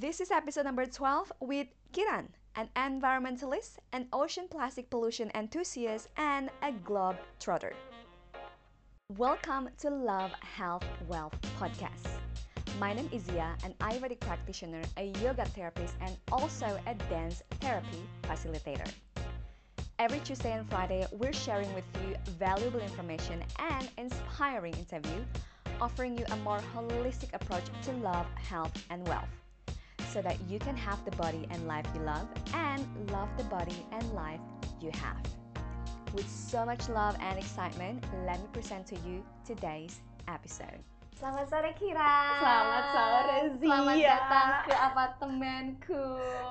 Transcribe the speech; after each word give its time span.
This 0.00 0.20
is 0.20 0.30
episode 0.30 0.62
number 0.62 0.86
12 0.86 1.32
with 1.40 1.66
Kiran, 1.92 2.28
an 2.54 2.68
environmentalist, 2.76 3.78
an 3.92 4.06
ocean 4.12 4.46
plastic 4.48 4.88
pollution 4.90 5.28
enthusiast, 5.34 6.06
and 6.16 6.50
a 6.62 6.70
globe 6.70 7.16
trotter. 7.40 7.72
Welcome 9.16 9.70
to 9.78 9.90
Love, 9.90 10.30
Health, 10.34 10.84
Wealth 11.08 11.34
podcast. 11.58 12.06
My 12.78 12.92
name 12.92 13.08
is 13.10 13.24
Zia, 13.24 13.56
an 13.64 13.74
Ayurvedic 13.80 14.20
practitioner, 14.20 14.82
a 14.98 15.06
yoga 15.20 15.44
therapist, 15.46 15.96
and 16.00 16.16
also 16.30 16.78
a 16.86 16.94
dance 17.10 17.42
therapy 17.58 18.06
facilitator. 18.22 18.88
Every 19.98 20.20
Tuesday 20.20 20.52
and 20.52 20.70
Friday, 20.70 21.08
we're 21.10 21.32
sharing 21.32 21.74
with 21.74 21.82
you 22.06 22.14
valuable 22.38 22.78
information 22.78 23.42
and 23.58 23.90
inspiring 23.98 24.74
interview, 24.74 25.24
offering 25.80 26.16
you 26.16 26.24
a 26.30 26.36
more 26.36 26.60
holistic 26.72 27.34
approach 27.34 27.64
to 27.82 27.90
love, 27.94 28.26
health, 28.36 28.70
and 28.90 29.04
wealth 29.08 29.28
so 30.08 30.22
that 30.22 30.36
you 30.48 30.58
can 30.58 30.76
have 30.76 30.98
the 31.04 31.12
body 31.16 31.46
and 31.50 31.66
life 31.68 31.84
you 31.94 32.00
love 32.00 32.26
and 32.54 32.84
love 33.12 33.28
the 33.36 33.44
body 33.44 33.84
and 33.92 34.04
life 34.14 34.40
you 34.80 34.90
have. 34.94 35.20
With 36.14 36.28
so 36.28 36.64
much 36.64 36.88
love 36.88 37.16
and 37.20 37.38
excitement, 37.38 38.02
let 38.24 38.40
me 38.40 38.48
present 38.52 38.86
to 38.88 38.96
you 39.04 39.20
today's 39.44 40.00
episode. 40.26 40.80
Selamat 41.18 41.50
sore 41.50 41.74
Kira. 41.76 42.16
Selamat 42.40 42.84
sore 42.94 43.38
Zia. 43.58 43.68
Selamat 43.68 43.96
datang 44.00 44.48
ke 44.64 44.74
apartemenku. 44.74 46.04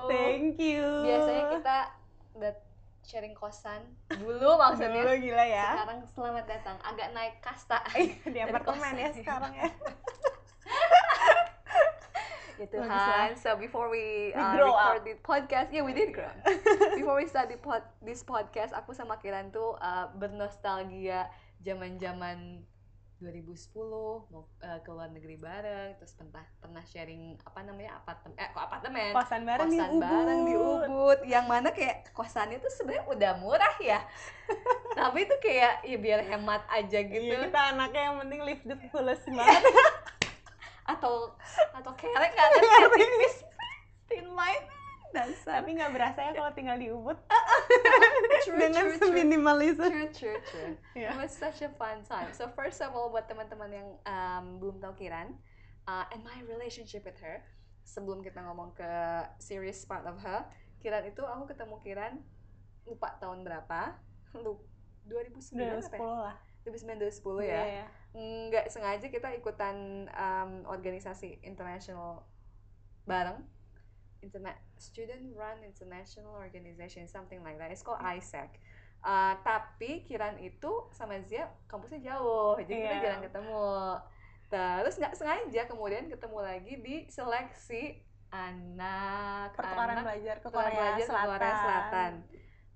Thank 0.06 0.60
you. 0.62 0.84
Biasanya 1.02 1.44
kita 1.58 1.78
udah 2.38 2.52
sharing 3.08 3.34
kosan 3.34 3.80
dulu 4.12 4.60
maksudnya. 4.60 5.02
Dulu 5.02 5.12
gila 5.18 5.44
ya. 5.48 5.68
Sekarang 5.82 6.00
selamat 6.12 6.44
datang, 6.46 6.76
agak 6.84 7.08
naik 7.16 7.40
kasta. 7.40 7.80
Di 7.96 8.12
dari 8.28 8.44
apartemen 8.44 8.92
ya 8.94 9.10
sekarang 9.16 9.52
ya. 9.56 9.66
Bagus 12.58 12.74
Tuhan. 12.74 13.28
So 13.38 13.54
before 13.54 13.86
we, 13.86 14.34
We 14.34 14.42
uh, 14.42 14.58
grow 14.58 14.74
record 14.74 15.02
the 15.06 15.14
podcast, 15.22 15.70
yeah 15.70 15.86
we 15.86 15.94
did 15.94 16.10
grow. 16.10 16.26
before 16.98 17.14
we 17.22 17.30
start 17.30 17.54
the 17.54 17.58
pod, 17.62 17.86
this 18.02 18.26
podcast, 18.26 18.74
aku 18.74 18.90
sama 18.90 19.22
Kiran 19.22 19.54
tuh 19.54 19.78
uh, 19.78 20.10
bernostalgia 20.18 21.30
zaman-zaman 21.62 22.66
2010 23.22 23.74
mau 24.30 24.46
uh, 24.62 24.78
ke 24.82 24.90
luar 24.90 25.10
negeri 25.10 25.38
bareng, 25.38 25.98
terus 26.02 26.14
pernah 26.18 26.42
pernah 26.58 26.82
sharing 26.86 27.38
apa 27.42 27.66
namanya 27.66 27.98
apartemen, 27.98 28.34
eh 28.38 28.50
kok 28.50 28.62
apartemen, 28.62 29.10
Kosan 29.10 29.42
bareng 29.42 29.70
di 29.70 29.78
kosan 29.78 29.90
Ubud. 29.90 30.02
bareng 30.06 30.40
di 30.42 30.54
Ubud, 30.54 31.18
yang 31.26 31.46
mana 31.50 31.68
kayak 31.74 32.14
kosannya 32.14 32.62
tuh 32.62 32.70
sebenarnya 32.70 33.10
udah 33.10 33.32
murah 33.42 33.74
ya, 33.82 34.06
tapi 34.98 35.26
itu 35.26 35.34
kayak 35.42 35.82
ya 35.82 35.98
biar 35.98 36.20
hemat 36.30 36.62
aja 36.70 36.98
gitu. 37.06 37.26
Iya, 37.26 37.50
kita 37.50 37.62
anaknya 37.74 38.02
yang 38.06 38.16
penting 38.22 38.40
live 38.46 38.62
the 38.66 38.76
fullest 38.90 39.26
banget. 39.34 39.62
Atau 40.88 41.36
atau 41.76 41.92
kerek 41.94 42.32
kan 42.32 42.48
kayak 42.64 42.90
tipis 42.96 43.34
thin 44.08 44.26
line 44.32 44.64
dasar 45.12 45.64
Tapi 45.64 45.72
nggak 45.76 45.92
berasa 45.96 46.20
ya 46.20 46.32
kalau 46.36 46.52
tinggal 46.52 46.76
di 46.76 46.92
Ubud 46.92 47.16
true, 48.44 48.60
dengan 48.60 48.92
true, 48.92 49.00
seminimalis. 49.00 49.76
True, 49.80 50.08
true, 50.12 50.38
true. 50.52 50.72
Iya. 50.92 51.16
It 51.16 51.16
was 51.16 51.32
such 51.32 51.64
a 51.64 51.72
fun 51.80 52.04
time. 52.04 52.28
So 52.36 52.52
first 52.52 52.84
of 52.84 52.92
all, 52.92 53.08
buat 53.08 53.24
teman-teman 53.24 53.70
yang 53.72 53.88
um, 54.04 54.60
belum 54.60 54.84
tahu 54.84 55.00
Kiran, 55.00 55.32
uh, 55.88 56.04
and 56.12 56.20
my 56.20 56.36
relationship 56.44 57.08
with 57.08 57.16
her, 57.24 57.40
sebelum 57.88 58.20
kita 58.20 58.44
ngomong 58.44 58.76
ke 58.76 58.92
serious 59.40 59.80
part 59.88 60.04
of 60.04 60.20
her, 60.20 60.44
Kiran 60.84 61.08
itu 61.08 61.24
aku 61.24 61.56
ketemu 61.56 61.76
Kiran 61.80 62.14
lupa 62.84 63.16
tahun 63.16 63.48
berapa, 63.48 63.96
lu 64.36 64.60
2009 65.08 65.56
Udah 65.56 65.68
apa 65.72 65.88
10 65.88 65.96
ya? 65.96 66.04
lah. 66.04 66.36
2009 66.68 67.00
2010 67.00 67.40
ya. 67.40 67.48
Iya, 67.48 67.62
iya. 67.64 67.86
nggak 68.48 68.66
sengaja 68.72 69.06
kita 69.08 69.28
ikutan 69.36 70.08
um, 70.12 70.64
organisasi 70.66 71.40
international 71.44 72.24
bareng 73.04 73.40
Internet 74.18 74.58
Student 74.76 75.32
Run 75.32 75.62
International 75.62 76.34
Organization 76.36 77.06
something 77.06 77.40
like 77.44 77.56
that 77.56 77.70
it's 77.70 77.84
called 77.84 78.00
ISAC 78.00 78.60
Uh, 78.98 79.38
tapi 79.46 80.02
Kiran 80.02 80.42
itu 80.42 80.90
sama 80.90 81.22
Zia 81.22 81.46
kampusnya 81.70 82.02
jauh 82.02 82.58
jadi 82.66 82.82
kita 82.82 82.94
Iya. 82.98 83.02
jarang 83.06 83.22
ketemu 83.22 83.62
terus 84.50 84.94
nggak 84.98 85.14
sengaja 85.14 85.62
kemudian 85.70 86.10
ketemu 86.10 86.38
lagi 86.42 86.74
di 86.82 86.96
seleksi 87.06 88.02
anak 88.34 89.54
Pertukaran 89.54 90.02
anak 90.02 90.04
belajar 90.04 90.36
ke 90.42 90.48
Korea 90.50 90.74
Korea 90.74 91.06
Selatan. 91.06 91.30
Korea 91.30 91.54
Selatan 91.62 92.12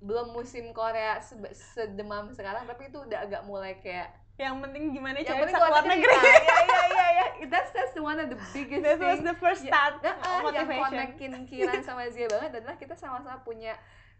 belum 0.02 0.32
musim 0.32 0.70
Korea 0.70 1.18
sebe- 1.18 1.54
sedemam 1.54 2.28
sekarang 2.28 2.66
tapi 2.66 2.90
itu 2.90 2.98
udah 2.98 3.22
agak 3.22 3.42
mulai 3.44 3.78
kayak 3.78 4.10
Yang 4.34 4.58
penting 4.60 4.82
gimana 4.90 5.14
yang 5.16 5.28
cari 5.28 5.44
bisa 5.44 5.58
keluar 5.60 5.84
negeri. 5.84 6.08
Iya 6.18 6.56
iya 6.58 6.82
iya 6.88 7.06
iya. 7.12 7.26
That's 7.46 7.70
that's 7.70 7.92
the 7.92 8.00
one 8.00 8.16
of 8.16 8.26
the 8.26 8.40
biggest 8.50 8.80
That 8.80 8.96
was 8.96 9.20
thing. 9.20 9.28
the 9.28 9.36
first 9.36 9.62
Ya, 9.62 9.70
start 9.70 9.94
ah, 10.02 10.10
yang 10.42 10.42
motivation. 10.42 10.82
connectin 10.82 11.32
Kiran 11.46 11.80
sama 11.86 12.08
Zia 12.08 12.26
banget 12.26 12.58
adalah 12.58 12.74
kita 12.74 12.94
sama-sama 12.94 13.38
punya 13.40 13.76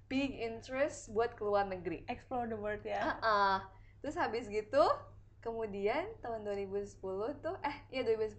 big 0.06 0.36
interest 0.36 1.10
buat 1.10 1.32
keluar 1.32 1.64
negeri. 1.64 2.04
Explore 2.06 2.44
the 2.44 2.54
world 2.54 2.84
ya. 2.84 3.00
Heeh. 3.00 3.54
Terus 3.98 4.14
habis 4.14 4.44
gitu, 4.46 4.84
kemudian 5.40 6.04
tahun 6.20 6.44
2010 6.44 7.00
tuh, 7.40 7.56
eh 7.60 7.76
iya 7.90 8.04
2010, 8.04 8.36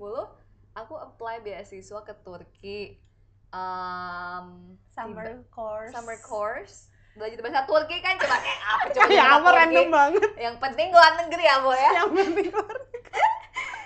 aku 0.74 0.94
apply 0.96 1.42
beasiswa 1.42 2.00
ke 2.00 2.14
Turki. 2.18 3.02
Um, 3.50 4.78
Summer 4.90 5.25
tiba- 5.36 5.50
course. 5.50 5.92
summer 5.92 6.18
course. 6.22 6.93
Belajar 7.13 7.40
bahasa 7.40 7.62
Turki 7.63 7.97
kan 8.01 8.18
coba 8.18 8.38
kayak 8.41 8.62
apa 8.63 8.85
coba 8.90 9.09
ya 9.18 9.24
bahasa 9.24 9.38
apa 9.38 9.50
random 9.53 9.88
banget. 9.90 10.29
Yang 10.35 10.56
penting 10.57 10.88
luar 10.90 11.12
negeri 11.18 11.44
ya, 11.44 11.56
Bu 11.62 11.72
ya. 11.72 11.90
Yang 11.94 12.09
penting 12.18 12.47
keluar. 12.50 12.79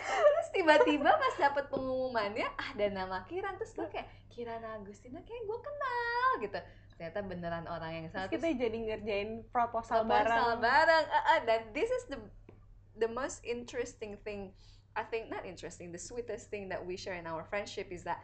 terus 0.07 0.47
tiba-tiba 0.49 1.11
pas 1.13 1.35
dapet 1.38 1.65
pengumumannya 1.67 2.47
ada 2.49 2.85
nama 2.89 3.21
Kiran 3.27 3.53
terus 3.59 3.75
gue 3.75 3.85
kayak 3.85 4.07
Kiran 4.31 4.63
Agustina 4.65 5.21
kayak 5.21 5.43
gue 5.45 5.59
kenal 5.61 6.29
gitu 6.41 6.59
ternyata 6.97 7.19
beneran 7.21 7.65
orang 7.69 7.91
yang 7.93 8.05
Terus 8.09 8.17
sama 8.25 8.33
kita 8.33 8.47
jadi 8.57 8.77
ngerjain 8.81 9.29
proposal, 9.53 10.01
proposal 10.01 10.57
bareng. 10.57 10.65
bareng 10.65 11.05
Ah, 11.07 11.23
ah, 11.29 11.39
dan 11.45 11.69
this 11.69 11.91
is 11.91 12.09
the 12.09 12.17
the 12.97 13.05
most 13.05 13.45
interesting 13.45 14.17
thing 14.25 14.49
I 14.97 15.05
think 15.05 15.29
not 15.29 15.45
interesting 15.45 15.94
the 15.94 16.01
sweetest 16.01 16.49
thing 16.49 16.73
that 16.73 16.81
we 16.81 16.97
share 16.97 17.13
in 17.13 17.29
our 17.29 17.45
friendship 17.45 17.94
is 17.94 18.01
that 18.09 18.17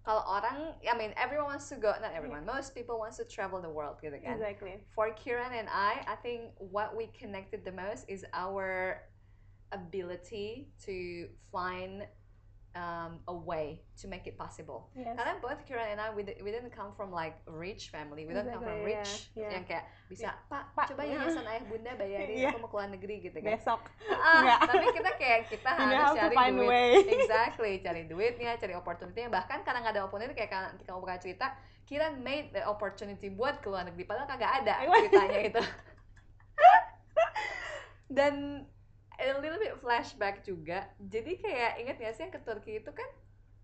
kalau 0.00 0.24
orang 0.24 0.72
I 0.80 0.96
mean 0.96 1.12
everyone 1.20 1.52
wants 1.52 1.68
to 1.68 1.76
go 1.76 1.92
not 2.00 2.16
everyone 2.16 2.48
most 2.48 2.72
people 2.72 2.96
wants 2.96 3.20
to 3.20 3.24
travel 3.28 3.60
the 3.60 3.68
world 3.68 4.00
gitu 4.00 4.16
kan 4.16 4.40
Exactly. 4.40 4.80
for 4.96 5.12
Kiran 5.12 5.52
and 5.52 5.68
I, 5.68 6.00
I 6.08 6.16
think 6.24 6.56
what 6.56 6.96
we 6.96 7.12
connected 7.12 7.68
the 7.68 7.74
most 7.74 8.08
is 8.08 8.24
our 8.32 9.04
ability 9.76 10.72
to 10.88 11.28
find 11.52 12.08
um, 12.72 13.18
a 13.26 13.34
way 13.34 13.82
to 13.98 14.06
make 14.06 14.26
it 14.26 14.38
possible. 14.38 14.86
Yes. 14.94 15.18
Karena 15.18 15.42
both 15.42 15.58
Kiran 15.66 15.90
and 15.90 16.00
I, 16.00 16.14
we, 16.14 16.22
we 16.22 16.50
didn't 16.50 16.70
come 16.70 16.94
from 16.94 17.10
like 17.10 17.42
rich 17.46 17.90
family. 17.90 18.22
We 18.26 18.32
don't 18.32 18.46
come 18.46 18.62
from 18.62 18.86
rich 18.86 19.30
yeah, 19.34 19.46
yeah. 19.46 19.50
yang 19.58 19.64
kayak 19.66 19.84
bisa 20.06 20.30
Pak, 20.46 20.74
Pak, 20.74 20.94
coba 20.94 21.02
yayasan 21.02 21.46
ayah 21.46 21.64
bunda 21.66 21.92
bayarin 21.98 22.36
Iya. 22.46 22.50
aku 22.54 22.58
mau 22.62 22.70
keluar 22.70 22.88
negeri 22.90 23.14
gitu 23.22 23.38
kan. 23.42 23.58
Besok. 23.58 23.80
Ah, 24.10 24.38
Enggak. 24.42 24.58
tapi 24.70 24.86
kita 24.94 25.10
kayak 25.18 25.40
kita 25.50 25.70
You 25.80 25.86
know 25.86 25.98
harus 25.98 26.18
cari 26.18 26.36
find 26.38 26.54
duit. 26.56 26.68
way. 26.70 26.90
Exactly, 27.18 27.72
cari 27.82 28.02
duitnya, 28.06 28.50
cari 28.54 28.74
opportunity-nya. 28.78 29.30
Bahkan 29.30 29.58
karena 29.66 29.78
nggak 29.82 29.94
ada 29.98 30.02
opportunity 30.06 30.34
kayak 30.38 30.50
kan 30.50 30.62
kamu 30.82 30.98
buka 31.02 31.18
cerita, 31.18 31.46
Kiran 31.84 32.22
made 32.22 32.54
the 32.54 32.62
opportunity 32.62 33.26
buat 33.28 33.58
keluar 33.58 33.82
negeri 33.82 34.06
padahal 34.06 34.30
kagak 34.30 34.62
ada 34.62 34.74
Iya. 34.78 34.90
ceritanya 35.10 35.40
itu. 35.42 35.62
Dan 38.10 38.66
a 39.22 39.38
little 39.38 39.58
bit 39.58 39.74
flashback 39.76 40.40
juga. 40.40 40.88
Jadi 40.98 41.36
kayak 41.36 41.72
ingat 41.78 41.96
gak 41.96 42.12
sih 42.12 42.22
yang 42.22 42.32
ke 42.32 42.40
Turki 42.40 42.72
itu 42.76 42.90
kan 42.90 43.06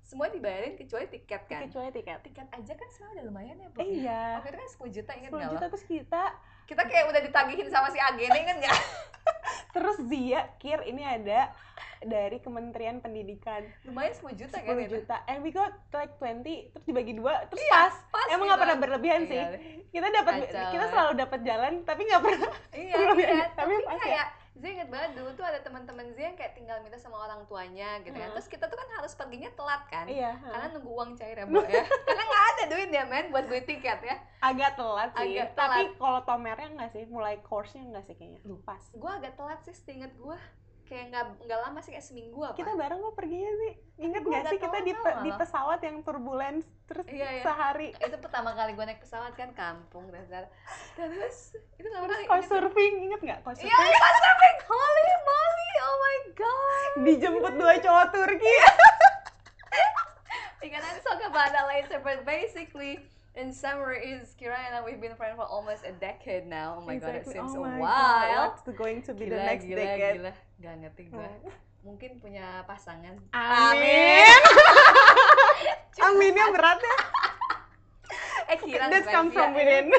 semua 0.00 0.28
dibayarin 0.28 0.75
kecuali 0.75 1.06
tiket 1.06 1.43
kan. 1.44 1.67
Kecuali 1.67 1.91
tiket. 1.91 2.22
Tiket 2.22 2.47
aja 2.49 2.72
kan 2.72 2.89
sebenarnya 2.89 3.15
udah 3.17 3.25
lumayan 3.27 3.56
ya, 3.56 3.69
Bu. 3.69 3.78
Eh, 3.78 3.89
iya. 3.99 4.22
Waktu 4.39 4.49
itu 4.49 4.59
kan 4.59 4.69
10 4.71 4.97
juta 4.97 5.11
inget 5.15 5.31
10 5.31 5.34
nggak 5.34 5.50
juta 5.50 5.61
lo? 5.61 5.71
terus 5.71 5.84
kita 5.84 6.22
Kita 6.66 6.83
kayak 6.83 7.05
udah 7.06 7.21
ditagihin 7.21 7.69
sama 7.69 7.89
si 7.89 7.99
Agene 7.99 8.37
inget 8.37 8.56
nggak? 8.61 8.78
terus 9.75 9.97
Zia 10.03 10.50
Kir 10.56 10.81
ini 10.83 11.03
ada 11.03 11.53
dari 12.00 12.39
Kementerian 12.39 12.99
Pendidikan 12.99 13.61
Lumayan 13.83 14.15
10 14.15 14.34
juta 14.34 14.56
10 14.56 14.65
kan 14.65 14.75
itu? 14.78 14.95
juta 14.97 15.16
and 15.27 15.43
we 15.43 15.50
got 15.50 15.75
like 15.91 16.15
20 16.16 16.43
terus 16.71 16.84
dibagi 16.84 17.12
dua 17.12 17.45
terus 17.47 17.61
Iya, 17.61 17.71
pas 17.84 17.95
pas 18.09 18.27
emang 18.28 18.39
gitu. 18.39 18.48
nggak 18.48 18.60
pernah 18.60 18.77
berlebihan 18.78 19.21
sih 19.25 19.36
Iya. 19.36 19.59
kita 19.91 20.07
dapat 20.13 20.33
kita 20.47 20.77
ya. 20.77 20.89
selalu 20.89 21.13
dapat 21.15 21.41
jalan 21.42 21.72
tapi 21.83 22.01
nggak 22.03 22.22
pernah 22.22 22.51
Iya, 22.72 22.95
iya. 23.21 23.45
tapi 23.53 23.72
Tapi 23.83 24.07
ya. 24.09 24.25
Zia 24.57 24.71
inget 24.73 24.89
banget 24.89 25.21
dulu 25.21 25.31
tuh 25.37 25.45
ada 25.45 25.61
teman-teman 25.61 26.09
Zia 26.17 26.33
yang 26.33 26.37
kayak 26.41 26.57
tinggal 26.57 26.81
minta 26.81 26.97
sama 26.97 27.21
orang 27.29 27.45
tuanya 27.45 28.01
gitu 28.01 28.17
kan. 28.17 28.33
Hmm. 28.33 28.37
Terus 28.41 28.49
kita 28.49 28.65
tuh 28.73 28.79
kan 28.81 28.89
harus 28.97 29.13
perginya 29.13 29.51
telat 29.53 29.83
kan. 29.93 30.07
iya 30.09 30.33
Karena 30.41 30.67
nunggu 30.73 30.91
uang 30.97 31.11
cair 31.21 31.37
ya, 31.37 31.45
Bu 31.45 31.61
ya. 31.61 31.85
Karena 32.09 32.25
nggak 32.25 32.45
ada 32.49 32.65
duit 32.73 32.89
ya, 32.89 33.05
men, 33.05 33.27
buat 33.29 33.45
beli 33.45 33.63
tiket 33.69 34.01
ya. 34.01 34.17
agak 34.41 34.79
telat 34.79 35.11
sih 35.17 35.37
Agak 35.37 35.49
tapi 35.59 35.81
kalau 35.99 36.21
tomernya 36.23 36.69
nggak 36.73 36.91
sih 36.95 37.03
mulai 37.11 37.41
course-nya 37.45 37.83
nggak 37.93 38.05
sih 38.09 38.15
kayaknya 38.17 38.41
lupa 38.49 38.81
sih. 38.81 38.97
Gue 38.97 39.13
agak 39.13 39.37
telat 39.37 39.61
sih, 39.67 39.75
seinget 39.77 40.13
gue. 40.17 40.39
Kayak 40.86 41.04
nggak 41.10 41.24
nggak 41.42 41.60
lama 41.60 41.78
sih, 41.80 41.91
kayak 41.91 42.06
seminggu 42.06 42.41
apa. 42.41 42.54
kita 42.54 42.72
bareng 42.72 42.98
kok 43.00 43.15
perginya 43.15 43.53
sih. 43.59 43.72
Inget 43.98 44.22
nggak 44.22 44.44
sih 44.47 44.59
kita 44.59 44.78
di, 44.80 44.92
pe- 44.94 45.18
di 45.21 45.30
pesawat 45.33 45.80
yang 45.83 45.97
turbulence 46.00 46.62
terus 46.86 47.03
Iya, 47.06 47.28
iya. 47.33 47.42
sehari? 47.42 47.88
Itu 47.92 48.16
pertama 48.16 48.54
kali 48.54 48.72
gue 48.72 48.84
naik 48.84 49.00
pesawat 49.00 49.34
kan 49.34 49.50
kampung 49.53 50.06
dasar 50.09 50.47
terus 50.94 51.59
itu 51.74 51.83
nggak 51.83 52.03
pernah 52.03 52.18
kau 52.24 52.41
surfing 52.41 52.94
inget 53.03 53.21
nggak 53.21 53.38
kau 53.42 53.50
iya 53.53 53.66
surfing? 53.66 53.83
iya 53.83 53.98
kan 53.98 54.15
surfing! 54.16 54.56
Holy 54.65 55.04
moly 55.21 55.71
oh 55.77 55.97
my 55.97 56.16
god! 56.33 56.91
Dijemput 57.03 57.53
dua 57.56 57.74
cowok 57.77 58.06
Turki. 58.09 58.54
We 60.59 60.68
can 60.68 60.83
talk 61.00 61.21
about 61.21 61.50
that 61.50 61.66
later. 61.66 61.98
But 62.00 62.22
basically, 62.22 62.98
in 63.36 63.53
summary, 63.53 64.16
is 64.16 64.33
Kira 64.34 64.56
and 64.56 64.74
I 64.74 64.80
we've 64.80 65.00
been 65.00 65.15
friends 65.15 65.36
for 65.36 65.44
almost 65.44 65.84
a 65.84 65.92
decade 65.92 66.47
now. 66.47 66.80
Oh 66.80 66.84
my 66.84 66.97
god, 66.97 67.15
it 67.15 67.28
Exactly. 67.28 67.33
seems 67.36 67.53
Oh 67.54 67.65
a 67.65 67.68
while. 67.78 67.84
God, 67.84 68.56
What's 68.56 68.65
going 68.77 69.03
to 69.04 69.12
be 69.12 69.28
the 69.28 69.36
Gila, 69.36 69.44
next 69.44 69.65
gila, 69.65 69.77
decade? 69.77 70.16
gila. 70.21 70.33
Gak 70.59 70.74
ngerti 70.80 71.04
gue. 71.12 71.21
Oh. 71.21 71.53
Mungkin 71.86 72.10
punya 72.18 72.65
pasangan. 72.66 73.15
Amin. 73.30 74.41
Aminnya 76.03 76.47
berat 76.56 76.80
ya. 76.80 76.97
Eh 78.50 78.59
Kira 78.62 78.86
That's 78.88 79.10
come 79.10 79.28
from 79.30 79.54
within. 79.54 79.91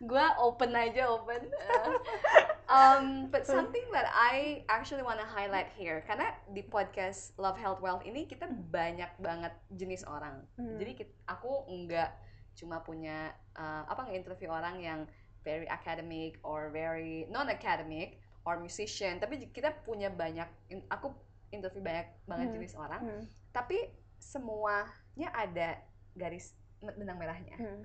gue 0.00 0.26
open 0.40 0.70
aja 0.72 1.12
open. 1.12 1.44
Uh, 1.52 1.92
um, 2.70 3.26
but 3.34 3.42
something 3.42 3.82
that 3.90 4.06
I 4.14 4.62
actually 4.70 5.02
want 5.02 5.18
to 5.18 5.26
highlight 5.26 5.74
here, 5.74 6.06
karena 6.06 6.30
di 6.54 6.62
podcast 6.62 7.34
Love 7.36 7.58
Health 7.58 7.82
Wealth 7.82 8.06
ini 8.06 8.30
kita 8.30 8.46
banyak 8.48 9.10
banget 9.18 9.52
jenis 9.74 10.06
orang. 10.06 10.46
Hmm. 10.54 10.78
Jadi 10.78 10.92
kit- 11.04 11.18
aku 11.26 11.66
nggak 11.66 12.10
cuma 12.54 12.80
punya 12.86 13.34
uh, 13.58 13.84
apa 13.90 14.06
nge-interview 14.06 14.50
orang 14.50 14.78
yang 14.78 15.00
very 15.42 15.66
academic 15.66 16.38
or 16.46 16.70
very 16.70 17.26
non 17.32 17.50
academic 17.50 18.20
or 18.46 18.56
musician, 18.56 19.18
tapi 19.18 19.50
kita 19.50 19.74
punya 19.82 20.08
banyak. 20.08 20.46
in- 20.70 20.86
Aku 20.88 21.10
interview 21.50 21.82
banyak 21.82 22.06
banget 22.30 22.46
Hmm. 22.48 22.56
jenis 22.56 22.74
orang, 22.78 23.02
Hmm. 23.02 23.24
tapi 23.50 23.90
semuanya 24.22 25.28
ada 25.34 25.82
garis 26.14 26.54
benang 26.80 27.18
merahnya. 27.18 27.56
Hmm. 27.58 27.82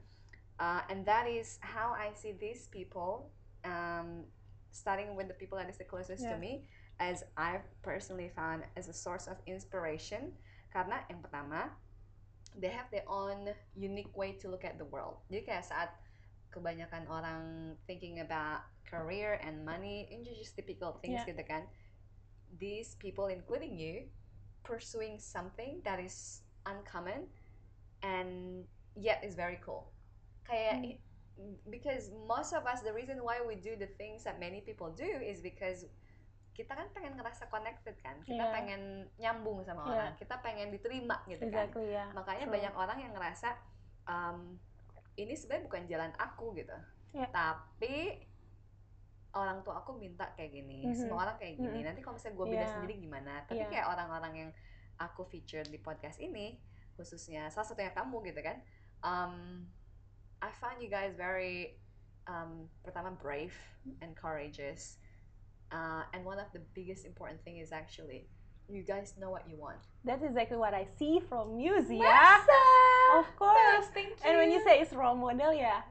Uh, 0.56 0.82
and 0.88 1.04
that 1.04 1.28
is 1.28 1.60
how 1.60 1.92
I 1.92 2.16
see 2.16 2.32
these 2.32 2.72
people, 2.72 3.28
um, 3.68 4.24
starting 4.76 5.16
with 5.16 5.32
the 5.32 5.38
people 5.40 5.56
that 5.56 5.72
is 5.72 5.80
the 5.80 5.88
closest 5.88 6.28
to 6.28 6.36
me, 6.36 6.68
as 7.00 7.24
I've 7.40 7.64
personally 7.80 8.28
found 8.36 8.68
as 8.76 8.92
a 8.92 8.96
source 8.96 9.32
of 9.32 9.40
inspiration. 9.48 10.36
Karena 10.76 11.08
yang 11.08 11.24
pertama, 11.24 11.72
they 12.60 12.68
have 12.68 12.92
their 12.92 13.08
own 13.08 13.56
unique 13.72 14.12
way 14.12 14.36
to 14.44 14.52
look 14.52 14.68
at 14.68 14.76
the 14.76 14.88
world. 14.92 15.24
Jadi 15.32 15.48
kayak 15.48 15.64
saat 15.64 15.90
kebanyakan 16.52 17.08
orang 17.08 17.76
thinking 17.88 18.20
about 18.20 18.68
career 18.84 19.40
and 19.40 19.64
money, 19.64 20.08
ini 20.12 20.36
just 20.36 20.60
typical 20.60 21.00
things 21.00 21.24
Yeah. 21.24 21.32
gitu 21.32 21.44
kan. 21.48 21.64
These 22.60 23.00
people, 23.00 23.32
including 23.32 23.76
you, 23.80 24.12
pursuing 24.64 25.20
something 25.20 25.80
that 25.88 26.00
is 26.04 26.44
uncommon 26.68 27.32
and 28.04 28.64
yet 28.96 29.24
is 29.24 29.36
very 29.36 29.60
cool. 29.64 29.92
Kayak 30.48 30.76
Hmm. 30.84 31.05
Because 31.68 32.10
most 32.26 32.56
of 32.56 32.64
us 32.64 32.80
the 32.82 32.92
reason 32.92 33.20
why 33.20 33.44
we 33.44 33.56
do 33.56 33.76
the 33.76 33.90
things 34.00 34.24
that 34.24 34.40
many 34.40 34.64
people 34.64 34.92
do 34.92 35.06
is 35.06 35.44
because 35.44 35.84
kita 36.56 36.72
kan 36.72 36.88
pengen 36.96 37.20
ngerasa 37.20 37.52
connected 37.52 38.00
kan. 38.00 38.16
Kita 38.24 38.40
Yeah. 38.40 38.54
pengen 38.56 38.82
nyambung 39.20 39.60
sama 39.62 39.84
Yeah. 39.84 39.92
orang. 39.92 40.12
Kita 40.16 40.40
pengen 40.40 40.72
diterima 40.72 41.20
gitu 41.28 41.44
kan. 41.52 41.68
Exactly 41.68 41.92
ya. 41.92 42.08
Makanya 42.16 42.48
True. 42.48 42.56
banyak 42.56 42.74
orang 42.74 42.98
yang 43.04 43.12
ngerasa 43.12 43.50
um, 44.08 44.56
ini 45.20 45.36
sebenarnya 45.36 45.68
bukan 45.68 45.84
jalan 45.84 46.12
aku 46.16 46.56
gitu. 46.56 46.78
Yeah. 47.12 47.28
Tapi 47.28 48.24
orang 49.36 49.60
tua 49.68 49.84
aku 49.84 50.00
minta 50.00 50.32
kayak 50.32 50.56
gini, 50.56 50.88
Mhm. 50.88 50.96
semua 50.96 51.28
orang 51.28 51.36
kayak 51.36 51.60
gini. 51.60 51.84
Mhm. 51.84 51.86
Nanti 51.92 52.00
kalau 52.00 52.16
misalnya 52.16 52.36
gue 52.40 52.48
beda 52.48 52.60
Yeah. 52.64 52.72
sendiri 52.72 52.96
gimana? 53.04 53.34
Tapi 53.44 53.60
Yeah. 53.60 53.72
kayak 53.76 53.88
orang-orang 53.92 54.34
yang 54.40 54.52
aku 54.96 55.28
feature 55.28 55.68
di 55.68 55.76
podcast 55.76 56.24
ini, 56.24 56.56
khususnya 56.96 57.52
salah 57.52 57.68
satunya 57.68 57.92
kamu 57.92 58.24
gitu 58.32 58.40
kan. 58.40 58.64
Um, 59.04 59.68
I 60.46 60.54
find 60.62 60.78
you 60.78 60.90
guys 60.90 61.18
very 61.18 61.82
um, 62.30 62.70
pertama 62.86 63.18
brave 63.18 63.58
and 64.06 64.14
courageous. 64.14 65.02
Uh, 65.74 66.06
and 66.14 66.22
one 66.22 66.38
of 66.38 66.46
the 66.54 66.62
biggest 66.78 67.02
important 67.04 67.42
thing 67.42 67.58
is 67.58 67.74
actually 67.74 68.30
you 68.70 68.82
guys 68.82 69.14
know 69.18 69.30
what 69.30 69.50
you 69.50 69.58
want. 69.58 69.82
That's 70.06 70.22
exactly 70.22 70.58
what 70.58 70.74
I 70.74 70.86
see 70.98 71.18
from 71.18 71.58
you, 71.58 71.82
Zia. 71.82 72.02
Masa? 72.02 72.62
Of 73.18 73.28
course. 73.38 73.90
Thank 73.94 74.18
And 74.22 74.38
when 74.38 74.50
you 74.50 74.62
say 74.62 74.82
it's 74.82 74.94
role 74.94 75.18
model, 75.18 75.54
ya, 75.54 75.82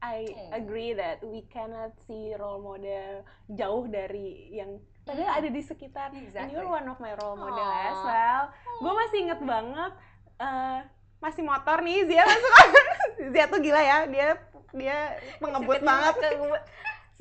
I 0.00 0.28
Hmm. 0.28 0.52
agree 0.60 0.92
that 0.92 1.20
we 1.24 1.44
cannot 1.48 1.96
see 2.04 2.32
role 2.36 2.60
model 2.60 3.24
jauh 3.48 3.84
dari 3.88 4.52
yang 4.52 4.80
padahal 5.04 5.28
Hmm. 5.28 5.38
ada 5.40 5.48
di 5.48 5.62
sekitar. 5.62 6.12
And 6.12 6.24
Exactly. 6.24 6.52
you're 6.52 6.68
one 6.68 6.84
of 6.84 7.00
my 7.00 7.12
role 7.16 7.36
model 7.36 7.64
Aw. 7.64 7.88
as 7.88 8.00
well. 8.00 8.42
Gue 8.80 8.92
masih 8.92 9.18
inget 9.28 9.40
banget, 9.40 9.92
eh, 10.36 10.78
masih 11.20 11.42
motor 11.44 11.78
nih 11.80 12.04
Zia 12.08 12.24
masuk. 12.24 12.52
Zia 13.32 13.46
tuh 13.46 13.60
gila 13.60 13.80
ya, 13.80 13.98
dia 14.06 14.28
dia 14.72 14.96
pengebut 15.38 15.80
banget. 15.80 16.14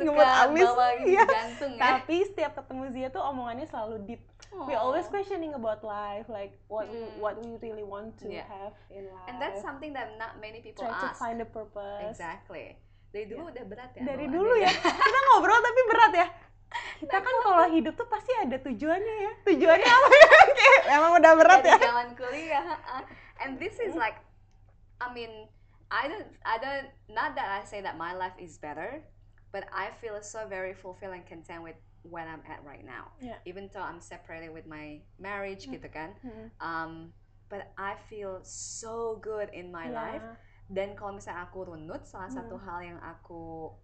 ngebut, 0.01 0.25
alis, 0.41 0.65
bawa 0.65 0.87
iya. 1.05 1.21
ya. 1.27 1.77
Tapi 1.77 2.25
setiap 2.25 2.57
ketemu 2.57 2.83
Zia 2.89 3.07
tuh 3.11 3.21
omongannya 3.21 3.69
selalu 3.69 4.01
deep. 4.07 4.21
We 4.51 4.75
Aw. 4.75 4.83
always 4.83 5.07
questioning 5.07 5.55
about 5.55 5.79
life, 5.79 6.27
like 6.27 6.57
what 6.67 6.89
we 6.89 6.99
Hmm. 6.99 7.23
what 7.23 7.39
we 7.39 7.55
really 7.63 7.87
want 7.87 8.19
to 8.19 8.27
Yeah. 8.27 8.43
have 8.49 8.75
in 8.91 9.07
life. 9.07 9.27
And 9.31 9.39
that's 9.39 9.63
something 9.63 9.95
that 9.95 10.19
not 10.19 10.43
many 10.43 10.59
people 10.59 10.83
try 10.83 10.91
to 10.91 11.07
ask. 11.13 11.21
find 11.21 11.39
the 11.39 11.47
purpose. 11.47 12.11
Exactly. 12.11 12.75
Dari 13.11 13.31
dulu 13.31 13.47
udah 13.47 13.63
berat 13.63 13.91
ya. 13.95 14.01
Dari 14.03 14.25
dulu 14.27 14.51
ya. 14.59 14.71
Kita 14.75 15.19
ngobrol 15.31 15.59
tapi 15.59 15.81
berat 15.87 16.13
ya. 16.15 16.27
Kita 16.99 17.17
kan 17.19 17.35
kalau 17.43 17.65
hidup 17.67 17.93
tuh 17.95 18.07
pasti 18.07 18.31
ada 18.39 18.55
tujuannya 18.59 19.15
ya. 19.27 19.31
Tujuannya 19.43 19.87
apa 19.87 20.07
ya? 20.15 20.27
Emang 20.99 21.11
udah 21.19 21.31
berat 21.35 21.59
Dari 21.63 21.71
ya. 21.71 21.77
zaman 21.83 22.07
kuliah. 22.15 22.65
And 23.43 23.59
this 23.59 23.75
is 23.79 23.95
like, 23.95 24.15
I 24.99 25.11
mean, 25.11 25.47
I 25.91 26.07
don't, 26.07 26.27
I 26.47 26.55
don't, 26.57 26.87
not 27.11 27.35
that 27.35 27.51
I 27.51 27.67
say 27.67 27.81
that 27.83 27.97
my 27.97 28.15
life 28.15 28.33
is 28.39 28.57
better, 28.57 29.03
but 29.51 29.67
I 29.75 29.91
feel 29.99 30.15
so 30.23 30.47
very 30.47 30.73
fulfilled 30.73 31.13
and 31.13 31.25
content 31.27 31.63
with 31.63 31.75
where 32.03 32.23
I'm 32.25 32.41
at 32.49 32.63
right 32.63 32.83
now. 32.83 33.11
Yeah. 33.19 33.35
Even 33.45 33.69
though 33.73 33.83
I'm 33.83 33.99
separated 33.99 34.49
with 34.55 34.65
my 34.65 35.03
marriage 35.19 35.67
Hmm. 35.67 35.75
gitu 35.75 35.91
kan. 35.91 36.15
Hmm. 36.23 36.47
Um, 36.63 36.91
but 37.51 37.75
I 37.75 37.99
feel 38.07 38.39
so 38.47 39.19
good 39.19 39.51
in 39.51 39.69
my 39.69 39.91
Iya. 39.91 39.93
life. 39.93 40.27
Dan 40.71 40.95
kalau 40.95 41.19
misalnya 41.19 41.51
aku 41.51 41.67
runut, 41.67 42.07
salah 42.07 42.31
satu 42.31 42.55
Hmm. 42.55 42.63
hal 42.63 42.79
yang 42.95 42.99
aku 43.03 43.75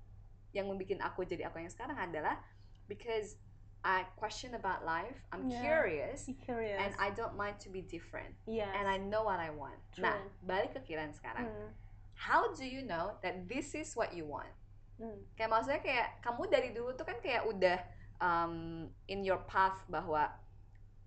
yang 0.55 0.71
membuat 0.71 1.03
aku 1.03 1.27
jadi 1.27 1.51
aku 1.51 1.59
yang 1.59 1.69
sekarang 1.69 1.99
adalah 1.99 2.39
because 2.87 3.35
I 3.83 4.07
question 4.15 4.55
about 4.55 4.87
life, 4.87 5.19
I'm 5.29 5.51
Yeah. 5.51 5.59
curious, 5.61 6.25
curious. 6.41 6.79
and 6.79 6.95
I 6.97 7.11
don't 7.13 7.35
mind 7.35 7.59
to 7.61 7.69
be 7.69 7.83
different, 7.83 8.33
yes. 8.47 8.71
and 8.73 8.87
I 8.87 8.97
know 8.97 9.21
what 9.27 9.37
I 9.37 9.51
want. 9.53 9.77
True. 9.93 10.07
Nah, 10.07 10.17
balik 10.41 10.73
ke 10.73 10.81
Kiran 10.87 11.11
sekarang. 11.13 11.45
Hmm. 11.45 11.69
How 12.17 12.49
do 12.49 12.65
you 12.65 12.81
know 12.81 13.13
that 13.21 13.45
this 13.45 13.77
is 13.77 13.93
what 13.93 14.11
you 14.11 14.25
want? 14.25 14.49
Hmm. 14.97 15.21
Kayak 15.37 15.49
maksudnya 15.53 15.81
kayak 15.85 16.07
kamu 16.25 16.41
dari 16.49 16.69
dulu 16.73 16.97
tuh 16.97 17.05
kan 17.05 17.21
kayak 17.21 17.45
udah 17.45 17.77
um, 18.17 18.89
in 19.05 19.21
your 19.21 19.37
path 19.45 19.77
bahwa 19.85 20.33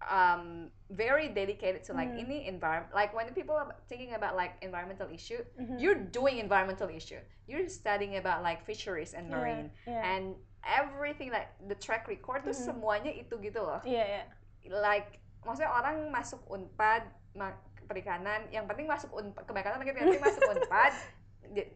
um, 0.06 0.70
very 0.88 1.28
dedicated 1.34 1.82
to 1.82 1.92
like 1.92 2.08
Hmm. 2.14 2.22
ini 2.22 2.46
environment. 2.46 2.94
Like 2.94 3.10
when 3.10 3.26
people 3.34 3.58
are 3.58 3.74
thinking 3.90 4.14
about 4.14 4.38
like 4.38 4.54
environmental 4.62 5.10
issue, 5.10 5.42
Mhm. 5.58 5.82
you're 5.82 5.98
doing 5.98 6.38
environmental 6.38 6.86
issue. 6.88 7.18
You're 7.50 7.66
studying 7.66 8.14
about 8.16 8.46
like 8.46 8.62
fisheries 8.62 9.12
and 9.12 9.26
marine 9.26 9.74
iya. 9.84 9.98
and 10.00 10.24
everything 10.62 11.34
like 11.34 11.50
the 11.66 11.74
track 11.74 12.06
record 12.06 12.46
tuh 12.46 12.54
Mhm. 12.54 12.62
semuanya 12.70 13.10
itu 13.10 13.34
gitu 13.42 13.58
loh. 13.58 13.82
Iya, 13.82 14.04
iya. 14.06 14.22
Like 14.70 15.18
maksudnya 15.42 15.74
orang 15.74 16.14
masuk 16.14 16.38
Unpad 16.46 17.10
perikanan, 17.90 18.46
yang 18.48 18.64
penting 18.64 18.86
masuk 18.86 19.10
Unpad 19.10 19.42
kebanyakan 19.42 19.76
lagi 19.76 19.90
yang 19.90 20.06
penting 20.06 20.22
masuk 20.22 20.42
Unpad 20.46 20.94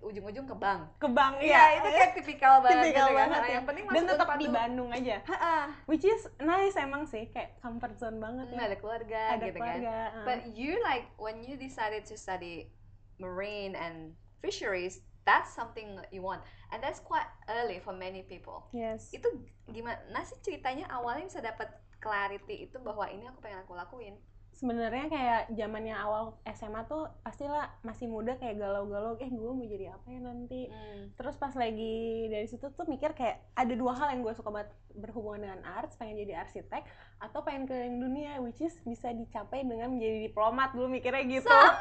ujung-ujung 0.00 0.46
ke 0.46 0.54
bank. 0.54 0.86
Ke 0.96 1.08
bank 1.10 1.42
Iya, 1.42 1.82
itu 1.82 1.88
kayak 1.90 2.12
tipikal 2.14 2.62
banget 2.62 2.78
Tipikal 2.86 2.94
gitu 3.04 3.10
kan. 3.10 3.18
banget 3.18 3.42
ya. 3.42 3.50
Yang 3.50 3.66
penting 3.66 3.84
Dan 3.84 3.90
masuk 3.90 4.10
tetap 4.14 4.28
di 4.30 4.46
tuh. 4.46 4.54
Bandung 4.54 4.88
aja. 4.88 5.16
Ha-ha. 5.26 5.56
Which 5.84 6.04
is 6.04 6.20
nice 6.38 6.76
emang 6.76 7.02
sih, 7.04 7.26
kayak 7.28 7.58
comfort 7.58 7.98
zone 7.98 8.22
banget 8.22 8.46
Hmm, 8.48 8.56
ya. 8.56 8.64
ada 8.64 8.76
keluarga 8.78 9.20
Ada 9.34 9.44
gitu 9.44 9.58
kan. 9.58 9.66
keluarga. 9.82 9.96
uh. 10.14 10.22
But 10.22 10.38
you 10.48 10.78
like 10.80 11.10
when 11.18 11.42
you 11.42 11.58
decided 11.58 12.06
to 12.06 12.14
study 12.14 12.70
marine 13.18 13.74
and 13.74 14.14
fisheries, 14.38 15.02
that's 15.24 15.50
something 15.50 15.96
that 15.96 16.12
you 16.12 16.20
want, 16.20 16.44
and 16.68 16.78
that's 16.78 17.00
quite 17.00 17.26
early 17.48 17.80
for 17.80 17.90
many 17.90 18.22
people. 18.22 18.70
yes. 18.70 19.10
Itu 19.10 19.26
gimana 19.66 20.22
sih 20.22 20.38
ceritanya 20.38 20.86
awalnya 20.86 21.26
bisa 21.26 21.40
dapat 21.40 21.66
clarity 21.98 22.68
itu 22.68 22.76
bahwa 22.78 23.08
ini 23.08 23.24
aku 23.24 23.40
pengen 23.40 23.64
aku 23.64 23.72
lakuin? 23.72 24.14
Sebenarnya 24.54 25.06
kayak 25.08 25.42
zamannya 25.50 25.92
awal 25.92 26.22
SMA 26.48 26.86
tuh 26.86 27.10
pastilah 27.20 27.74
masih 27.82 28.06
muda 28.06 28.34
kayak 28.34 28.56
galau-galau 28.56 29.18
eh 29.18 29.26
gue 29.26 29.50
mau 29.50 29.66
jadi 29.66 29.90
apa 29.90 30.06
ya 30.06 30.20
nanti 30.20 30.70
terus 31.12 31.34
pas 31.34 31.50
lagi 31.52 31.96
dari 32.28 32.46
situ 32.46 32.70
tuh 32.70 32.86
mikir 32.86 33.12
kayak 33.12 33.42
ada 33.52 33.74
dua 33.74 33.92
hal 33.92 34.14
yang 34.14 34.22
gue 34.22 34.30
suka 34.32 34.48
banget 34.48 34.70
berhubungan 34.94 35.42
dengan 35.42 35.60
arts 35.68 35.98
pengen 35.98 36.22
jadi 36.22 36.40
arsitek 36.40 36.86
atau 37.18 37.42
pengen 37.42 37.66
keliling 37.66 37.98
dunia 37.98 38.38
which 38.38 38.58
is 38.58 38.78
bisa 38.80 39.10
dicapai 39.10 39.60
dengan 39.60 39.90
menjadi 39.90 40.30
diplomat 40.30 40.70
dulu 40.70 40.86
mikirnya 40.88 41.26
gitu 41.26 41.50
Sama! 41.50 41.74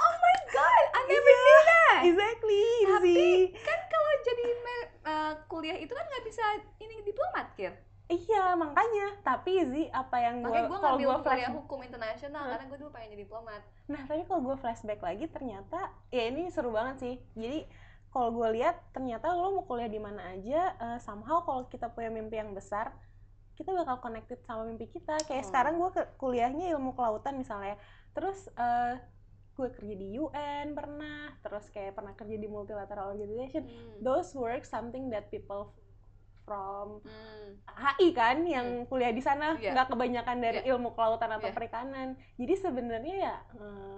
Oh 0.00 0.14
my 0.16 0.38
god, 0.50 0.84
I 0.90 1.00
never 1.04 1.14
Iya. 1.22 1.38
knew 1.38 1.60
that. 1.64 2.00
exactly 2.02 2.64
Tapi 2.82 3.18
kan 3.56 3.80
kalau 3.86 4.12
jadi 4.20 4.44
uh, 5.00 5.32
kuliah 5.46 5.76
itu 5.76 5.90
kan 5.90 6.02
nggak 6.02 6.24
bisa 6.24 6.42
ini 6.78 6.96
diplomat 7.02 7.46
kir. 7.54 7.72
Iya 8.10 8.58
makanya 8.58 9.06
tapi 9.22 9.62
sih 9.70 9.86
apa 9.94 10.16
yang 10.18 10.42
gue 10.42 10.50
gue 10.50 10.78
kalau 10.82 10.98
ngambil 10.98 11.06
gue 11.06 11.18
flash 11.22 11.38
kuliah 11.38 11.52
hukum 11.54 11.78
internasional 11.86 12.42
Hah? 12.42 12.50
karena 12.58 12.64
gue 12.66 12.78
dulu 12.82 12.90
pengen 12.90 13.08
jadi 13.14 13.22
diplomat. 13.22 13.60
Nah, 13.86 14.02
tapi 14.06 14.22
kalau 14.26 14.40
gue 14.42 14.56
flashback 14.58 15.00
lagi 15.00 15.26
ternyata 15.30 15.80
ya 16.10 16.22
ini 16.26 16.50
seru 16.50 16.74
banget 16.74 16.96
sih. 16.98 17.14
Jadi 17.38 17.70
kalau 18.10 18.34
gue 18.34 18.58
lihat 18.58 18.82
ternyata 18.90 19.30
lo 19.30 19.62
mau 19.62 19.64
kuliah 19.64 19.86
di 19.86 20.02
mana 20.02 20.34
aja 20.34 20.74
eh, 20.74 20.98
somehow 20.98 21.46
kalau 21.46 21.70
kita 21.70 21.86
punya 21.94 22.10
mimpi 22.10 22.42
yang 22.42 22.50
besar 22.50 22.90
kita 23.54 23.70
bakal 23.76 24.02
connected 24.02 24.42
sama 24.42 24.66
mimpi 24.66 24.90
kita. 24.90 25.14
Kayak 25.30 25.46
Hmm. 25.46 25.50
sekarang 25.54 25.74
gue 25.78 25.90
kuliahnya 26.18 26.74
ilmu 26.74 26.92
kelautan 26.98 27.38
misalnya. 27.38 27.78
terus 28.10 28.50
uh, 28.58 28.98
gue 29.54 29.68
kerja 29.70 29.94
di 29.94 30.18
UN 30.18 30.74
pernah 30.74 31.30
terus 31.46 31.68
kayak 31.70 31.94
pernah 31.94 32.10
kerja 32.18 32.34
di 32.34 32.48
multilateral 32.50 33.14
organization 33.14 33.68
hmm. 33.68 34.00
those 34.02 34.32
work 34.32 34.66
something 34.66 35.12
that 35.12 35.28
people 35.28 35.70
from 36.44 37.02
hmm. 37.04 37.48
HI 37.66 38.08
kan 38.16 38.42
yang 38.44 38.84
hmm. 38.84 38.86
kuliah 38.88 39.12
di 39.12 39.22
sana 39.22 39.56
yeah. 39.58 39.72
nggak 39.72 39.92
kebanyakan 39.92 40.36
dari 40.42 40.58
yeah. 40.64 40.70
ilmu 40.74 40.92
kelautan 40.94 41.30
atau 41.30 41.48
yeah. 41.48 41.56
perikanan 41.56 42.08
jadi 42.36 42.54
sebenarnya 42.58 43.14
ya 43.16 43.36
uh, 43.58 43.96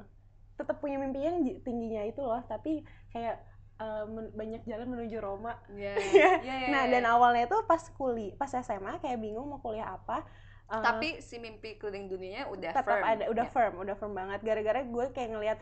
tetap 0.58 0.78
punya 0.78 1.00
mimpi 1.00 1.24
yang 1.24 1.40
tingginya 1.64 2.02
itu 2.06 2.20
loh 2.20 2.40
tapi 2.46 2.84
kayak 3.10 3.40
uh, 3.80 4.04
banyak 4.36 4.62
jalan 4.68 4.88
menuju 4.90 5.18
Roma 5.18 5.58
yeah. 5.74 5.96
yeah, 6.12 6.34
yeah, 6.44 6.68
nah 6.70 6.84
yeah. 6.86 6.92
dan 6.98 7.04
awalnya 7.08 7.48
tuh 7.48 7.64
pas 7.64 7.82
kuliah 7.96 8.36
pas 8.36 8.50
SMA 8.52 9.00
kayak 9.00 9.18
bingung 9.18 9.48
mau 9.48 9.60
kuliah 9.60 9.96
apa 9.96 10.24
Uh, 10.72 10.80
tapi 10.80 11.20
si 11.20 11.36
mimpi 11.36 11.76
keliling 11.76 12.08
dunianya 12.08 12.48
udah 12.48 12.72
tetap 12.72 12.96
firm. 12.96 13.04
ada 13.04 13.28
udah 13.28 13.44
yeah. 13.44 13.52
firm 13.52 13.72
udah 13.76 13.92
firm 13.92 14.16
banget 14.16 14.40
gara-gara 14.40 14.80
gue 14.80 15.04
kayak 15.12 15.36
ngelihat 15.36 15.58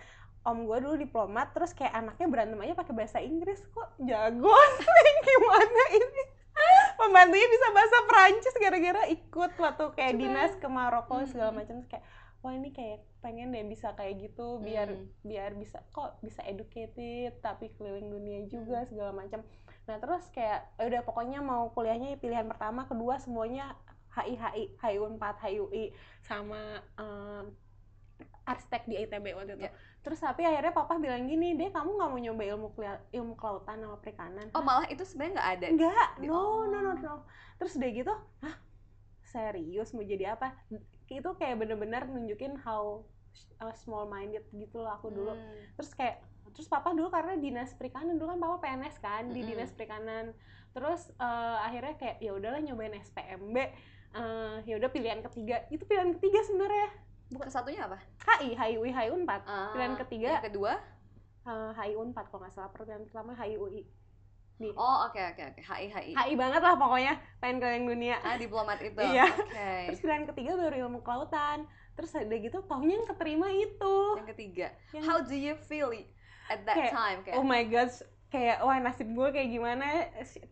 om 0.47 0.65
gue 0.65 0.79
dulu 0.81 0.97
diplomat 0.97 1.53
terus 1.53 1.77
kayak 1.77 1.93
anaknya 1.93 2.27
berantem 2.31 2.63
aja 2.63 2.79
pakai 2.79 2.95
bahasa 2.97 3.19
Inggris 3.19 3.61
kok 3.75 3.91
jago 4.01 4.55
gimana 5.27 5.83
ini 5.99 6.23
pembantunya 7.11 7.49
bisa 7.51 7.67
bahasa 7.75 7.97
Perancis 8.07 8.55
gara-gara 8.55 9.03
ikut 9.11 9.53
waktu 9.59 9.85
kayak 9.99 10.15
Coba. 10.15 10.23
dinas 10.23 10.53
ke 10.55 10.69
Maroko 10.71 11.17
hmm. 11.19 11.27
segala 11.27 11.51
macam 11.51 11.83
kayak 11.91 12.07
wah 12.39 12.55
ini 12.55 12.71
kayak 12.71 13.03
pengen 13.19 13.51
deh 13.51 13.67
bisa 13.67 13.93
kayak 13.99 14.31
gitu 14.31 14.63
biar 14.63 14.95
hmm. 14.95 15.27
biar 15.27 15.59
bisa 15.59 15.83
kok 15.91 16.23
bisa 16.23 16.41
educated 16.47 17.35
tapi 17.43 17.75
keliling 17.75 18.15
dunia 18.15 18.47
juga 18.47 18.87
hmm. 18.87 18.89
segala 18.95 19.11
macam 19.11 19.43
nah 19.91 19.99
terus 19.99 20.23
kayak 20.31 20.71
ya 20.79 20.87
udah 20.87 21.03
pokoknya 21.03 21.43
mau 21.43 21.75
kuliahnya 21.75 22.15
pilihan 22.23 22.47
pertama 22.47 22.87
kedua 22.87 23.19
semuanya 23.19 23.75
HI 24.15 24.39
HI 24.39 24.65
HI 24.79 24.97
Unpad 25.03 25.37
HI 25.43 25.59
UI 25.59 25.85
sama 26.23 26.79
um, 26.95 27.51
arsitek 28.47 28.83
di 28.91 28.95
ITB 29.07 29.27
waktu 29.37 29.55
itu. 29.57 29.67
Yeah. 29.69 29.75
Terus 30.01 30.19
tapi 30.21 30.49
akhirnya 30.49 30.73
papa 30.73 30.97
bilang 30.97 31.29
gini, 31.29 31.53
deh 31.55 31.69
kamu 31.69 32.01
nggak 32.01 32.11
mau 32.11 32.21
nyoba 32.21 32.43
ilmu 32.57 32.69
ilmu 33.13 33.35
kelautan 33.37 33.85
sama 33.85 33.97
perikanan? 34.01 34.49
Oh 34.57 34.65
malah 34.65 34.89
itu 34.89 35.05
sebenarnya 35.05 35.33
nggak 35.37 35.51
ada? 35.57 35.67
Nggak, 35.77 36.09
no, 36.25 36.33
oh. 36.33 36.61
no 36.65 36.79
no 36.81 36.93
no. 36.97 37.15
Terus 37.61 37.77
udah 37.77 37.91
gitu, 37.93 38.15
hah 38.41 38.57
serius 39.29 39.93
mau 39.93 40.01
jadi 40.01 40.35
apa? 40.35 40.57
Itu 41.07 41.37
kayak 41.37 41.61
bener-bener 41.61 42.09
nunjukin 42.09 42.57
how 42.65 43.05
small 43.77 44.09
minded 44.09 44.43
gitu 44.57 44.81
loh 44.81 44.91
aku 44.97 45.13
dulu. 45.13 45.37
Hmm. 45.37 45.77
Terus 45.77 45.93
kayak 45.93 46.17
terus 46.51 46.67
papa 46.67 46.91
dulu 46.97 47.13
karena 47.13 47.39
dinas 47.39 47.77
perikanan 47.79 48.19
dulu 48.19 48.35
kan 48.35 48.41
papa 48.41 48.57
PNS 48.65 48.97
kan 48.99 49.25
di 49.31 49.45
dinas 49.45 49.71
perikanan. 49.77 50.33
Terus 50.73 51.13
uh, 51.21 51.61
akhirnya 51.61 51.95
kayak 52.01 52.17
ya 52.25 52.33
udahlah 52.33 52.59
nyobain 52.65 52.97
SPMB 52.97 53.57
uh, 54.17 54.59
ya 54.67 54.75
udah 54.79 54.91
pilihan 54.91 55.21
ketiga 55.23 55.67
itu 55.71 55.83
pilihan 55.87 56.15
ketiga 56.19 56.41
sebenarnya 56.47 56.89
bukan 57.31 57.49
satunya 57.49 57.87
apa 57.87 57.99
HI 58.39 58.59
HI 58.59 58.73
UI 58.79 58.91
HI 58.91 59.09
Unpad 59.15 59.43
uh, 59.47 59.71
pilihan 59.75 59.95
ketiga 60.07 60.29
yang 60.39 60.47
kedua 60.47 60.73
uh, 61.47 61.71
HI 61.75 61.95
Unpad 61.95 62.27
kalau 62.29 62.43
nggak 62.43 62.55
salah 62.55 62.71
pilihan 62.75 63.03
pertama 63.07 63.33
HI 63.39 63.57
UI 63.57 63.83
Nih. 64.61 64.77
Oh 64.77 65.09
oke 65.09 65.17
okay, 65.17 65.25
oke 65.33 65.41
okay, 65.41 65.45
oke 65.49 65.61
okay. 65.65 65.65
HI 65.65 65.87
HI. 65.89 66.13
HI 66.13 66.33
banget 66.37 66.61
lah 66.61 66.77
pokoknya 66.77 67.17
pengen 67.41 67.65
keliling 67.65 67.87
dunia. 67.97 68.17
Ah 68.21 68.37
diplomat 68.37 68.77
itu. 68.93 69.01
iya. 69.01 69.33
Okay. 69.33 69.89
Terus 69.89 70.01
pilihan 70.05 70.25
ketiga 70.29 70.53
baru 70.61 70.75
ilmu 70.85 71.01
kelautan. 71.01 71.65
Terus 71.97 72.13
ada 72.13 72.37
gitu 72.37 72.61
taunya 72.69 73.01
yang 73.01 73.09
keterima 73.09 73.49
itu. 73.49 73.97
Yang 74.21 74.29
ketiga. 74.37 74.67
Yang... 74.93 75.05
How 75.09 75.25
do 75.25 75.33
you 75.33 75.57
feel 75.65 75.89
at 76.53 76.61
that 76.69 76.77
kayak, 76.77 76.93
time? 76.93 77.19
Kayak, 77.25 77.41
oh 77.41 77.45
my 77.45 77.65
god, 77.73 77.89
kayak 78.31 78.61
wah 78.63 78.79
nasib 78.79 79.09
gue 79.11 79.29
kayak 79.35 79.49
gimana 79.51 79.85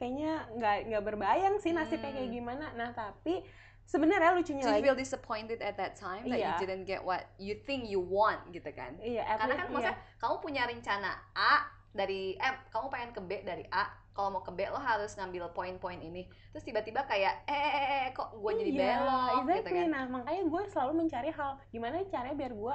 kayaknya 0.03 0.51
nggak 0.59 0.77
nggak 0.91 1.05
berbayang 1.07 1.55
sih 1.63 1.71
nasibnya 1.71 2.11
hmm. 2.11 2.19
kayak 2.19 2.31
gimana 2.35 2.67
nah 2.75 2.91
tapi 2.91 3.47
sebenarnya 3.89 4.37
lucunya 4.37 4.63
Do 4.69 4.77
you 4.77 4.85
feel 4.85 4.99
disappointed 5.01 5.65
at 5.65 5.81
that 5.81 5.97
time 5.97 6.29
that 6.29 6.37
yeah. 6.37 6.53
you 6.53 6.55
didn't 6.61 6.85
get 6.85 7.01
what 7.01 7.33
you 7.41 7.57
think 7.65 7.89
you 7.89 8.05
want 8.05 8.45
gitu 8.53 8.69
kan 8.77 9.01
iya 9.01 9.25
yeah, 9.25 9.41
karena 9.41 9.55
kan 9.57 9.65
yeah. 9.65 9.73
maksudnya 9.73 9.97
kamu 10.21 10.35
punya 10.45 10.63
rencana 10.69 11.11
A 11.33 11.65
dari 11.97 12.37
eh 12.37 12.55
kamu 12.69 12.87
pengen 12.93 13.11
ke 13.17 13.21
B 13.25 13.31
dari 13.41 13.65
A 13.73 13.89
kalau 14.13 14.29
mau 14.35 14.43
ke 14.45 14.53
B 14.53 14.69
lo 14.69 14.77
harus 14.77 15.17
ngambil 15.17 15.57
poin-poin 15.57 15.97
ini 16.05 16.29
terus 16.53 16.69
tiba-tiba 16.69 17.09
kayak 17.09 17.49
eh, 17.49 17.57
eh, 17.57 17.73
eh, 17.73 17.89
eh 17.89 18.07
kok 18.13 18.37
gue 18.37 18.53
jadi 18.61 18.71
yeah, 18.77 19.01
belok 19.01 19.09
exactly. 19.25 19.57
gitu 19.57 19.71
kan 19.73 19.87
nah 19.89 20.05
makanya 20.05 20.43
gue 20.45 20.63
selalu 20.69 20.93
mencari 21.01 21.31
hal 21.33 21.51
gimana 21.73 21.97
caranya 22.13 22.37
biar 22.37 22.53
gue 22.53 22.75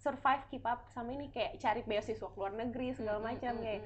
survive 0.00 0.42
keep 0.48 0.64
up 0.64 0.88
sama 0.96 1.12
ini 1.12 1.28
kayak 1.28 1.60
cari 1.60 1.84
beasiswa 1.84 2.24
ke 2.24 2.36
luar 2.40 2.56
negeri 2.56 2.96
segala 2.96 3.20
macam 3.20 3.52
mm 3.52 3.60
-hmm. 3.60 3.64
kayak 3.68 3.82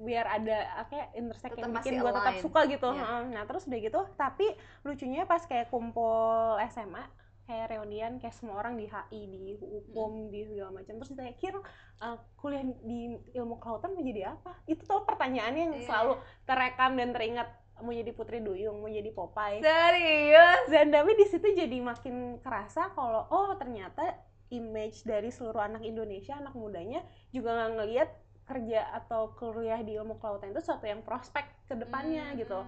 biar 0.00 0.24
ada 0.40 0.86
kayak 0.88 1.08
intersect 1.18 1.54
yang 1.58 1.72
bikin 1.76 2.00
gue 2.00 2.12
tetap 2.12 2.36
suka 2.40 2.60
gitu 2.70 2.88
yeah. 2.96 3.26
nah 3.28 3.44
terus 3.44 3.68
udah 3.68 3.80
gitu 3.80 4.00
tapi 4.16 4.46
lucunya 4.86 5.28
pas 5.28 5.44
kayak 5.44 5.68
kumpul 5.68 6.56
SMA 6.72 7.04
kayak 7.42 7.74
reunian 7.74 8.16
kayak 8.22 8.32
semua 8.32 8.62
orang 8.62 8.78
di 8.78 8.86
HI 8.86 9.20
di 9.28 9.42
hukum 9.58 10.26
hmm. 10.26 10.30
di 10.30 10.40
segala 10.46 10.70
macam 10.72 10.94
terus 10.96 11.10
saya 11.12 11.34
kira 11.34 11.60
uh, 12.00 12.16
kuliah 12.38 12.64
di 12.64 13.18
ilmu 13.34 13.58
kelautan 13.58 13.92
mau 13.92 14.02
jadi 14.02 14.32
apa 14.32 14.56
itu 14.70 14.82
tuh 14.86 15.02
pertanyaannya 15.04 15.62
yang 15.68 15.74
yeah. 15.76 15.86
selalu 15.86 16.12
terekam 16.46 16.96
dan 16.96 17.10
teringat 17.10 17.48
mau 17.82 17.90
jadi 17.90 18.14
Putri 18.14 18.38
Duyung 18.38 18.78
mau 18.78 18.88
jadi 18.88 19.10
Popeye 19.10 19.58
serius 19.58 20.70
dan 20.70 20.94
tapi 20.94 21.18
di 21.18 21.26
situ 21.26 21.46
jadi 21.50 21.78
makin 21.82 22.38
kerasa 22.38 22.94
kalau 22.94 23.26
oh 23.28 23.50
ternyata 23.58 24.16
image 24.54 25.02
dari 25.02 25.32
seluruh 25.32 25.66
anak 25.66 25.82
Indonesia 25.82 26.38
anak 26.38 26.54
mudanya 26.54 27.02
juga 27.34 27.56
nggak 27.56 27.70
ngelihat 27.74 28.08
kerja 28.46 28.90
atau 28.92 29.32
kuliah 29.38 29.80
di 29.80 29.94
ilmu 29.96 30.18
kelautan 30.18 30.50
itu 30.50 30.60
suatu 30.60 30.84
yang 30.84 31.00
prospek 31.00 31.46
ke 31.70 31.74
depannya 31.78 32.32
hmm. 32.32 32.38
gitu. 32.42 32.60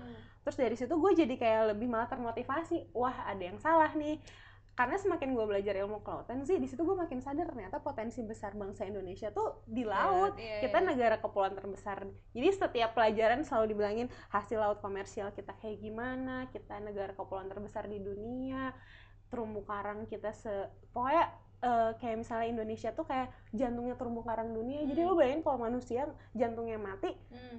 Terus 0.46 0.56
dari 0.56 0.76
situ 0.76 0.94
gue 0.94 1.12
jadi 1.16 1.34
kayak 1.34 1.62
lebih 1.76 1.88
malah 1.90 2.08
termotivasi. 2.08 2.94
Wah, 2.94 3.26
ada 3.26 3.42
yang 3.42 3.58
salah 3.58 3.90
nih. 3.96 4.20
Karena 4.74 4.98
semakin 4.98 5.38
gue 5.38 5.46
belajar 5.46 5.74
ilmu 5.86 6.02
kelautan 6.02 6.42
sih, 6.42 6.58
di 6.58 6.66
situ 6.66 6.82
gue 6.82 6.98
makin 6.98 7.22
sadar 7.22 7.46
ternyata 7.46 7.78
potensi 7.78 8.26
besar 8.26 8.58
bangsa 8.58 8.82
Indonesia 8.82 9.30
tuh 9.30 9.62
di 9.70 9.86
laut. 9.86 10.34
Yeah, 10.34 10.58
yeah, 10.58 10.60
kita 10.66 10.78
yeah. 10.82 10.88
negara 10.90 11.16
kepulauan 11.22 11.54
terbesar. 11.54 12.10
Jadi 12.34 12.48
setiap 12.50 12.90
pelajaran 12.98 13.46
selalu 13.46 13.70
dibilangin 13.70 14.08
hasil 14.34 14.58
laut 14.58 14.82
komersial 14.82 15.30
kita 15.30 15.54
kayak 15.62 15.78
gimana, 15.78 16.50
kita 16.50 16.82
negara 16.82 17.14
kepulauan 17.14 17.46
terbesar 17.46 17.86
di 17.86 18.02
dunia, 18.02 18.74
terumbu 19.30 19.62
karang 19.62 20.10
kita 20.10 20.34
se 20.34 20.50
pokoknya 20.90 21.30
uh, 21.64 21.90
kayak 21.96 22.20
misalnya 22.20 22.46
Indonesia 22.60 22.92
tuh 22.92 23.08
kayak 23.08 23.32
jantungnya 23.56 23.96
terumbu 23.96 24.20
karang 24.20 24.52
dunia. 24.52 24.84
Hmm. 24.84 24.88
Jadi 24.92 25.00
lo 25.00 25.16
bayangin 25.16 25.40
kalau 25.40 25.58
manusia 25.64 26.04
jantungnya 26.36 26.76
mati, 26.76 27.16
hmm. 27.32 27.58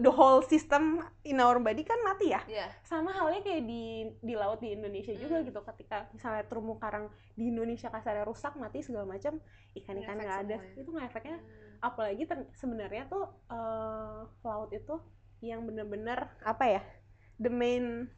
the 0.00 0.08
whole 0.08 0.40
system 0.40 1.04
in 1.28 1.38
our 1.38 1.60
body 1.60 1.84
kan 1.84 2.00
mati 2.00 2.32
ya. 2.32 2.40
Yeah. 2.48 2.72
Sama 2.88 3.12
halnya 3.12 3.44
kayak 3.44 3.68
di 3.68 4.08
di 4.24 4.34
laut 4.34 4.64
di 4.64 4.72
Indonesia 4.72 5.12
hmm. 5.12 5.20
juga 5.20 5.36
gitu. 5.44 5.60
Ketika 5.60 6.08
misalnya 6.16 6.44
terumbu 6.48 6.80
karang 6.80 7.12
di 7.36 7.52
Indonesia 7.52 7.92
kasarnya 7.92 8.24
rusak, 8.24 8.56
mati 8.56 8.80
segala 8.80 9.04
macam, 9.04 9.36
ikan-ikan 9.76 10.16
nggak 10.16 10.38
ada. 10.48 10.56
Ya. 10.56 10.80
Itu 10.80 10.88
nggak 10.90 11.06
efeknya. 11.12 11.38
Hmm. 11.38 11.84
Apalagi 11.84 12.24
sebenarnya 12.58 13.06
tuh 13.06 13.28
uh, 13.52 14.26
laut 14.42 14.72
itu 14.72 14.98
yang 15.44 15.62
bener-bener 15.68 16.26
apa 16.42 16.64
ya? 16.66 16.82
The 17.38 17.52
main 17.52 18.10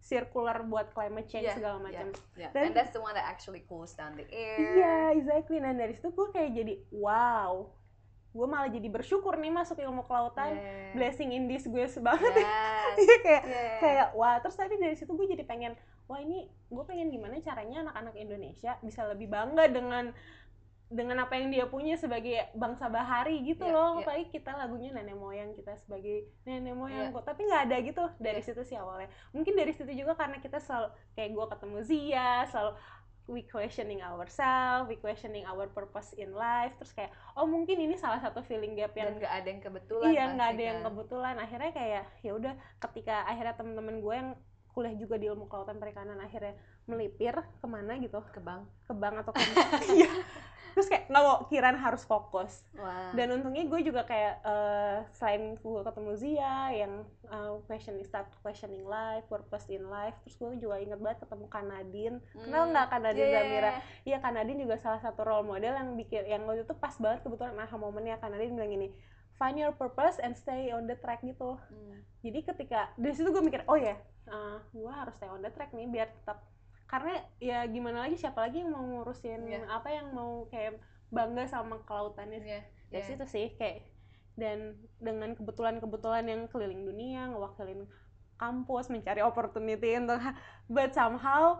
circular 0.00 0.62
buat 0.62 0.94
climate 0.94 1.26
change 1.26 1.50
yeah, 1.50 1.56
segala 1.58 1.82
macam. 1.82 2.14
Yeah, 2.38 2.48
yeah. 2.48 2.50
Dan, 2.54 2.70
And 2.70 2.74
that's 2.78 2.94
the 2.94 3.02
one 3.02 3.16
that 3.18 3.26
actually 3.26 3.66
cools 3.66 3.96
down 3.98 4.14
the 4.14 4.26
air. 4.30 4.56
Iya, 4.58 4.78
yeah, 4.78 5.04
exactly. 5.14 5.58
Nah 5.58 5.74
dari 5.74 5.98
situ 5.98 6.14
gue 6.14 6.28
kayak 6.30 6.50
jadi 6.54 6.74
wow, 6.94 7.66
gue 8.36 8.46
malah 8.46 8.70
jadi 8.70 8.86
bersyukur 8.92 9.34
nih 9.40 9.50
masuk 9.50 9.80
ilmu 9.80 10.04
kelautan, 10.04 10.54
yeah. 10.54 10.92
blessing 10.94 11.32
in 11.32 11.48
this 11.50 11.66
gue 11.66 11.84
banget 11.98 12.32
ya. 12.38 12.44
Yes. 12.44 12.96
kayak 13.26 13.42
yeah. 13.48 13.78
kayak 13.82 14.08
wah 14.14 14.38
terus 14.38 14.54
tapi 14.54 14.78
dari 14.78 14.94
situ 14.94 15.10
gue 15.10 15.26
jadi 15.26 15.42
pengen 15.42 15.74
wah 16.06 16.22
ini 16.22 16.46
gue 16.70 16.84
pengen 16.86 17.10
gimana 17.10 17.42
caranya 17.42 17.90
anak-anak 17.90 18.14
Indonesia 18.14 18.78
bisa 18.84 19.08
lebih 19.10 19.26
bangga 19.26 19.66
dengan 19.72 20.14
dengan 20.86 21.26
apa 21.26 21.34
yang 21.34 21.50
dia 21.50 21.66
punya 21.66 21.98
sebagai 21.98 22.46
bangsa 22.54 22.86
bahari 22.86 23.42
gitu 23.42 23.66
yeah, 23.66 23.74
loh. 23.74 23.90
yeah. 23.98 24.06
apalagi 24.06 24.26
kita 24.30 24.54
lagunya 24.54 24.94
nenek 24.94 25.18
moyang 25.18 25.50
kita 25.58 25.74
sebagai 25.82 26.30
nenek 26.46 26.78
moyang 26.78 27.10
yeah. 27.10 27.14
kok. 27.14 27.26
Tapi 27.26 27.40
nggak 27.42 27.62
ada 27.66 27.76
gitu 27.82 28.04
dari 28.22 28.38
yeah. 28.38 28.46
situ 28.46 28.62
sih 28.62 28.78
awalnya. 28.78 29.10
Mungkin 29.34 29.58
dari 29.58 29.74
situ 29.74 29.90
juga 29.90 30.14
karena 30.14 30.38
kita 30.38 30.62
selalu 30.62 30.94
kayak 31.18 31.30
gue 31.34 31.46
ketemu 31.50 31.78
Zia 31.82 32.32
selalu 32.46 32.72
we 33.26 33.42
questioning 33.42 33.98
ourselves, 33.98 34.86
we 34.86 34.94
questioning 34.94 35.42
our 35.50 35.66
purpose 35.66 36.14
in 36.14 36.30
life, 36.30 36.70
terus 36.78 36.94
kayak 36.94 37.10
oh 37.34 37.42
mungkin 37.42 37.82
ini 37.82 37.98
salah 37.98 38.22
satu 38.22 38.38
feeling 38.46 38.78
gap 38.78 38.94
yang 38.94 39.18
nggak 39.18 39.34
ada 39.42 39.48
yang 39.50 39.58
kebetulan, 39.58 40.10
iya 40.14 40.24
nggak 40.30 40.48
ada 40.54 40.62
kan. 40.62 40.68
yang 40.70 40.80
kebetulan, 40.86 41.34
akhirnya 41.42 41.70
kayak 41.74 42.02
ya 42.22 42.32
udah 42.38 42.54
ketika 42.78 43.26
akhirnya 43.26 43.58
temen-temen 43.58 43.98
gue 43.98 44.14
yang 44.14 44.30
kuliah 44.70 44.94
juga 44.94 45.18
di 45.18 45.26
ilmu 45.26 45.50
kelautan 45.50 45.80
perikanan 45.82 46.20
akhirnya 46.22 46.54
melipir 46.86 47.32
ke 47.32 47.66
mana 47.66 47.96
gitu? 47.96 48.20
Ke 48.28 48.38
bank. 48.44 48.68
Ke 48.84 48.92
bank 48.92 49.24
atau 49.24 49.32
ke 49.32 49.40
iya 49.98 50.12
terus 50.76 50.92
kayak 50.92 51.08
mau 51.08 51.40
kiraan 51.48 51.80
harus 51.80 52.04
fokus 52.04 52.60
wow. 52.76 53.16
dan 53.16 53.32
untungnya 53.32 53.64
gue 53.64 53.80
juga 53.80 54.04
kayak 54.04 54.44
uh, 54.44 55.00
selain 55.16 55.56
gue 55.56 55.80
ketemu 55.80 56.12
Zia 56.20 56.68
yang 56.76 56.92
uh, 57.32 57.56
questioning 57.64 58.04
start 58.04 58.28
questioning 58.44 58.84
life 58.84 59.24
purpose 59.24 59.64
in 59.72 59.88
life 59.88 60.12
terus 60.20 60.36
gue 60.36 60.68
juga 60.68 60.76
inget 60.76 61.00
banget 61.00 61.24
ketemu 61.24 61.48
Kanadin 61.48 62.14
hmm. 62.20 62.44
kenal 62.44 62.68
nggak 62.76 62.86
Kanadin 62.92 63.24
yeah. 63.24 63.32
Zamira 63.40 63.72
iya 64.04 64.18
Kanadin 64.20 64.60
juga 64.60 64.76
salah 64.76 65.00
satu 65.00 65.24
role 65.24 65.48
model 65.48 65.72
yang 65.72 65.96
bikin 65.96 66.28
yang 66.28 66.44
waktu 66.44 66.68
itu 66.68 66.76
pas 66.76 66.92
banget 67.00 67.24
kebetulan 67.24 67.56
nah 67.56 67.72
momennya 67.72 68.20
Kanadin 68.20 68.52
bilang 68.52 68.68
gini 68.68 68.92
find 69.40 69.56
your 69.56 69.72
purpose 69.72 70.20
and 70.20 70.36
stay 70.36 70.76
on 70.76 70.84
the 70.84 70.96
track 71.00 71.24
gitu 71.24 71.56
hmm. 71.72 72.04
jadi 72.20 72.52
ketika 72.52 72.92
dari 73.00 73.16
situ 73.16 73.32
gue 73.32 73.40
mikir 73.40 73.64
oh 73.64 73.80
ya 73.80 73.96
yeah, 73.96 73.98
uh, 74.28 74.60
gue 74.76 74.92
harus 74.92 75.16
stay 75.16 75.32
on 75.32 75.40
the 75.40 75.48
track 75.56 75.72
nih 75.72 75.88
biar 75.88 76.12
tetap 76.12 76.44
karena 76.86 77.14
ya 77.42 77.66
gimana 77.66 78.06
lagi 78.06 78.14
siapa 78.14 78.46
lagi 78.46 78.62
yang 78.62 78.70
mau 78.70 78.82
ngurusin 78.82 79.42
Iya. 79.42 79.66
apa 79.66 79.88
yang 79.90 80.14
mau 80.14 80.46
kayak 80.48 80.78
bangga 81.10 81.46
sama 81.46 81.82
kelautannya 81.82 82.38
Iya, 82.40 82.60
dari 82.90 83.02
iya. 83.02 83.08
situ 83.10 83.24
sih 83.26 83.46
kayak 83.54 83.82
dan 84.36 84.76
dengan 85.00 85.34
kebetulan-kebetulan 85.34 86.28
yang 86.28 86.42
keliling 86.46 86.84
dunia 86.84 87.32
ngewakilin 87.32 87.88
kampus 88.36 88.86
mencari 88.86 89.24
opportunity 89.24 89.96
untuk 89.96 90.20
but 90.74 90.92
somehow 90.92 91.58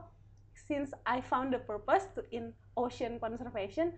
since 0.55 0.93
I 1.03 1.19
found 1.21 1.51
the 1.51 1.61
purpose 1.61 2.07
to 2.15 2.23
in 2.31 2.53
ocean 2.77 3.19
conservation 3.19 3.97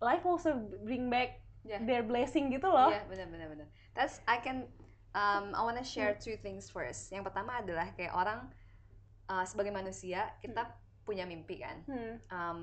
life 0.00 0.24
also 0.24 0.56
bring 0.82 1.08
back 1.08 1.40
Yeah. 1.64 1.80
their 1.80 2.04
blessing 2.04 2.52
gitu 2.52 2.68
loh 2.68 2.92
Iya, 2.92 3.08
benar 3.08 3.26
benar 3.32 3.48
benar. 3.48 3.66
That's 3.96 4.20
I 4.28 4.36
can 4.36 4.68
um, 5.16 5.56
I 5.56 5.64
wanna 5.64 5.80
share 5.80 6.12
two 6.12 6.36
things 6.36 6.68
first. 6.68 7.08
Yang 7.08 7.32
pertama 7.32 7.56
adalah 7.64 7.88
kayak 7.96 8.12
orang 8.12 8.52
uh, 9.26 9.44
sebagai 9.44 9.70
manusia 9.70 10.32
kita 10.38 10.68
punya 11.02 11.24
mimpi 11.24 11.58
kan. 11.58 11.84
Hmm, 11.84 12.14
Um, 12.28 12.60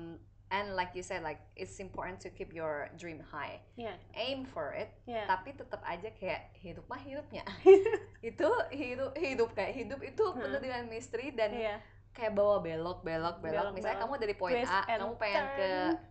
and 0.48 0.74
like 0.74 0.92
you 0.92 1.00
said 1.00 1.22
like 1.22 1.40
it's 1.54 1.78
important 1.78 2.18
to 2.18 2.28
keep 2.28 2.50
your 2.50 2.92
dream 2.94 3.22
high. 3.24 3.62
Iya. 3.72 3.96
Aim 4.12 4.44
for 4.44 4.72
it, 4.72 4.92
iya. 5.04 5.24
tapi 5.24 5.52
tetap 5.52 5.80
aja 5.82 6.12
kayak 6.12 6.52
hidup 6.54 6.84
mah 6.86 6.98
hidupnya. 6.98 7.40
itu 8.20 8.48
hidup 8.70 9.16
hidup 9.16 9.48
kayak 9.52 9.72
hidup 9.74 10.00
itu 10.00 10.24
penuh 10.32 10.52
Hmm. 10.52 10.62
dengan 10.62 10.82
misteri 10.86 11.32
dan 11.32 11.50
Iya. 11.50 11.76
kayak 12.12 12.36
bawa 12.36 12.60
belok 12.60 13.00
belok 13.00 13.40
belok. 13.40 13.72
Belok, 13.72 13.72
Misalnya 13.72 13.96
belok. 13.96 14.10
kamu 14.12 14.20
dari 14.20 14.34
poin 14.36 14.52
Twist 14.52 14.68
A, 14.68 14.80
kamu 14.84 15.14
pengen 15.16 15.44
ke 15.56 15.68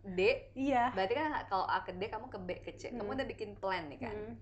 D, 0.10 0.20
Iya. 0.58 0.84
berarti 0.90 1.14
kan 1.14 1.30
kalau 1.46 1.66
A 1.70 1.78
ke 1.86 1.94
D 1.94 2.02
kamu 2.08 2.26
ke 2.26 2.40
B 2.42 2.50
ke 2.60 2.72
C. 2.74 2.90
Kamu 2.90 3.06
Hmm. 3.06 3.16
udah 3.16 3.28
bikin 3.30 3.50
plan 3.56 3.86
nih 3.86 4.00
kan. 4.02 4.16
Hmm. 4.16 4.36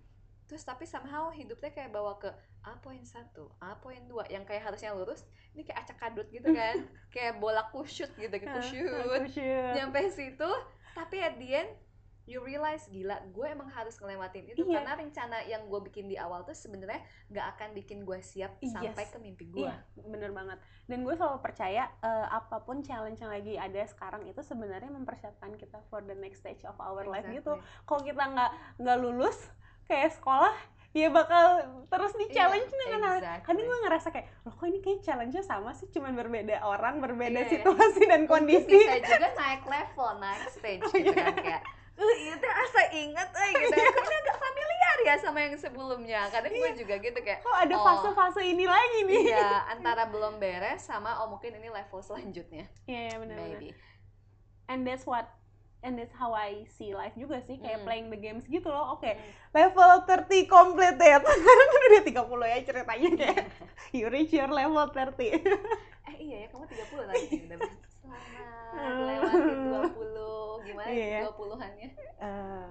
Terus 0.49 0.65
tapi 0.65 0.89
somehow 0.89 1.29
hidupnya 1.29 1.69
kayak 1.69 1.93
bawa 1.93 2.17
ke 2.17 2.33
A 2.65 2.73
poin 2.81 3.05
satu, 3.05 3.53
A 3.61 3.77
poin 3.77 4.01
dua, 4.09 4.25
yang 4.27 4.41
kayak 4.43 4.65
harusnya 4.65 4.91
lurus, 4.91 5.21
ini 5.53 5.61
kayak 5.61 5.85
acak 5.85 5.97
kadut 6.01 6.25
gitu 6.33 6.49
kan, 6.57 6.81
kayak 7.13 7.37
bola 7.37 7.69
kusyut 7.69 8.09
gitu, 8.17 8.33
kayak 8.33 8.57
kusyut. 8.57 9.29
Nyampe 9.77 10.09
situ, 10.09 10.49
tapi 10.97 11.21
at 11.21 11.37
the 11.37 11.49
end 11.53 11.69
you 12.25 12.41
realize 12.41 12.85
gila, 12.85 13.17
gue 13.33 13.45
emang 13.45 13.65
harus 13.73 13.97
ngelewatin 13.97 14.53
itu 14.53 14.61
Iya. 14.61 14.81
karena 14.81 14.93
rencana 15.01 15.37
yang 15.49 15.65
gue 15.65 15.81
bikin 15.81 16.05
di 16.05 16.13
awal 16.13 16.45
tuh 16.45 16.53
sebenarnya 16.53 17.01
nggak 17.25 17.45
akan 17.57 17.69
bikin 17.73 18.05
gue 18.05 18.21
siap 18.21 18.53
Yes. 18.61 18.69
sampai 18.69 19.05
ke 19.05 19.17
mimpi 19.17 19.49
gue. 19.49 19.65
Iya, 19.65 19.81
bener 19.97 20.29
banget. 20.29 20.61
Dan 20.85 21.01
gue 21.01 21.13
selalu 21.13 21.41
percaya 21.41 21.89
eh, 22.01 22.27
apa 22.29 22.61
pun 22.61 22.85
challenge 22.85 23.17
yang 23.17 23.33
lagi 23.33 23.57
ada 23.57 23.81
sekarang 23.81 24.29
itu 24.29 24.45
sebenarnya 24.45 24.93
mempersiapkan 24.93 25.57
kita 25.57 25.81
for 25.89 26.05
the 26.05 26.13
next 26.13 26.41
stage 26.41 26.61
of 26.65 26.77
our 26.77 27.01
life 27.01 27.25
gitu. 27.29 27.57
Kalau 27.85 28.01
kita 28.01 28.21
nggak 28.21 28.51
nggak 28.77 28.97
lulus 29.01 29.37
kayak 29.89 30.13
sekolah, 30.13 30.53
ya 30.91 31.09
bakal 31.09 31.45
terus 31.85 32.13
di 32.13 32.25
Iya, 32.25 32.45
challenge 32.45 32.69
dengan 32.69 32.99
hal. 33.03 33.15
exactly. 33.17 33.43
Kadang 33.43 33.65
gue 33.65 33.79
ngerasa 33.81 34.07
kayak, 34.09 34.27
loh 34.39 34.53
kok 34.53 34.65
ini 34.65 34.79
kayak 34.79 34.99
challenge-nya 35.01 35.41
sama 35.41 35.71
sih, 35.73 35.89
cuman 35.89 36.13
berbeda 36.13 36.61
orang, 36.61 36.97
berbeda 36.99 37.33
Iya, 37.35 37.43
iya. 37.43 37.51
situasi 37.51 38.01
dan 38.03 38.23
Mungkin 38.23 38.45
kondisi. 38.45 38.69
bisa 38.71 38.95
juga 38.99 39.27
naik 39.33 39.63
level, 39.65 40.09
naik 40.15 40.43
stage 40.47 40.81
Oh, 40.83 40.93
gitu 40.95 41.09
iya. 41.09 41.25
kan 41.25 41.35
kayak 41.35 41.63
Uh, 41.99 42.15
itu 42.15 42.47
asa 42.47 42.95
inget, 42.95 43.27
eh 43.27 43.49
gitu. 43.51 43.75
Kok 43.75 43.99
ini 43.99 44.15
agak 44.15 44.37
familiar 44.39 44.97
ya 45.03 45.15
sama 45.19 45.39
yang 45.41 45.59
sebelumnya. 45.59 46.31
Kadang 46.31 46.55
gue 46.55 46.71
juga 46.79 46.95
gitu 46.95 47.19
kayak, 47.19 47.43
Kok 47.43 47.57
ada 47.59 47.75
Oh. 47.75 47.83
fase-fase 47.83 48.39
ini 48.41 48.63
lagi 48.63 48.99
nih? 49.03 49.27
iya 49.27 49.59
antara 49.75 50.07
belum 50.07 50.39
beres 50.39 50.79
sama 50.79 51.19
oh 51.19 51.27
mungkin 51.27 51.59
ini 51.59 51.67
level 51.67 51.99
selanjutnya 51.99 52.71
Iya, 52.87 52.99
iya, 53.03 53.15
bener-bener. 53.19 53.51
maybe 53.51 53.69
And 54.65 54.87
that's 54.87 55.03
what 55.03 55.27
and 55.79 55.95
that's 55.95 56.11
how 56.11 56.31
I 56.31 56.67
see 56.67 56.91
life 56.91 57.15
juga 57.15 57.39
sih 57.41 57.55
kayak 57.55 57.79
Hmm. 57.79 57.87
playing 57.87 58.07
the 58.09 58.19
games 58.19 58.43
gitu 58.45 58.67
loh 58.67 58.95
oke 58.95 59.07
Hmm. 59.07 59.19
level 59.51 59.91
30 60.03 60.27
completed 60.45 61.19
sekarang 61.21 61.67
kan 61.73 61.81
udah 61.87 62.01
30 62.03 62.19
ya 62.45 62.57
ceritanya 62.63 63.09
kayak 63.19 63.43
you 63.91 64.05
reach 64.07 64.31
your 64.31 64.47
level 64.47 64.83
30 64.85 65.15
eh 66.05 66.15
iya 66.17 66.37
ya 66.43 66.47
kamu 66.49 66.65
30 66.65 67.07
lagi 67.07 67.25
udah 67.45 67.57
ber- 67.57 67.87
selamat 67.99 68.97
lewati 68.99 69.51
20 69.95 70.67
gimana 70.67 70.87
Iya, 70.89 71.07
ya. 71.09 71.21
20-annya 71.25 71.89
Eh, 72.19 72.69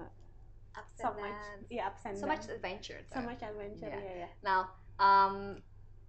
ups 0.71 0.95
so 0.95 1.09
and 1.09 1.17
much 1.17 1.41
ya 1.67 1.81
ups 1.87 2.03
and 2.05 2.15
so 2.15 2.25
much 2.25 2.45
downs. 2.45 2.53
adventure 2.53 2.99
so 3.03 3.19
much 3.19 3.41
adventure 3.41 3.89
Iya. 3.89 3.99
ya 3.99 4.13
ya 4.23 4.29
now 4.39 4.69
um, 4.97 5.57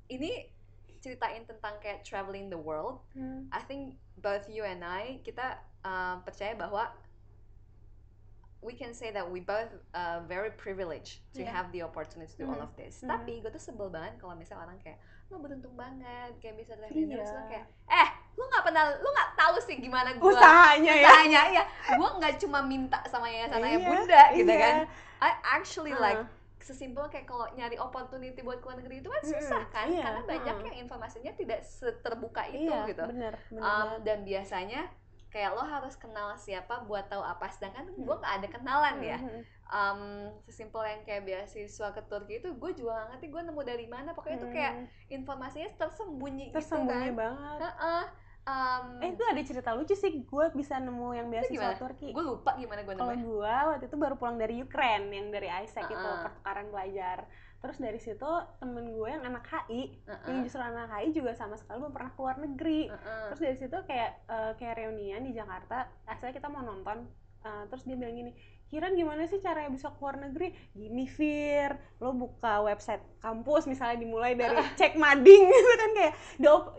ini 0.07 0.53
ceritain 1.01 1.43
tentang 1.43 1.81
kayak 1.81 2.05
traveling 2.05 2.49
the 2.49 2.61
world 2.61 3.01
Hmm. 3.17 3.49
I 3.49 3.65
think 3.65 3.97
both 4.15 4.45
you 4.47 4.63
and 4.63 4.85
I 4.85 5.25
kita 5.25 5.57
um, 5.83 6.23
percaya 6.23 6.55
bahwa 6.55 6.93
we 8.61 8.77
can 8.77 8.93
say 8.93 9.09
that 9.11 9.25
we 9.25 9.41
both 9.41 9.73
uh, 9.95 10.21
very 10.29 10.53
privileged 10.53 11.25
to 11.33 11.41
Yeah. 11.41 11.49
have 11.49 11.73
the 11.73 11.81
opportunity 11.81 12.29
to 12.37 12.45
do 12.45 12.47
all 12.47 12.61
Mhm. 12.61 12.69
of 12.69 12.73
this. 12.77 13.01
Mhm. 13.01 13.09
Tapi 13.09 13.33
gue 13.41 13.51
tuh 13.51 13.63
sebel 13.63 13.89
banget 13.89 14.21
kalau 14.21 14.37
misalnya 14.37 14.69
orang 14.69 14.77
kayak 14.79 15.01
lo 15.31 15.39
beruntung 15.41 15.73
banget 15.79 16.35
kayak 16.43 16.59
bisa 16.59 16.75
traveling 16.77 17.07
Iya. 17.09 17.17
terus 17.23 17.31
lo 17.33 17.43
kayak 17.47 17.65
eh 17.89 18.09
lu 18.35 18.45
nggak 18.45 18.65
pernah 18.67 18.83
lu 18.99 19.09
nggak 19.09 19.31
tahu 19.39 19.57
sih 19.63 19.77
gimana 19.79 20.11
gue 20.19 20.27
usahanya 20.27 20.91
ya 20.93 21.07
usahanya 21.07 21.43
ya 21.55 21.63
gue 21.95 22.09
nggak 22.19 22.35
cuma 22.43 22.59
minta 22.67 22.99
sama 23.07 23.31
yayasan 23.31 23.63
ayah 23.63 23.79
Iya, 23.79 23.87
bunda 23.87 24.23
gitu 24.35 24.51
iya. 24.53 24.59
kan 24.59 24.75
I 25.23 25.31
actually 25.55 25.95
Ah. 25.95 26.03
like 26.03 26.23
sesimpel 26.59 27.07
kayak 27.09 27.31
kalau 27.31 27.47
nyari 27.55 27.79
opportunity 27.79 28.43
buat 28.43 28.59
keluar 28.59 28.83
negeri 28.83 29.01
itu 29.01 29.09
kan 29.09 29.23
susah 29.23 29.63
kan 29.71 29.87
iya, 29.87 30.03
karena 30.03 30.21
banyak 30.27 30.57
mm. 30.61 30.67
yang 30.67 30.77
informasinya 30.83 31.33
tidak 31.39 31.63
seterbuka 31.63 32.43
itu 32.51 32.67
iya 32.67 32.85
gitu 32.91 33.03
bener 33.07 33.35
bener 33.49 33.63
Um, 33.63 34.03
dan 34.03 34.27
biasanya 34.27 34.91
kayak 35.31 35.55
lo 35.55 35.63
harus 35.63 35.95
kenal 35.95 36.35
siapa 36.35 36.83
buat 36.85 37.07
tahu 37.07 37.23
apa. 37.23 37.47
Sedangkan 37.49 37.87
gue 37.89 38.15
nggak 38.15 38.35
ada 38.43 38.49
kenalan 38.51 38.97
ya. 39.01 39.19
Um, 39.67 40.03
sesimpel 40.43 40.83
yang 40.83 41.01
kayak 41.03 41.23
beasiswa 41.23 41.89
ke 41.91 42.03
Turki 42.05 42.39
itu 42.39 42.51
gue 42.51 42.71
juga 42.75 42.91
gak 42.97 43.07
ngerti 43.15 43.27
gue 43.29 43.43
nemu 43.45 43.63
dari 43.63 43.87
mana. 43.87 44.11
Pokoknya 44.11 44.37
itu 44.37 44.49
kayak 44.51 44.73
Hmm. 44.75 44.87
informasinya 45.09 45.71
tersembunyi, 45.79 46.51
tersembunyi 46.51 47.07
gitu 47.07 47.15
kan. 47.15 47.23
banget. 47.23 47.59
Heeh. 47.63 48.05
Um, 48.41 48.87
eh 48.99 49.13
itu 49.13 49.23
ada 49.23 49.41
cerita 49.45 49.71
lucu 49.71 49.95
sih. 49.95 50.25
Gue 50.25 50.51
bisa 50.51 50.75
nemu 50.77 51.09
yang 51.13 51.29
Itu 51.29 51.55
beasiswa? 51.55 51.79
Turki. 51.79 52.11
Gue 52.11 52.25
lupa 52.25 52.59
gimana 52.59 52.83
gue 52.83 52.95
kalau 52.97 53.15
gue 53.15 53.55
waktu 53.71 53.87
itu 53.87 53.95
baru 53.95 54.15
pulang 54.17 54.35
dari 54.35 54.59
Ukraine 54.59 55.07
yang 55.09 55.31
dari 55.31 55.47
ISEC 55.47 55.87
itu 55.87 55.95
Uh-uh. 55.95 56.27
pertukaran 56.27 56.67
pelajar 56.67 57.31
terus 57.61 57.77
dari 57.77 58.01
situ 58.01 58.31
temen 58.57 58.97
gue 58.97 59.09
yang 59.09 59.21
anak 59.21 59.45
HI 59.45 59.93
Heeh. 60.09 60.27
yang 60.33 60.41
justru 60.41 60.65
anak 60.65 60.89
HI 60.97 61.13
juga 61.13 61.37
sama 61.37 61.61
sekali 61.61 61.85
belum 61.85 61.93
pernah 61.93 62.13
keluar 62.17 62.37
negeri 62.41 62.89
Heeh. 62.89 63.25
terus 63.29 63.41
dari 63.45 63.57
situ 63.61 63.77
kayak 63.85 64.11
eh, 64.27 64.53
kayak 64.57 64.75
reunian 64.81 65.21
di 65.21 65.37
Jakarta 65.37 65.85
asalnya 66.09 66.35
kita 66.41 66.49
mau 66.49 66.65
nonton 66.65 67.05
eh, 67.45 67.65
terus 67.69 67.85
dia 67.85 67.97
bilang 68.01 68.17
gini 68.17 68.33
Kiran 68.71 68.95
gimana 68.95 69.27
sih 69.27 69.43
caranya 69.43 69.67
bisa 69.75 69.91
keluar 69.99 70.15
negeri? 70.15 70.55
Gini 70.71 71.11
Fir. 71.11 71.75
Lo 71.99 72.15
buka 72.15 72.63
website 72.63 73.03
kampus 73.19 73.67
misalnya 73.67 73.99
dimulai 73.99 74.39
dari 74.39 74.63
cek 74.79 74.95
mading 74.95 75.43
gitu 75.53 75.73
kan 75.75 75.91
kayak 75.93 76.15
the, 76.39 76.49
op- 76.49 76.73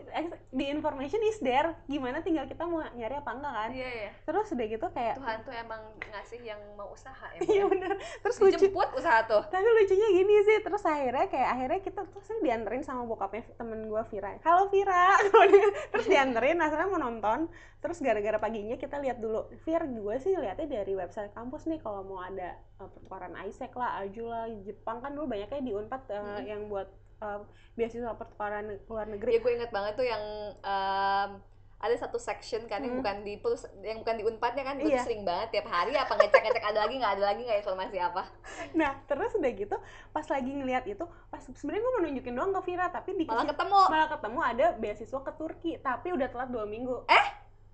the 0.56 0.66
information 0.72 1.20
is 1.28 1.36
there. 1.44 1.76
Gimana 1.84 2.24
tinggal 2.24 2.48
kita 2.48 2.64
mau 2.64 2.80
nyari 2.96 3.20
apa 3.20 3.30
enggak 3.36 3.52
kan? 3.52 3.70
Iya 3.76 3.88
iya. 3.92 4.10
Terus 4.24 4.48
udah 4.56 4.66
gitu 4.72 4.86
kayak 4.88 5.14
Tuhan 5.20 5.38
tuh 5.44 5.52
emang 5.52 5.82
ngasih 6.00 6.40
yang 6.40 6.60
mau 6.80 6.88
usaha 6.88 7.28
ya 7.36 7.40
iya 7.44 7.64
bener. 7.68 8.00
Terus 8.24 8.36
lucu 8.40 8.56
dijemput 8.56 8.88
usaha 8.96 9.20
tuh. 9.28 9.42
Tapi 9.52 9.68
lucunya 9.68 10.08
gini 10.16 10.34
sih 10.48 10.58
terus 10.64 10.82
akhirnya 10.88 11.28
kayak 11.28 11.48
akhirnya 11.52 11.80
kita 11.84 12.00
terus 12.08 12.28
dianterin 12.40 12.82
sama 12.88 13.04
bokapnya 13.04 13.44
temen 13.60 13.84
gue 13.92 14.02
Vira 14.08 14.40
halo 14.48 14.72
Vira 14.72 15.20
terus 15.92 16.06
dianterin 16.08 16.56
asalnya 16.56 16.88
mau 16.88 17.04
nonton. 17.04 17.52
Terus 17.82 17.98
gara-gara 17.98 18.38
paginya 18.38 18.78
kita 18.78 19.02
lihat 19.02 19.18
dulu. 19.18 19.50
Vir 19.66 19.82
gue 19.90 20.14
sih 20.22 20.38
lihatnya 20.38 20.70
dari 20.70 20.94
website 20.94 21.34
kampus 21.34 21.66
nih 21.66 21.81
kalau 21.82 22.02
mau 22.02 22.18
ada 22.18 22.48
uh, 22.76 22.88
pertukaran 22.88 23.34
ISEC 23.40 23.70
lah 23.72 24.00
Aju 24.00 24.24
lah 24.24 24.44
Jepang 24.60 24.98
kan 24.98 25.10
dulu 25.10 25.26
banyaknya 25.28 25.60
di 25.60 25.72
Unpad 25.72 26.02
uh, 26.04 26.16
Mm-mm. 26.16 26.44
yang 26.44 26.60
buat 26.66 26.88
uh, 27.18 27.42
beasiswa 27.72 28.12
pertukaran 28.12 28.78
luar 28.86 29.06
negeri. 29.06 29.30
Ya 29.30 29.38
gue 29.38 29.52
inget 29.52 29.70
banget 29.70 29.92
tuh 29.94 30.04
yang 30.04 30.22
um, 30.56 31.30
ada 31.78 31.98
satu 31.98 32.14
section 32.14 32.62
kan 32.64 32.78
yang 32.78 32.94
Hmm. 32.94 33.02
bukan 33.02 33.16
di 33.20 33.34
perus 33.36 33.66
yang 33.82 33.98
bukan 33.98 34.14
di 34.14 34.22
unpadnya 34.22 34.62
kan 34.62 34.78
gue 34.78 34.86
Iya. 34.86 35.02
sering 35.02 35.26
banget 35.26 35.50
tiap 35.52 35.66
hari 35.66 35.90
apa 35.92 36.14
ngecek 36.14 36.40
ngecek 36.40 36.62
ada 36.64 36.78
lagi 36.80 36.94
nggak 36.94 37.12
ada 37.12 37.24
lagi 37.24 37.40
nggak 37.42 37.58
informasi 37.58 37.96
apa. 37.98 38.22
Nah 38.78 39.02
terus 39.04 39.34
udah 39.34 39.50
gitu 39.50 39.76
pas 40.08 40.22
lagi 40.24 40.50
ngeliat 40.52 40.86
itu 40.86 41.02
pas 41.26 41.42
sebenarnya 41.42 41.82
gue 41.82 41.92
mau 41.92 42.02
nunjukin 42.02 42.32
doang 42.32 42.54
ke 42.54 42.62
Vira 42.64 42.86
tapi 42.88 43.10
di 43.12 43.26
malah 43.26 43.50
ketemu. 43.50 43.80
malah 43.90 44.08
ketemu 44.08 44.40
ada 44.40 44.66
beasiswa 44.78 45.20
ke 45.20 45.32
Turki 45.34 45.72
tapi 45.76 46.08
udah 46.10 46.28
telat 46.28 46.48
dua 46.48 46.64
minggu. 46.64 47.02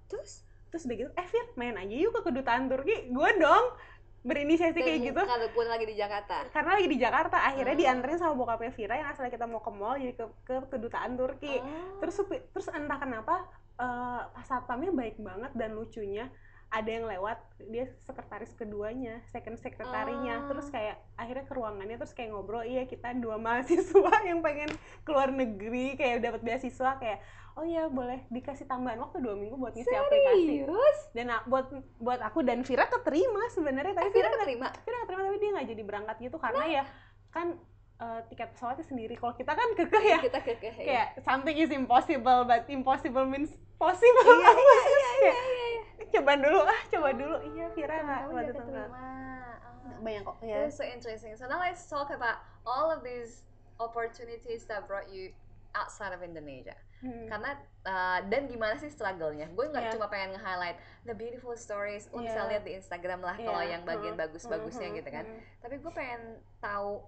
Terus? 0.08 0.40
Terus 0.68 0.82
udah 0.84 0.96
gitu 0.98 1.10
eh 1.12 1.26
Fir 1.26 1.44
main 1.54 1.76
aja 1.76 1.92
yuk 1.92 2.12
ke 2.14 2.20
kedutaan 2.24 2.64
Turki. 2.66 3.12
Gue 3.12 3.30
dong 3.36 3.76
berinisiasi 4.20 4.74
kayak 4.76 5.00
gitu 5.04 5.22
kalau 5.22 5.48
pun 5.50 5.64
lagi 5.64 5.86
di 5.86 5.94
Jakarta 5.94 6.42
karena 6.50 6.70
lagi 6.74 6.88
di 6.88 6.98
Jakarta 6.98 7.36
akhirnya 7.40 7.72
Ah. 7.72 7.80
dianterin 7.80 8.18
sama 8.18 8.34
bokapnya 8.34 8.70
Vira 8.70 8.94
yang 8.94 9.08
asalnya 9.08 9.30
kita 9.30 9.46
mau 9.46 9.58
ke 9.58 9.70
mall 9.70 9.94
jadi 9.94 10.12
ke, 10.12 10.24
ke 10.42 10.54
kedutaan 10.68 11.14
Turki 11.14 11.54
Oh. 11.56 11.98
terus 11.98 12.18
terus 12.50 12.66
entah 12.68 12.98
kenapa 12.98 13.46
eh 13.76 14.22
pas 14.28 14.42
satpamnya 14.42 14.90
baik 14.90 15.16
banget 15.18 15.54
dan 15.54 15.70
lucunya 15.72 16.26
ada 16.68 16.84
yang 16.84 17.08
lewat 17.08 17.38
dia 17.64 17.88
sekretaris 18.02 18.52
keduanya 18.52 19.22
second 19.26 19.56
sekretarinya 19.56 20.44
Ah. 20.44 20.46
terus 20.46 20.68
kayak 20.68 20.98
akhirnya 21.14 21.46
ke 21.46 21.54
ruangannya 21.54 21.96
terus 21.96 22.12
kayak 22.12 22.28
ngobrol 22.30 22.60
iya 22.60 22.84
kita 22.84 23.14
dua 23.14 23.38
mahasiswa 23.38 24.12
yang 24.28 24.42
pengen 24.42 24.68
keluar 25.00 25.30
negeri 25.30 25.94
kayak 25.94 26.20
dapat 26.20 26.42
beasiswa 26.42 26.98
kayak 26.98 27.22
oh 27.58 27.64
iya 27.64 27.84
boleh 27.86 28.22
dikasih 28.28 28.64
tambahan 28.64 28.98
waktu 28.98 29.18
dua 29.18 29.34
minggu 29.34 29.54
buat 29.54 29.74
ngisi 29.74 29.90
aplikasi. 29.90 30.62
Serius? 30.62 30.98
Dan 31.10 31.26
a- 31.28 31.42
buat 31.42 31.66
buat 31.98 32.20
aku 32.20 32.40
dan 32.40 32.62
Vira 32.62 32.86
keterima 32.86 33.50
sebenarnya 33.50 33.92
eh 33.92 33.96
tapi 33.96 34.08
Vira 34.08 34.14
Vira 34.14 34.28
nggak- 34.28 34.38
keterima? 34.40 34.68
Vira 34.78 34.96
keterima 35.02 35.22
tapi 35.24 35.36
dia 35.36 35.50
nggak 35.52 35.66
jadi 35.68 35.82
berangkat 35.82 36.16
gitu 36.20 36.36
karena 36.36 36.64
ya 36.64 36.82
kan 37.28 37.46
uh, 37.98 38.20
tiket 38.24 38.48
pesawatnya 38.52 38.84
sendiri. 38.84 39.14
Kalau 39.14 39.34
kita 39.34 39.52
kan 39.52 39.68
kekeh 39.74 40.04
ya. 40.06 40.18
Kita 40.22 40.38
kekeh 40.40 40.72
ya. 40.72 40.84
kayak 40.86 41.08
something 41.20 41.56
is 41.56 41.68
impossible 41.68 42.40
but 42.44 42.62
impossible 42.68 43.26
means 43.26 43.50
possible. 43.74 44.22
Iya, 44.22 44.54
iya, 44.54 45.10
iya, 45.18 45.32
iya, 45.44 45.66
iya. 45.68 45.82
coba 46.08 46.32
dulu 46.34 46.60
ah 46.62 46.80
coba 46.88 47.08
dulu. 47.12 47.36
Iya 47.48 47.66
Vira 47.72 47.96
nggak 47.98 48.20
waktu 48.28 48.42
itu 48.46 48.54
keterima. 48.56 48.98
banyak 49.98 50.22
kok 50.22 50.36
ya 50.40 50.62
That's 50.62 50.78
so 50.78 50.86
interesting. 50.86 51.34
So 51.34 51.44
now 51.44 51.58
let's 51.58 51.82
talk 51.84 52.08
about 52.08 52.38
all 52.62 52.86
of 52.86 53.02
these 53.02 53.42
opportunities 53.78 54.62
that 54.66 54.86
brought 54.86 55.10
you 55.10 55.34
outside 55.74 56.12
of 56.12 56.20
Indonesia. 56.20 56.76
Hmm. 56.98 57.26
Karena 57.26 57.54
uh, 57.84 58.18
dan 58.26 58.46
gimana 58.46 58.74
sih 58.74 58.88
struggle-nya? 58.88 59.46
Gue 59.52 59.70
nggak 59.70 59.84
Yeah. 59.84 59.94
cuma 59.94 60.06
pengen 60.08 60.34
nge-highlight 60.34 60.76
the 61.04 61.14
beautiful 61.14 61.54
stories. 61.54 62.10
Lo 62.10 62.20
bisa 62.20 62.34
Yeah. 62.36 62.48
lihat 62.50 62.62
di 62.64 62.72
Instagram 62.74 63.22
lah 63.22 63.36
kalau 63.36 63.62
Iya, 63.62 63.78
yang 63.78 63.82
bagian 63.86 64.14
hmm, 64.14 64.24
bagus-bagusnya 64.24 64.88
hmm, 64.90 64.98
gitu 64.98 65.10
kan. 65.10 65.24
hmm. 65.24 65.40
Tapi 65.62 65.74
gue 65.78 65.92
pengen 65.94 66.22
tahu 66.58 67.06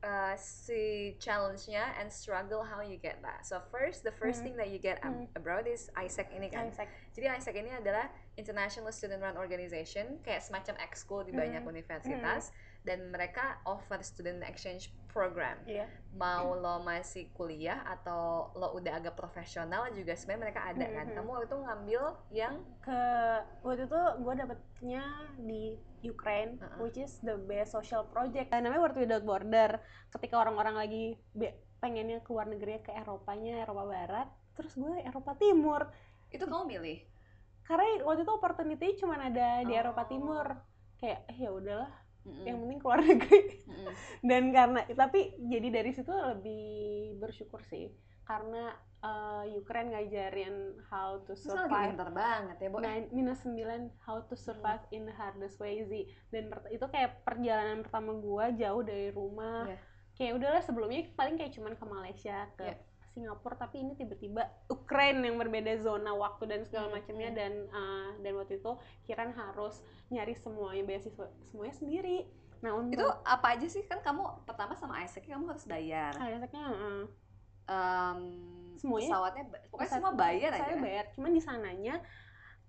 uh, 0.00 0.32
si 0.36 1.12
challenge-nya 1.18 1.92
and 2.00 2.08
struggle 2.08 2.64
how 2.64 2.80
you 2.80 2.96
get 2.96 3.20
that. 3.20 3.44
So 3.44 3.60
first, 3.68 4.00
the 4.00 4.14
first 4.14 4.40
Hmm. 4.40 4.44
thing 4.48 4.54
that 4.56 4.72
you 4.72 4.78
get 4.78 4.96
ab- 5.02 5.28
Hmm. 5.28 5.36
abroad 5.36 5.68
is 5.68 5.92
ISEC 5.92 6.32
ini 6.32 6.48
kan. 6.48 6.72
Isaac. 6.72 6.88
Jadi 7.12 7.26
ISEC 7.28 7.54
ini 7.58 7.74
adalah 7.74 8.08
International 8.38 8.94
Student 8.94 9.20
Run 9.20 9.36
Organization, 9.36 10.22
kayak 10.24 10.40
semacam 10.40 10.80
ekskul 10.80 11.28
di 11.28 11.36
banyak 11.36 11.60
Mhm. 11.60 11.68
universitas, 11.68 12.48
dan 12.80 13.12
mereka 13.12 13.60
offer 13.68 14.00
student 14.00 14.40
exchange 14.40 14.88
program. 15.10 15.56
Iya. 15.64 15.86
Mau 16.10 16.54
lo 16.54 16.80
masih 16.80 17.30
kuliah 17.30 17.82
atau 17.84 18.50
lo 18.52 18.74
udah 18.74 18.98
agak 18.98 19.14
profesional 19.14 19.90
juga 19.90 20.14
sebenarnya 20.14 20.42
mereka 20.42 20.60
ada 20.66 20.86
kan. 20.86 21.06
Mhm. 21.06 21.14
Kamu 21.14 21.28
waktu 21.30 21.46
itu 21.46 21.58
ngambil 21.60 22.02
yang 22.30 22.54
ke 22.80 23.00
waktu 23.60 23.82
itu 23.84 24.00
gue 24.18 24.34
dapetnya 24.36 25.02
di 25.36 25.62
Ukraine, 26.02 26.56
Uh-uh. 26.56 26.80
which 26.80 26.96
is 26.96 27.20
the 27.20 27.36
best 27.36 27.70
social 27.70 28.02
project. 28.04 28.48
Eh, 28.48 28.58
namanya 28.58 28.80
World 28.80 28.96
Without 28.96 29.22
Border. 29.22 29.70
Ketika 30.08 30.34
orang-orang 30.38 30.74
lagi 30.74 31.04
pengennya 31.76 32.20
keluar 32.20 32.44
negeri 32.44 32.80
ke 32.80 32.90
Eropanya, 32.90 33.62
Eropa 33.62 33.84
Barat, 33.84 34.28
terus 34.52 34.74
gue 34.74 35.00
Eropa 35.00 35.34
Timur. 35.34 35.88
itu 36.30 36.46
kamu 36.46 36.62
milih. 36.68 36.98
Karena 37.66 38.06
waktu 38.06 38.22
itu 38.22 38.30
opportunity 38.30 38.86
cuma 38.94 39.18
ada 39.18 39.66
di 39.66 39.74
Oh. 39.74 39.80
Eropa 39.82 40.06
Timur. 40.06 40.46
Kayak 40.94 41.26
eh, 41.26 41.36
ya 41.38 41.50
udahlah, 41.50 41.90
Mm-mm. 42.20 42.44
yang 42.44 42.56
penting 42.60 42.78
keluar 42.78 43.00
negeri. 43.06 43.40
Mm-mm. 43.64 43.92
Dan 44.20 44.42
karena 44.50 44.80
tapi 44.92 45.20
jadi 45.40 45.68
dari 45.72 45.90
situ 45.90 46.12
lebih 46.12 46.64
bersyukur 47.16 47.64
sih. 47.64 47.88
Karena 48.22 48.70
eh, 49.00 49.56
Ukraine 49.56 49.90
ngajarin 49.90 50.56
how 50.86 51.18
to 51.24 51.32
survive 51.34 51.96
pintar 51.96 52.12
banget 52.12 52.56
ya, 52.60 52.68
Bo. 52.68 52.78
Nine, 52.78 53.08
minus 53.10 53.42
9 53.42 54.04
how 54.04 54.20
to 54.22 54.36
survive 54.36 54.84
in 54.90 55.08
the 55.08 55.14
hardest 55.14 55.56
way 55.58 55.80
sih 55.82 56.04
dan 56.28 56.46
itu 56.68 56.84
kayak 56.86 57.24
perjalanan 57.24 57.80
pertama 57.80 58.12
gua 58.14 58.52
jauh 58.52 58.84
dari 58.84 59.08
rumah 59.10 59.66
Iya. 59.66 59.78
kayak 60.14 60.32
udahlah 60.36 60.62
sebelumnya 60.62 61.08
paling 61.16 61.34
kayak 61.34 61.56
cuman 61.56 61.74
ke 61.74 61.84
Malaysia 61.84 62.38
ke 62.54 62.68
Iya. 62.68 62.76
Singapura 63.20 63.54
tapi 63.54 63.76
ini 63.78 63.92
tiba-tiba 63.92 64.42
Ukraine 64.66 65.20
yang 65.22 65.36
berbeda 65.36 65.76
zona 65.78 66.10
waktu 66.10 66.44
dan 66.46 66.60
segala 66.62 66.88
Hmm, 66.88 66.96
macamnya 66.96 67.28
hmm. 67.28 67.36
dan 67.36 67.52
uh, 67.68 68.10
dan 68.18 68.32
waktu 68.34 68.56
itu 68.56 68.72
Kiran 69.04 69.30
harus 69.30 69.78
nyari 70.08 70.32
semuanya 70.34 70.82
beasiswa 70.82 71.28
semuanya 71.44 71.74
sendiri 71.74 72.18
nah 72.58 72.72
untuk 72.72 72.96
Itu 72.96 73.06
apa 73.22 73.46
aja 73.54 73.66
sih 73.66 73.84
kan 73.84 74.00
kamu 74.00 74.20
pertama 74.44 74.72
sama 74.74 75.00
Isaac 75.00 75.24
kamu 75.24 75.48
harus 75.48 75.64
bayar. 75.64 76.12
kayaknya 76.12 76.64
uh, 76.66 77.04
Em, 77.62 78.20
Semuanya? 78.74 79.06
pesawatnya 79.06 79.44
pokoknya 79.68 79.78
pesawat- 79.86 79.94
semua 79.94 80.12
bayar 80.12 80.50
aja. 80.50 80.64
saya 80.64 80.76
bayar 80.76 81.04
cuman 81.14 81.30
di 81.30 81.38
sananya 81.38 81.94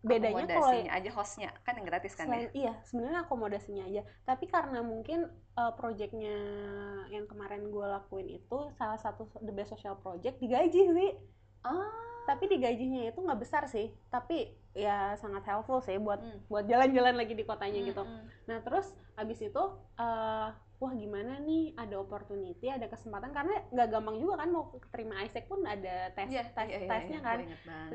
bedanya 0.01 0.49
kalau 0.49 0.65
Akomodasinya 0.65 0.91
aja 0.91 1.09
hostnya 1.13 1.49
kan 1.61 1.73
yang 1.77 1.85
gratis 1.85 2.13
kan 2.13 2.25
ya. 2.25 2.29
Selain, 2.29 2.49
iya 2.53 2.73
sebenarnya 2.81 3.19
akomodasinya 3.21 3.83
aja 3.85 4.01
tapi 4.23 4.45
karena 4.45 4.79
mungkin 4.81 5.19
uh, 5.53 5.73
projectnya 5.73 6.37
yang 7.07 7.25
kemarin 7.25 7.69
gue 7.69 7.85
lakuin 7.85 8.27
itu 8.27 8.57
salah 8.73 8.97
satu 8.97 9.29
the 9.39 9.53
best 9.53 9.69
social 9.69 9.93
project 9.95 10.41
digaji 10.41 10.89
sih 10.89 11.11
Ah. 11.61 11.85
tapi 12.25 12.49
digajinya 12.49 13.05
itu 13.05 13.21
nggak 13.21 13.37
besar 13.37 13.69
sih 13.69 13.93
tapi 14.09 14.49
ya 14.73 15.13
sangat 15.13 15.45
helpful 15.45 15.77
sih 15.77 15.97
buat 15.97 16.17
Hmm. 16.17 16.41
buat 16.49 16.65
jalan-jalan 16.65 17.13
lagi 17.13 17.37
di 17.37 17.45
kotanya 17.45 17.81
gitu 17.83 18.01
Mm-mm. 18.01 18.25
nah 18.45 18.57
terus 18.61 18.89
abis 19.13 19.45
itu 19.45 19.63
uh, 19.95 20.49
wah 20.81 20.89
gimana 20.91 21.37
nih? 21.39 21.77
Ada 21.77 21.93
opportunity 21.95 22.65
ada 22.65 22.89
kesempatan. 22.89 23.29
Karena 23.29 23.53
nggak 23.69 23.87
gampang 23.87 24.17
juga 24.17 24.41
kan 24.41 24.49
mau 24.49 24.73
terima 24.89 25.21
Isaac 25.21 25.45
pun 25.45 25.61
ada 25.61 26.09
tes 26.09 26.25
Iya, 26.25 26.41
tes 26.49 26.67
iya, 26.67 26.79
iya, 26.81 26.89
tesnya 26.89 27.19
iya, 27.21 27.23
kan. 27.23 27.37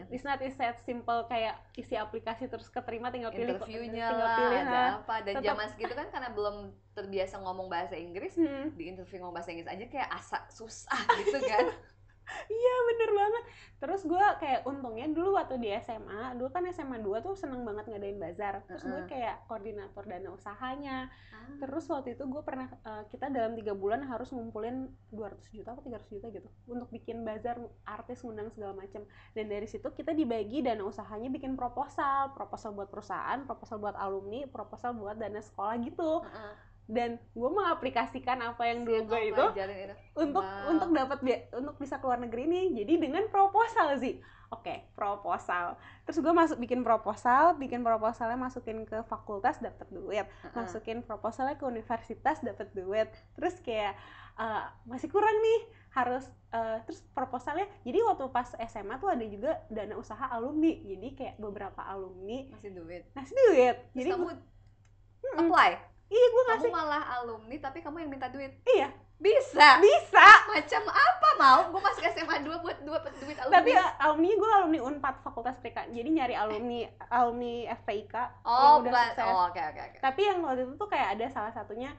It's 0.07 0.23
not 0.23 0.39
as 0.39 0.55
that 0.55 0.79
simple 0.81 1.27
kayak 1.27 1.59
isi 1.75 1.99
aplikasi 1.99 2.47
terus 2.47 2.71
keterima 2.71 3.11
tinggal 3.11 3.35
pilih 3.35 3.59
interviewnya 3.59 4.07
tinggal 4.07 4.15
lah 4.17 4.39
pilih 4.39 4.59
ada 4.61 4.71
nah. 4.71 4.91
apa? 5.03 5.15
Dan 5.27 5.35
Tetap- 5.35 5.49
zaman 5.51 5.67
segitu 5.69 5.93
kan 5.93 6.07
karena 6.09 6.29
belum 6.31 6.57
terbiasa 6.95 7.35
ngomong 7.39 7.67
bahasa 7.67 7.99
Inggris 7.99 8.39
Hmm. 8.39 8.71
di 8.73 8.87
interview 8.87 9.21
ngomong 9.21 9.37
bahasa 9.37 9.51
Inggris 9.51 9.69
aja 9.69 9.85
kayak 9.85 10.09
asa 10.09 10.39
susah 10.49 10.97
gitu 11.21 11.43
kan 11.43 11.67
Iya 12.47 12.75
bener 12.93 13.11
banget. 13.15 13.45
Terus 13.77 14.03
gue 14.09 14.27
kayak 14.41 14.61
untungnya 14.65 15.07
dulu 15.13 15.37
waktu 15.37 15.61
di 15.61 15.69
SMA, 15.85 16.35
dulu 16.35 16.49
kan 16.49 16.65
SMA 16.73 16.99
2 17.05 17.21
tuh 17.21 17.37
seneng 17.37 17.63
banget 17.63 17.87
ngadain 17.87 18.19
bazar. 18.19 18.65
Terus 18.67 18.83
gue 18.83 19.01
kayak 19.11 19.45
koordinator 19.47 20.05
dana 20.09 20.29
usahanya. 20.33 21.13
Ah. 21.31 21.61
Terus 21.61 21.85
waktu 21.93 22.17
itu 22.17 22.25
gue 22.25 22.43
pernah, 22.43 22.67
eh, 22.73 23.05
kita 23.13 23.29
dalam 23.31 23.55
tiga 23.55 23.77
bulan 23.77 24.03
harus 24.09 24.33
ngumpulin 24.33 24.91
200 25.13 25.53
juta 25.53 25.77
atau 25.77 25.85
300 25.85 26.09
juta 26.09 26.27
gitu. 26.33 26.49
Untuk 26.67 26.89
bikin 26.91 27.23
bazar, 27.23 27.61
artis, 27.85 28.25
ngundang 28.25 28.51
segala 28.51 28.75
macam. 28.75 29.05
Dan 29.37 29.47
dari 29.53 29.69
situ 29.69 29.87
kita 29.93 30.17
dibagi 30.17 30.65
dana 30.65 30.83
usahanya 30.83 31.29
bikin 31.29 31.55
proposal. 31.55 32.33
Proposal 32.33 32.73
buat 32.73 32.89
perusahaan, 32.89 33.45
proposal 33.45 33.77
buat 33.79 33.97
alumni, 34.01 34.49
proposal 34.49 34.97
buat 34.97 35.21
dana 35.21 35.39
sekolah 35.39 35.77
gitu. 35.85 36.25
Dan 36.87 37.19
gue 37.33 37.51
mengaplikasikan 37.51 38.39
apa 38.41 38.63
yang 38.65 38.83
dulu 38.83 38.95
gue 39.09 39.21
itu 39.25 39.35
itu. 39.35 39.43
untuk 40.17 40.41
Wow. 40.41 40.71
untuk 40.71 40.89
dapat 40.93 41.19
untuk 41.53 41.75
bisa 41.77 41.99
keluar 41.99 42.17
negeri 42.17 42.47
nih 42.47 42.65
jadi 42.77 42.93
dengan 42.97 43.27
proposal 43.27 43.95
sih 43.97 44.17
oke 44.47 44.95
proposal. 44.95 45.75
Terus 46.03 46.19
gue 46.21 46.31
masuk 46.33 46.57
bikin 46.57 46.81
proposal 46.81 47.55
bikin 47.55 47.83
proposalnya 47.83 48.39
masukin 48.39 48.83
ke 48.83 49.03
fakultas 49.05 49.59
dapat 49.59 49.91
duit. 49.91 50.27
Masukin 50.55 51.03
proposalnya 51.03 51.55
ke 51.55 51.65
universitas 51.65 52.39
dapat 52.41 52.71
duit. 52.71 53.11
Terus 53.35 53.59
kayak 53.61 53.99
eh, 54.37 54.65
masih 54.85 55.11
kurang 55.11 55.35
nih 55.35 55.61
harus 55.91 56.23
eh, 56.53 56.79
terus 56.85 57.03
proposalnya 57.11 57.67
jadi 57.83 57.99
waktu 58.05 58.31
pas 58.31 58.55
SMA 58.63 58.95
tuh 58.97 59.11
ada 59.11 59.27
juga 59.27 59.59
dana 59.67 59.99
usaha 59.99 60.31
alumni. 60.31 60.79
Jadi 60.79 61.09
kayak 61.15 61.35
beberapa 61.37 61.83
alumni 61.83 62.47
masih 62.49 62.71
duit. 62.71 63.03
Ngasih 63.13 63.35
duit. 63.35 63.77
Terus 63.83 63.97
jadi 63.97 64.09
kamu 64.13 64.25
gua- 64.25 64.45
apply 65.37 65.71
iya 66.07 66.27
gue 66.31 66.43
kamu 66.47 66.59
ngasih. 66.59 66.71
malah 66.73 67.03
alumni 67.19 67.57
tapi 67.59 67.79
kamu 67.83 67.97
yang 68.07 68.11
minta 68.11 68.29
duit. 68.31 68.53
Iya. 68.63 68.89
Bisa? 69.17 69.81
Bisa. 69.81 70.29
Macam 70.45 70.83
apa 70.93 71.29
mau? 71.41 71.61
Gue 71.73 71.81
masuk 71.81 72.05
SMA 72.05 72.37
2 72.45 72.61
buat 72.61 72.79
dua 72.85 72.99
duit 73.01 73.37
alumni. 73.41 73.57
Tapi 73.57 73.71
uh, 73.73 73.91
alumni 74.05 74.29
gue 74.37 74.51
alumni 74.53 74.81
Unpad 74.85 75.17
Fakultas 75.25 75.57
Perikanan 75.57 75.97
jadi 75.97 76.09
nyari 76.13 76.35
alumni 76.37 76.81
alumni 77.09 77.55
FPIK 77.81 78.15
oh 78.45 78.53
yang 78.53 78.77
udah 78.85 78.93
buat 78.93 79.09
sukses. 79.17 79.25
oh 79.25 79.41
oke 79.49 79.63
oke 79.73 79.81
oke. 79.81 79.99
Tapi 80.05 80.21
yang 80.21 80.39
waktu 80.45 80.63
itu 80.69 80.75
tuh 80.77 80.89
kayak 80.93 81.09
ada 81.17 81.27
salah 81.33 81.53
satunya 81.57 81.91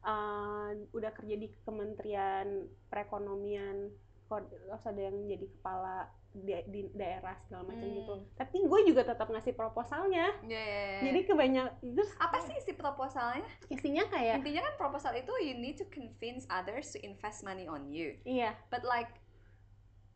uh, 0.00 0.72
udah 0.96 1.10
kerja 1.12 1.34
di 1.36 1.52
Kementerian 1.60 2.48
Perekonomian. 2.88 3.92
Terus 4.32 4.84
ada 4.88 5.00
yang 5.12 5.28
jadi 5.28 5.44
kepala 5.44 6.08
di, 6.32 6.56
di 6.72 6.80
daerah 6.96 7.36
segala 7.44 7.68
macam 7.68 7.84
Hmm. 7.84 7.96
gitu. 8.00 8.14
Tapi 8.34 8.56
gue 8.64 8.80
juga 8.88 9.02
tetap 9.04 9.28
ngasih 9.28 9.52
proposalnya. 9.52 10.32
Ya, 10.48 10.56
ya, 10.58 10.80
ya. 10.96 11.00
jadi 11.12 11.20
kebanyak 11.28 11.66
terus 11.92 12.10
apa 12.16 12.40
sih 12.40 12.56
isi 12.56 12.72
proposalnya? 12.72 13.44
Isinya 13.68 14.08
kayak 14.08 14.40
intinya 14.40 14.64
kan 14.64 14.74
proposal 14.80 15.12
itu 15.12 15.32
you 15.44 15.54
need 15.60 15.76
to 15.76 15.84
convince 15.92 16.48
others 16.48 16.88
to 16.96 16.98
invest 17.04 17.44
money 17.44 17.68
on 17.68 17.92
you. 17.92 18.16
Iya. 18.24 18.56
But 18.72 18.88
like 18.88 19.12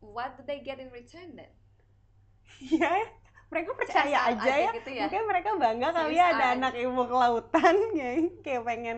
what 0.01 0.37
do 0.37 0.45
they 0.45 0.61
get 0.61 0.81
in 0.81 0.89
return 0.89 1.37
then? 1.37 1.53
Iya. 2.57 3.13
Mereka 3.47 3.79
percaya 3.79 4.27
CSR 4.27 4.31
aja 4.43 4.53
ya. 4.59 4.69
gitu 4.75 4.89
ya. 4.91 5.03
Mungkin 5.07 5.23
mereka 5.23 5.49
bangga 5.55 5.89
kali 5.95 6.19
ya 6.19 6.25
ada 6.35 6.45
anak 6.57 6.73
ilmu 6.75 7.07
kelautan 7.07 7.75
ya 7.99 8.09
kayak 8.43 8.63
pengen 8.67 8.97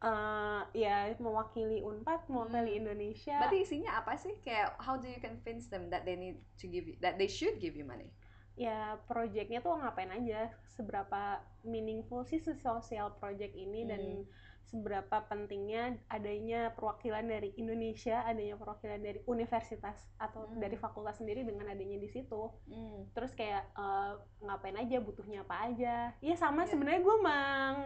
eh, 0.00 0.60
ya 0.74 1.12
mewakili 1.16 1.80
Unpad, 1.80 2.24
mewakili 2.26 2.72
Hmm. 2.72 2.80
Indonesia. 2.86 3.36
berarti 3.36 3.58
isinya 3.60 3.90
apa 3.96 4.16
sih 4.16 4.32
kayak 4.40 4.80
how 4.80 4.96
do 4.96 5.04
you 5.04 5.20
convince 5.20 5.68
them 5.68 5.88
that 5.88 6.02
they 6.02 6.16
need 6.16 6.40
to 6.56 6.64
give 6.64 6.84
you 6.84 6.96
that 6.98 7.16
they 7.16 7.28
should 7.28 7.56
give 7.56 7.74
you 7.74 7.84
money 7.84 8.08
ya 8.56 8.96
projectnya 9.04 9.60
tuh 9.60 9.72
ngapain 9.72 10.10
aja, 10.10 10.52
seberapa 10.68 11.40
meaningful 11.62 12.24
sih 12.24 12.36
si 12.36 12.52
sosial 12.54 13.16
project 13.16 13.52
ini 13.52 13.84
dan 13.84 14.00
Hmm. 14.00 14.24
seberapa 14.62 15.26
pentingnya 15.26 15.98
adanya 16.06 16.70
perwakilan 16.70 17.26
dari 17.26 17.50
Indonesia, 17.56 18.22
adanya 18.22 18.54
perwakilan 18.54 19.00
dari 19.00 19.18
universitas 19.24 19.96
atau 20.14 20.46
Hmm. 20.46 20.60
dari 20.60 20.76
fakultas 20.76 21.18
sendiri 21.18 21.42
dengan 21.42 21.66
adanya 21.66 21.96
di 21.96 22.06
situ. 22.06 22.52
Hmm. 22.68 23.08
terus 23.10 23.32
kayak 23.32 23.64
eh, 23.72 24.12
ngapain 24.40 24.76
aja 24.76 24.96
butuhnya 24.98 25.42
apa 25.42 25.56
aja 25.66 26.12
iya 26.20 26.36
sama 26.36 26.62
Iya. 26.62 26.70
sebenarnya 26.70 27.00
gue 27.00 27.16
meng 27.18 27.76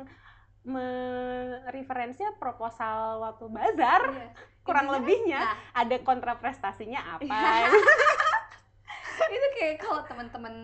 referensinya 1.67 2.33
proposal 2.35 3.21
waktu 3.21 3.45
bazar 3.47 4.03
Iya. 4.07 4.29
kurang 4.61 4.89
Intinya- 4.89 4.97
lebihnya 4.99 5.41
nah. 5.43 5.57
ada 5.77 5.97
kontraprestasinya 6.01 7.01
apa 7.15 7.25
Iya. 7.25 7.69
itu 9.27 9.49
kayak 9.53 9.77
kalau 9.79 10.03
teman-teman 10.03 10.55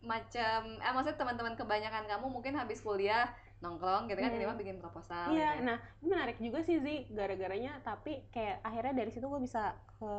macam 0.00 0.60
eh 0.76 0.92
maksudnya 0.92 1.18
teman-teman 1.18 1.54
kebanyakan 1.54 2.04
kamu 2.06 2.26
mungkin 2.28 2.54
habis 2.54 2.78
kuliah 2.78 3.26
nongkrong 3.58 4.08
gitu 4.08 4.16
kan 4.16 4.30
Hmm. 4.30 4.38
ini 4.38 4.46
mah 4.46 4.56
bikin 4.56 4.78
proposal 4.78 5.28
Iya, 5.28 5.50
gitu. 5.54 5.64
nah 5.66 5.76
ini 6.00 6.06
menarik 6.08 6.38
juga 6.38 6.58
sih 6.62 6.80
Zi, 6.80 7.04
gara-garanya 7.08 7.76
tapi 7.80 8.24
kayak 8.30 8.62
akhirnya 8.62 8.94
dari 8.96 9.10
situ 9.10 9.26
gue 9.26 9.40
bisa 9.40 9.76
ke 9.94 10.12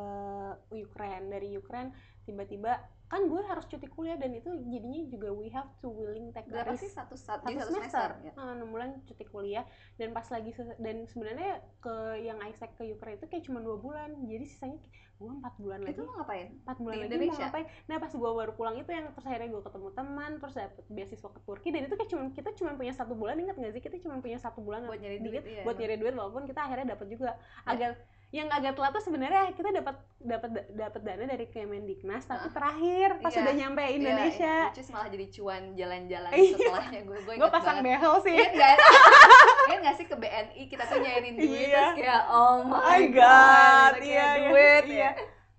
Ukraine 0.72 1.26
dari 1.26 1.50
Ukraine 1.52 1.90
tiba-tiba 2.22 2.78
kan 3.12 3.28
gue 3.28 3.42
harus 3.44 3.68
cuti 3.68 3.84
kuliah 3.92 4.16
dan 4.16 4.32
itu 4.32 4.48
jadinya 4.72 5.04
juga 5.12 5.28
we 5.36 5.52
have 5.52 5.68
to 5.84 5.92
willing 5.92 6.32
take 6.32 6.48
berapa 6.48 6.72
risk 6.72 6.88
sih? 6.88 6.90
Satu 6.96 7.12
satu, 7.12 7.44
satu 7.44 7.52
jadi 7.52 7.60
satu 7.60 7.68
semester, 7.76 8.08
semester, 8.16 8.40
ya. 8.40 8.56
Enam 8.56 8.68
bulan 8.72 8.90
cuti 9.04 9.24
kuliah. 9.28 9.64
Dan 10.00 10.16
pas 10.16 10.24
lagi 10.32 10.56
dan 10.80 11.04
sebenarnya 11.04 11.60
ke 11.84 12.24
yang 12.24 12.40
Isaac 12.48 12.72
ke 12.80 12.88
Ukraine 12.88 13.20
itu 13.20 13.28
kayak 13.28 13.44
cuma 13.44 13.60
dua 13.60 13.76
bulan. 13.76 14.16
Jadi 14.24 14.44
sisanya 14.48 14.80
gue 15.20 15.28
empat 15.28 15.54
bulan 15.60 15.78
lagi. 15.84 15.94
itu 15.94 16.02
mau 16.08 16.14
ngapain? 16.24 16.46
Empat 16.64 16.78
bulan 16.80 16.94
di 16.96 17.00
lagi 17.04 17.10
Indonesia? 17.12 17.36
mau 17.36 17.46
ngapain? 17.46 17.66
Nah 17.86 17.96
pas 18.00 18.12
gue 18.16 18.30
baru 18.32 18.52
pulang 18.56 18.76
itu 18.80 18.90
yang 18.90 19.06
terus 19.12 19.26
akhirnya 19.28 19.48
gue 19.52 19.62
ketemu 19.62 19.88
teman 19.92 20.32
terus 20.40 20.54
dapet 20.56 20.84
beasiswa 20.88 21.28
ke 21.28 21.40
Turki. 21.44 21.68
Dan 21.68 21.82
itu 21.84 21.94
kayak 22.00 22.10
cuma 22.10 22.22
kita 22.32 22.50
cuma 22.56 22.70
punya 22.80 22.92
satu 22.96 23.12
bulan. 23.12 23.36
Ingat 23.36 23.56
nggak 23.60 23.72
sih? 23.76 23.82
Kita 23.84 23.96
cuma 24.08 24.24
punya 24.24 24.38
satu 24.40 24.64
bulan 24.64 24.88
buat 24.88 24.98
nyari 24.98 25.20
dikit 25.20 25.44
duit 25.44 25.44
iya, 25.52 25.62
buat 25.68 25.76
nyari 25.76 25.96
duit 26.00 26.14
walaupun 26.16 26.48
kita 26.48 26.64
akhirnya 26.64 26.96
dapat 26.96 27.06
juga. 27.12 27.36
Ya. 27.36 27.68
agak 27.76 27.90
yang 28.32 28.48
agak 28.48 28.72
telat 28.72 28.96
tuh 28.96 29.04
sebenarnya 29.04 29.52
kita 29.52 29.68
dapat 29.68 29.92
dapat 30.16 30.50
dapat 30.72 31.00
dana 31.04 31.24
dari 31.28 31.44
Kemendiknas 31.46 32.24
tapi 32.24 32.48
Hah? 32.48 32.54
terakhir 32.56 33.08
pas 33.20 33.28
Iya. 33.28 33.40
udah 33.44 33.54
nyampe 33.54 33.82
Iya, 33.84 33.92
Indonesia 33.92 34.54
iya, 34.56 34.68
which 34.72 34.80
is 34.80 34.88
malah 34.88 35.08
jadi 35.12 35.26
cuan 35.28 35.62
jalan-jalan 35.76 36.30
Iya. 36.32 36.56
setelahnya 36.56 37.00
gue 37.04 37.18
gue 37.20 37.34
gue 37.36 37.50
pasang 37.52 37.76
banget 37.78 37.86
behel 37.92 38.14
sih 38.24 38.32
Ingat 38.32 38.52
nggak? 38.56 38.76
Ingat 39.68 39.80
nggak 39.84 39.96
sih 40.00 40.06
ke 40.08 40.16
BNI 40.16 40.62
kita 40.64 40.84
tuh 40.88 40.98
nyairin 40.98 41.34
duit 41.36 41.52
Iya. 41.68 41.76
terus 41.76 41.96
kayak 42.00 42.22
oh 42.26 42.56
my 42.64 42.80
my 42.80 43.02
god, 43.12 43.20
god, 43.20 43.92
iya, 44.00 44.00
kayak 44.00 44.32
iya, 44.32 44.48
duit 44.48 44.84
iya. 44.88 44.96
ya. 44.96 45.10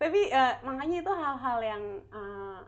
tapi 0.01 0.21
eh, 0.27 0.53
makanya 0.65 0.97
itu 0.99 1.11
hal-hal 1.13 1.57
yang 1.61 1.83
eh, 2.09 2.59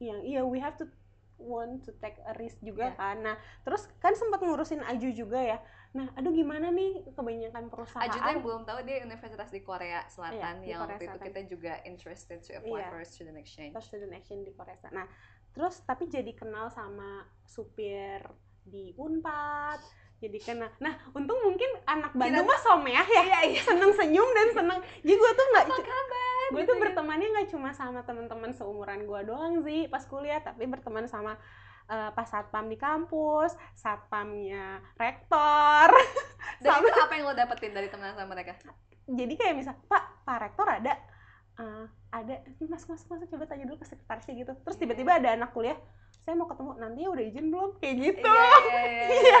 yang 0.00 0.18
iya 0.24 0.40
we 0.40 0.56
have 0.56 0.74
to 0.74 0.88
want 1.36 1.80
to 1.80 1.92
take 2.00 2.16
a 2.24 2.32
risk 2.36 2.56
juga 2.60 2.88
Iya. 2.88 2.96
kan 2.96 3.16
nah 3.20 3.36
terus 3.60 3.92
kan 3.98 4.12
sempat 4.12 4.40
ngurusin 4.40 4.80
Aju 4.80 5.08
juga 5.10 5.36
ya 5.36 5.60
nah 5.90 6.06
aduh 6.14 6.30
gimana 6.30 6.70
nih 6.70 7.02
kebanyakan 7.10 7.66
perusahaan 7.66 8.06
Aju 8.06 8.14
tuh 8.14 8.30
yang 8.30 8.42
belum 8.42 8.62
tahu 8.62 8.78
dia 8.84 9.02
universitas 9.02 9.50
di 9.50 9.60
Korea 9.60 10.06
Selatan 10.06 10.54
Iya, 10.56 10.62
di 10.62 10.68
yang 10.68 10.80
Korea 10.80 10.90
waktu 10.92 11.02
itu 11.02 11.10
Selatan. 11.10 11.26
kita 11.26 11.40
juga 11.44 11.72
interested 11.82 12.38
to 12.40 12.50
apply 12.54 12.78
Iya. 12.78 12.88
for 12.88 13.00
student 13.02 13.36
exchange. 13.36 13.72
atau 13.72 13.82
student 13.82 14.12
action 14.12 14.38
di 14.40 14.52
Korea 14.52 14.76
Selatan. 14.76 14.94
Nah, 14.94 15.06
terus 15.50 15.82
tapi 15.82 16.06
jadi 16.06 16.30
kenal 16.30 16.70
sama 16.70 17.26
supir 17.42 18.22
di 18.62 18.94
Unpad, 18.94 19.82
jadi 20.16 20.38
kenal. 20.38 20.70
Nah, 20.78 20.94
untung 21.10 21.42
mungkin 21.42 21.66
anak 21.84 22.14
Bandung 22.14 22.44
mah 22.44 22.60
someah 22.60 23.02
ya, 23.02 23.22
Iya 23.24 23.38
iya. 23.50 23.60
seneng 23.60 23.90
senyum 23.90 24.30
dan 24.30 24.48
seneng. 24.52 24.78
Jadi 25.00 25.10
gue 25.12 25.30
tuh 25.32 25.46
nggak, 25.48 25.64
Apa 25.66 25.74
kabar? 25.80 26.46
gue 26.46 26.54
Gitu 26.56 26.66
tuh 26.66 26.76
ya. 26.76 26.82
bertemannya 26.84 27.28
nggak 27.30 27.48
cuma 27.48 27.70
sama 27.72 28.02
teman-teman 28.02 28.50
seumuran 28.50 29.02
gue 29.02 29.20
doang 29.24 29.58
sih 29.60 29.86
pas 29.86 30.02
kuliah, 30.04 30.38
tapi 30.38 30.66
berteman 30.66 31.02
sama 31.04 31.34
eh, 31.90 32.10
pas 32.10 32.24
satpam 32.24 32.64
di 32.64 32.76
kampus, 32.76 33.50
satpamnya 33.74 34.78
rektor. 34.94 35.90
Dan 36.62 36.70
sama- 36.72 36.86
itu 36.86 37.00
apa 37.00 37.12
yang 37.12 37.24
lo 37.24 37.34
dapetin 37.34 37.72
dari 37.72 37.88
teman 37.88 38.14
sama 38.14 38.30
mereka? 38.30 38.54
Jadi 39.04 39.34
kayak 39.34 39.54
misal, 39.56 39.74
Pak, 39.84 40.22
Pak 40.22 40.38
rektor 40.40 40.66
ada, 40.66 40.94
Eh, 41.52 41.84
ada, 42.10 42.40
mas 42.62 42.88
mas 42.88 43.04
mas 43.04 43.20
coba 43.22 43.44
tanya 43.44 43.68
dulu 43.68 43.76
ke 43.76 43.84
sekretarisnya 43.84 44.32
gitu. 44.34 44.52
Terus 44.56 44.76
Iya. 44.76 44.80
tiba-tiba 44.80 45.12
ada 45.12 45.28
anak 45.30 45.52
kuliah, 45.52 45.76
saya 46.18 46.32
mau 46.32 46.48
ketemu 46.48 46.72
nantinya 46.74 47.08
udah 47.10 47.20
izin 47.22 47.46
belum? 47.52 47.70
Kayak 47.76 47.94
gitu. 48.00 48.32
Iya, 48.32 48.56
iya, 48.56 48.80
iya, 48.80 49.04
iya. 49.12 49.38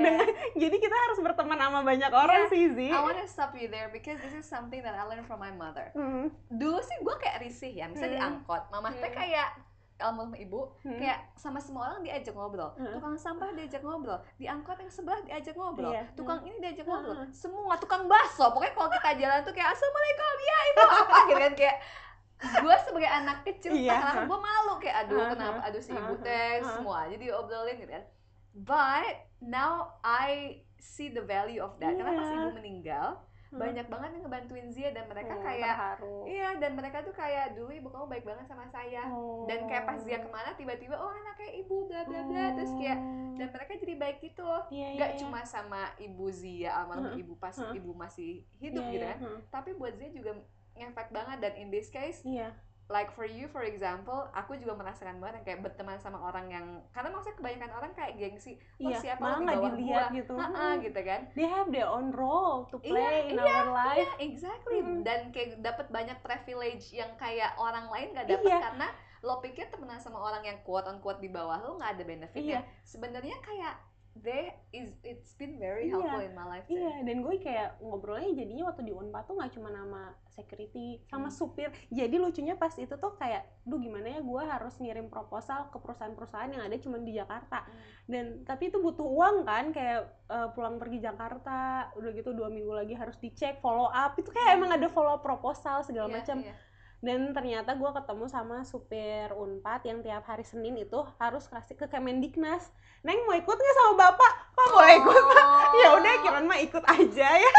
Dengan- 0.00 0.34
jadi 0.58 0.76
kita 0.76 0.96
harus 0.98 1.18
berteman 1.20 1.54
sama 1.56 1.80
banyak 1.80 2.10
orang 2.10 2.40
Iya. 2.42 2.50
sih 2.50 2.62
Zi. 2.74 2.88
I 2.90 2.98
wanna 2.98 3.22
stop 3.24 3.54
you 3.54 3.70
there 3.70 3.86
because 3.88 4.18
this 4.18 4.34
is 4.34 4.42
something 4.44 4.82
that 4.82 4.98
I 4.98 5.06
learned 5.06 5.22
from 5.24 5.38
my 5.38 5.54
mother. 5.54 5.94
Hmm. 5.94 6.34
Dulu 6.48 6.80
sih 6.80 6.98
gue 6.98 7.14
kayak 7.14 7.38
risih 7.38 7.70
ya, 7.72 7.86
misalnya 7.86 8.10
di 8.10 8.20
Hmm. 8.20 8.30
angkot, 8.34 8.62
mama 8.66 8.90
teh 8.92 9.06
Hmm. 9.06 9.14
kayak 9.16 9.48
almarhum 10.00 10.34
ibu 10.34 10.60
Hmm. 10.80 10.96
kayak 10.96 11.30
sama 11.34 11.56
semua 11.56 11.88
orang 11.88 12.00
diajak 12.00 12.32
ngobrol 12.32 12.72
Hmm. 12.74 12.90
tukang 12.90 13.14
sampah 13.14 13.52
diajak 13.52 13.80
ngobrol 13.80 14.16
di 14.34 14.44
angkot 14.44 14.74
yang 14.74 14.88
sebelah 14.88 15.20
diajak 15.20 15.52
ngobrol 15.52 15.90
Iya. 15.90 16.04
tukang 16.12 16.40
ini 16.42 16.56
diajak 16.58 16.84
ngobrol 16.84 17.14
Hmm. 17.18 17.30
semua 17.30 17.76
tukang 17.76 18.04
bakso 18.04 18.48
pokoknya 18.48 18.72
kalau 18.72 18.90
kita 18.90 19.10
jalan 19.16 19.38
tuh 19.40 19.52
kayak 19.52 19.70
assalamualaikum 19.70 20.34
ya 20.40 20.58
itu 20.64 20.80
apa 20.82 20.96
gitu 21.28 21.40
kan 21.40 21.54
kayak 21.54 21.76
gue 22.40 22.76
sebagai 22.80 23.10
anak 23.10 23.38
kecil 23.44 23.70
kadang 23.76 24.24
gue 24.24 24.38
malu 24.40 24.74
kayak 24.76 24.96
aduh 24.98 25.18
Hmm. 25.18 25.30
kenapa 25.30 25.60
aduh 25.62 25.78
si 25.78 25.92
ibu 25.92 26.14
Hmm. 26.14 26.24
teh 26.24 26.52
Hmm. 26.56 26.70
semua 26.74 26.96
aja 27.04 27.14
diobrolin 27.14 27.76
gitu 27.76 27.92
kan 27.92 28.04
but 28.52 29.14
now 29.38 29.72
I 30.00 30.58
see 30.76 31.08
the 31.08 31.20
value 31.20 31.60
of 31.60 31.76
that 31.76 31.92
karena 31.92 32.10
pas 32.10 32.26
Iya. 32.26 32.36
ibu 32.38 32.50
meninggal 32.52 33.08
Hmm. 33.50 33.58
banyak 33.60 33.82
banget 33.84 34.08
yang 34.12 34.22
ngebantuin 34.22 34.68
Zia 34.70 34.90
dan 34.90 35.04
mereka 35.04 35.32
Oh, 35.32 35.42
kayak 35.42 35.66
terharu. 35.68 36.18
Iya, 36.22 36.48
dan 36.56 36.70
mereka 36.72 37.02
tuh 37.02 37.10
kayak 37.10 37.52
dulu 37.52 37.70
ibu 37.72 37.88
kamu 37.88 38.06
baik 38.08 38.24
banget 38.24 38.46
sama 38.46 38.62
saya. 38.66 39.02
Dan 39.44 39.66
kayak 39.66 39.84
pas 39.84 39.98
dia 40.00 40.18
ke 40.18 40.28
mana 40.28 40.54
tiba-tiba 40.54 40.94
oh 40.94 41.10
anaknya 41.10 41.50
ibu 41.56 41.76
bla 41.84 42.02
bla 42.04 42.20
bla 42.22 42.54
terus 42.54 42.70
kayak 42.72 42.98
dan 43.34 43.48
mereka 43.48 43.72
jadi 43.74 43.94
baik 43.96 44.18
gitu. 44.20 44.44
Oh. 44.44 44.62
Iya, 44.70 44.88
iya, 44.88 44.98
Gak 44.98 45.10
iya. 45.10 45.18
cuma 45.18 45.40
sama 45.42 45.82
ibu 45.96 46.30
Zia 46.30 46.70
almarhum 46.72 47.10
Heeh, 47.10 47.20
ibu 47.20 47.34
pas 47.34 47.52
heeh. 47.52 47.74
ibu 47.74 47.90
masih 47.92 48.30
hidup 48.56 48.80
Iya, 48.80 48.92
gitu 48.92 49.02
iya, 49.02 49.10
kan. 49.10 49.18
heeh. 49.20 49.40
Tapi 49.50 49.70
buat 49.74 49.92
Zia 49.94 50.10
juga 50.10 50.30
ngefek 50.72 51.08
banget 51.10 51.38
dan 51.40 51.52
in 51.56 51.68
this 51.68 51.88
case 51.88 52.22
Iya. 52.22 52.54
Like 52.90 53.14
for 53.14 53.22
you 53.22 53.46
for 53.46 53.62
example 53.62 54.26
aku 54.34 54.58
juga 54.58 54.74
merasakan 54.74 55.22
banget 55.22 55.40
yang 55.40 55.46
kayak 55.46 55.60
berteman 55.62 55.94
sama 55.96 56.18
orang 56.18 56.50
yang 56.50 56.66
karena 56.90 57.14
maksudnya 57.14 57.38
kebanyakan 57.38 57.70
orang 57.70 57.92
kayak 57.94 58.18
gengsi 58.18 58.58
oh 58.82 58.90
Iya, 58.90 58.98
siapa 58.98 59.22
malah 59.22 59.38
di 59.38 59.44
nggak 59.46 59.56
bawah 59.56 59.70
dilihat 59.78 60.06
gua 60.10 60.18
gitu. 60.18 60.32
Heeh, 60.34 60.50
Hmm. 60.50 60.82
gitu 60.82 61.00
kan 61.06 61.20
They 61.38 61.46
have 61.46 61.68
their 61.70 61.86
own 61.86 62.10
role 62.10 62.66
to 62.68 62.82
Iya, 62.82 62.90
play 62.90 63.16
in 63.30 63.38
iya, 63.38 63.46
our 63.46 63.68
life. 63.70 64.10
Iya, 64.18 64.26
exactly. 64.26 64.78
Mm-mm. 64.82 65.06
Dan 65.06 65.30
kayak 65.30 65.62
dapat 65.62 65.86
banyak 65.88 66.18
privilege 66.20 66.90
yang 66.90 67.14
kayak 67.14 67.54
orang 67.56 67.86
lain 67.88 68.10
gak 68.10 68.26
dapat 68.26 68.50
Iya. 68.50 68.58
karena 68.58 68.88
lo 69.20 69.38
pikir 69.38 69.68
temenan 69.68 70.00
sama 70.00 70.16
orang 70.16 70.42
yang 70.42 70.58
quote 70.64 70.88
on 70.88 70.98
quote 70.98 71.20
di 71.20 71.28
bawah 71.28 71.60
lo 71.60 71.76
nggak 71.76 71.92
ada 71.94 72.04
benefitnya. 72.04 72.60
Sebenarnya 72.82 73.36
kayak 73.38 73.76
they 74.20 74.42
is 74.70 74.92
it's 75.00 75.32
been 75.34 75.56
very 75.56 75.86
Iya, 75.86 75.96
helpful 75.96 76.20
in 76.20 76.32
my 76.32 76.46
life. 76.46 76.64
Jen. 76.64 76.76
Iya, 76.76 76.92
dan 77.02 77.16
gue 77.20 77.34
kayak 77.36 77.80
ngobrolnya 77.80 78.30
jadinya 78.34 78.68
waktu 78.68 78.82
di 78.82 78.92
Unpad 78.92 79.24
tuh 79.24 79.34
nggak 79.34 79.52
cuma 79.52 79.68
nama 79.68 80.02
security 80.26 80.86
sama 81.04 81.26
Hmm. 81.26 81.34
supir. 81.34 81.68
Jadi 81.88 82.16
lucunya 82.16 82.54
pas 82.54 82.72
itu 82.74 82.92
tuh 82.92 83.12
kayak, 83.14 83.44
duh 83.62 83.76
gimana 83.76 84.08
ya 84.08 84.20
gue 84.20 84.42
harus 84.42 84.76
ngirim 84.76 85.06
proposal 85.06 85.68
ke 85.68 85.76
perusahaan-perusahaan 85.76 86.48
yang 86.48 86.62
ada 86.62 86.76
cuma 86.76 86.96
di 86.96 87.12
Jakarta. 87.12 87.62
Hmm. 87.62 87.80
Dan 88.06 88.24
tapi 88.44 88.68
itu 88.68 88.78
butuh 88.78 89.04
uang 89.04 89.42
kan, 89.42 89.70
kayak 89.70 90.00
eh, 90.26 90.48
pulang 90.50 90.76
pergi 90.76 91.00
Jakarta, 91.00 91.58
udah 91.94 92.10
gitu 92.10 92.30
dua 92.30 92.46
minggu 92.46 92.70
lagi 92.70 92.94
harus 92.94 93.16
dicek 93.16 93.58
follow 93.58 93.88
up. 93.88 94.14
Itu 94.14 94.30
kayak 94.30 94.54
emang 94.54 94.70
ada 94.70 94.86
follow 94.86 95.12
up 95.12 95.20
proposal 95.20 95.82
segala 95.82 96.06
Iya, 96.06 96.16
macam. 96.16 96.38
iya. 96.40 96.54
Dan 97.00 97.32
ternyata 97.32 97.72
gue 97.80 97.90
ketemu 97.96 98.24
sama 98.28 98.60
supir 98.68 99.32
Unpad 99.32 99.88
yang 99.88 100.04
tiap 100.04 100.24
hari 100.28 100.44
Senin 100.44 100.76
itu 100.76 101.00
harus 101.16 101.48
kasih 101.48 101.76
ke 101.76 101.88
Kemendiknas. 101.88 102.68
Neng 103.00 103.24
mau 103.24 103.32
ikut 103.32 103.56
nggak 103.56 103.76
sama 103.80 103.92
bapak? 103.96 104.32
Pak 104.52 104.66
boleh 104.68 104.94
ikut 105.00 105.24
ya 105.80 105.88
udah 105.96 106.14
kirain 106.20 106.44
mah 106.44 106.60
ikut 106.60 106.84
aja 106.84 107.28
ya. 107.40 107.54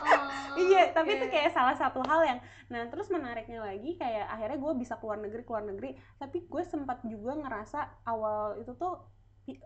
Oh, 0.00 0.18
iya 0.58 0.90
tapi 0.90 1.20
itu 1.20 1.28
kayak 1.30 1.54
salah 1.54 1.76
satu 1.76 2.02
hal 2.08 2.24
yang 2.24 2.40
nah 2.70 2.86
terus 2.88 3.12
menariknya 3.12 3.60
lagi 3.62 3.98
kayak 4.00 4.26
akhirnya 4.26 4.58
gue 4.58 4.72
bisa 4.82 4.98
keluar 4.98 5.22
negeri 5.22 5.42
keluar 5.46 5.62
negeri. 5.62 5.94
Tapi 6.18 6.50
gue 6.50 6.62
sempat 6.66 6.98
juga 7.06 7.38
ngerasa 7.38 8.02
awal 8.10 8.58
itu 8.58 8.74
tuh 8.74 8.98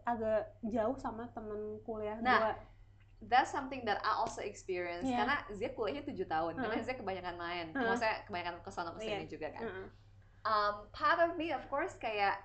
agak 0.05 0.61
jauh 0.65 0.97
sama 0.97 1.29
temen 1.33 1.81
kuliah 1.85 2.17
Nah, 2.21 2.41
gue 2.41 2.53
that's 3.31 3.51
something 3.51 3.83
that 3.85 3.99
I 4.03 4.19
also 4.21 4.43
experience 4.43 5.07
Iya. 5.07 5.17
karena 5.23 5.37
Zia 5.53 5.71
kuliahnya 5.73 6.05
7 6.05 6.27
tahun 6.27 6.53
karena 6.57 6.77
Heeh. 6.77 6.87
Zia 6.87 6.97
kebanyakan 6.97 7.35
main 7.37 7.67
Heeh. 7.71 7.85
maksudnya 7.85 8.17
kebanyakan 8.27 8.55
ke 8.61 8.71
sana 8.71 8.91
ke 8.95 9.01
sini 9.03 9.25
Iya. 9.25 9.31
juga 9.31 9.49
kan 9.55 9.63
Heeh. 9.65 9.87
um, 10.45 10.75
part 10.91 11.19
of 11.21 11.37
me 11.37 11.51
of 11.51 11.65
course 11.69 11.95
kayak 11.97 12.39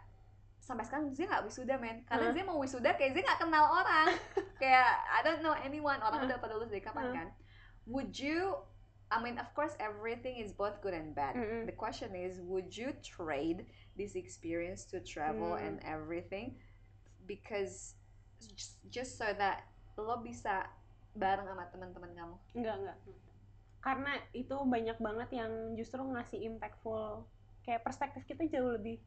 sampai 0.60 0.84
sekarang 0.84 1.10
Zia 1.12 1.26
nggak 1.26 1.44
wisuda 1.48 1.76
men 1.80 2.04
karena 2.06 2.30
Heeh. 2.30 2.36
Zia 2.36 2.44
mau 2.46 2.60
wisuda 2.60 2.92
kayak 2.94 3.12
Zia 3.18 3.24
nggak 3.26 3.40
kenal 3.42 3.66
orang 3.80 4.08
kayak 4.62 4.90
I 5.10 5.20
don't 5.24 5.42
know 5.42 5.56
anyone 5.56 6.00
orang 6.00 6.24
Heeh. 6.24 6.30
udah 6.32 6.38
pada 6.38 6.54
lulus 6.56 6.70
dari 6.70 6.84
kapan 6.84 7.04
Heeh. 7.10 7.16
kan 7.16 7.28
would 7.88 8.14
you 8.16 8.54
I 9.10 9.18
mean 9.18 9.42
of 9.42 9.50
course 9.58 9.74
everything 9.82 10.38
is 10.38 10.54
both 10.54 10.78
good 10.86 10.94
and 10.94 11.18
bad 11.18 11.34
Mm-mm. 11.34 11.66
the 11.66 11.74
question 11.74 12.14
is 12.14 12.38
would 12.46 12.70
you 12.78 12.94
trade 13.02 13.66
this 13.98 14.14
experience 14.14 14.86
to 14.94 15.02
travel 15.02 15.58
Hmm. 15.58 15.66
and 15.66 15.76
everything 15.82 16.62
because 17.26 17.98
just, 18.40 18.78
just 18.94 19.18
so 19.18 19.26
that 19.34 19.66
lo 20.02 20.20
bisa 20.20 20.66
bareng 21.14 21.48
sama 21.48 21.68
teman-teman 21.70 22.12
kamu? 22.16 22.36
Enggak 22.56 22.76
enggak. 22.80 22.98
Karena 23.80 24.12
itu 24.36 24.56
banyak 24.56 24.98
banget 25.00 25.30
yang 25.32 25.52
justru 25.76 26.04
ngasih 26.04 26.40
impactful. 26.46 27.24
Kayak 27.64 27.84
perspektif 27.84 28.24
kita 28.24 28.44
jauh 28.48 28.76
lebih 28.76 29.00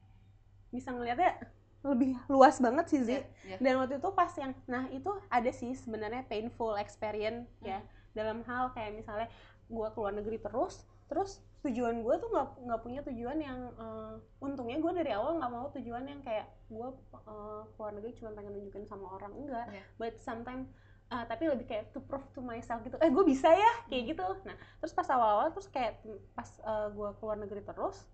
bisa 0.72 0.88
ngelihatnya 0.88 1.37
lebih 1.83 2.14
luas 2.31 2.62
banget 2.62 2.87
sih 2.88 3.02
Zi 3.02 3.18
Iya, 3.18 3.26
iya. 3.44 3.57
dan 3.59 3.74
waktu 3.83 3.98
itu 3.98 4.09
pas 4.14 4.31
yang 4.38 4.55
nah 4.70 4.87
itu 4.88 5.11
ada 5.28 5.50
sih 5.50 5.74
sebenarnya 5.74 6.22
painful 6.31 6.78
experience 6.78 7.50
ya. 7.61 7.83
Hmm. 7.83 7.88
dalam 8.14 8.38
hal 8.46 8.70
kayak 8.70 8.96
misalnya 8.96 9.28
gue 9.66 9.88
keluar 9.92 10.14
negeri 10.14 10.38
terus 10.38 10.87
terus 11.11 11.42
tujuan 11.62 12.03
gue 12.03 12.14
tuh 12.18 12.29
nggak 12.29 12.48
nggak 12.66 12.81
punya 12.83 13.01
tujuan 13.07 13.38
yang 13.38 13.59
eh, 13.79 14.14
untungnya 14.42 14.83
gue 14.83 14.92
dari 14.98 15.11
awal 15.14 15.38
nggak 15.38 15.53
mau 15.53 15.66
tujuan 15.70 16.05
yang 16.05 16.20
kayak 16.20 16.51
gue 16.66 16.88
eh, 17.14 17.62
keluar 17.75 17.92
negeri 17.94 18.12
cuma 18.18 18.35
pengen 18.35 18.53
nunjukin 18.53 18.85
sama 18.85 19.07
orang 19.14 19.33
enggak 19.33 19.66
Iya. 19.70 19.83
but 19.94 20.14
sometimes 20.18 20.66
eh, 21.09 21.25
tapi 21.25 21.46
lebih 21.46 21.70
kayak 21.70 21.94
to 21.94 22.03
prove 22.03 22.27
to 22.35 22.42
myself 22.42 22.83
gitu 22.83 22.98
eh 22.98 23.09
gue 23.09 23.25
bisa 23.25 23.46
ya 23.46 23.72
kayak 23.87 24.11
gitu 24.11 24.27
nah 24.42 24.59
terus 24.83 24.90
pas 24.90 25.07
awal-awal 25.07 25.55
terus 25.55 25.70
kayak 25.70 26.03
pas 26.35 26.51
gue 26.90 27.09
keluar 27.22 27.38
negeri 27.38 27.62
terus 27.62 28.11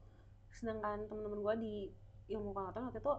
sedangkan 0.52 1.08
teman-teman 1.08 1.40
gue 1.40 1.54
di 1.64 1.74
ilmu 2.28 2.52
pengetahuan 2.52 2.92
waktu 2.92 3.00
itu 3.00 3.14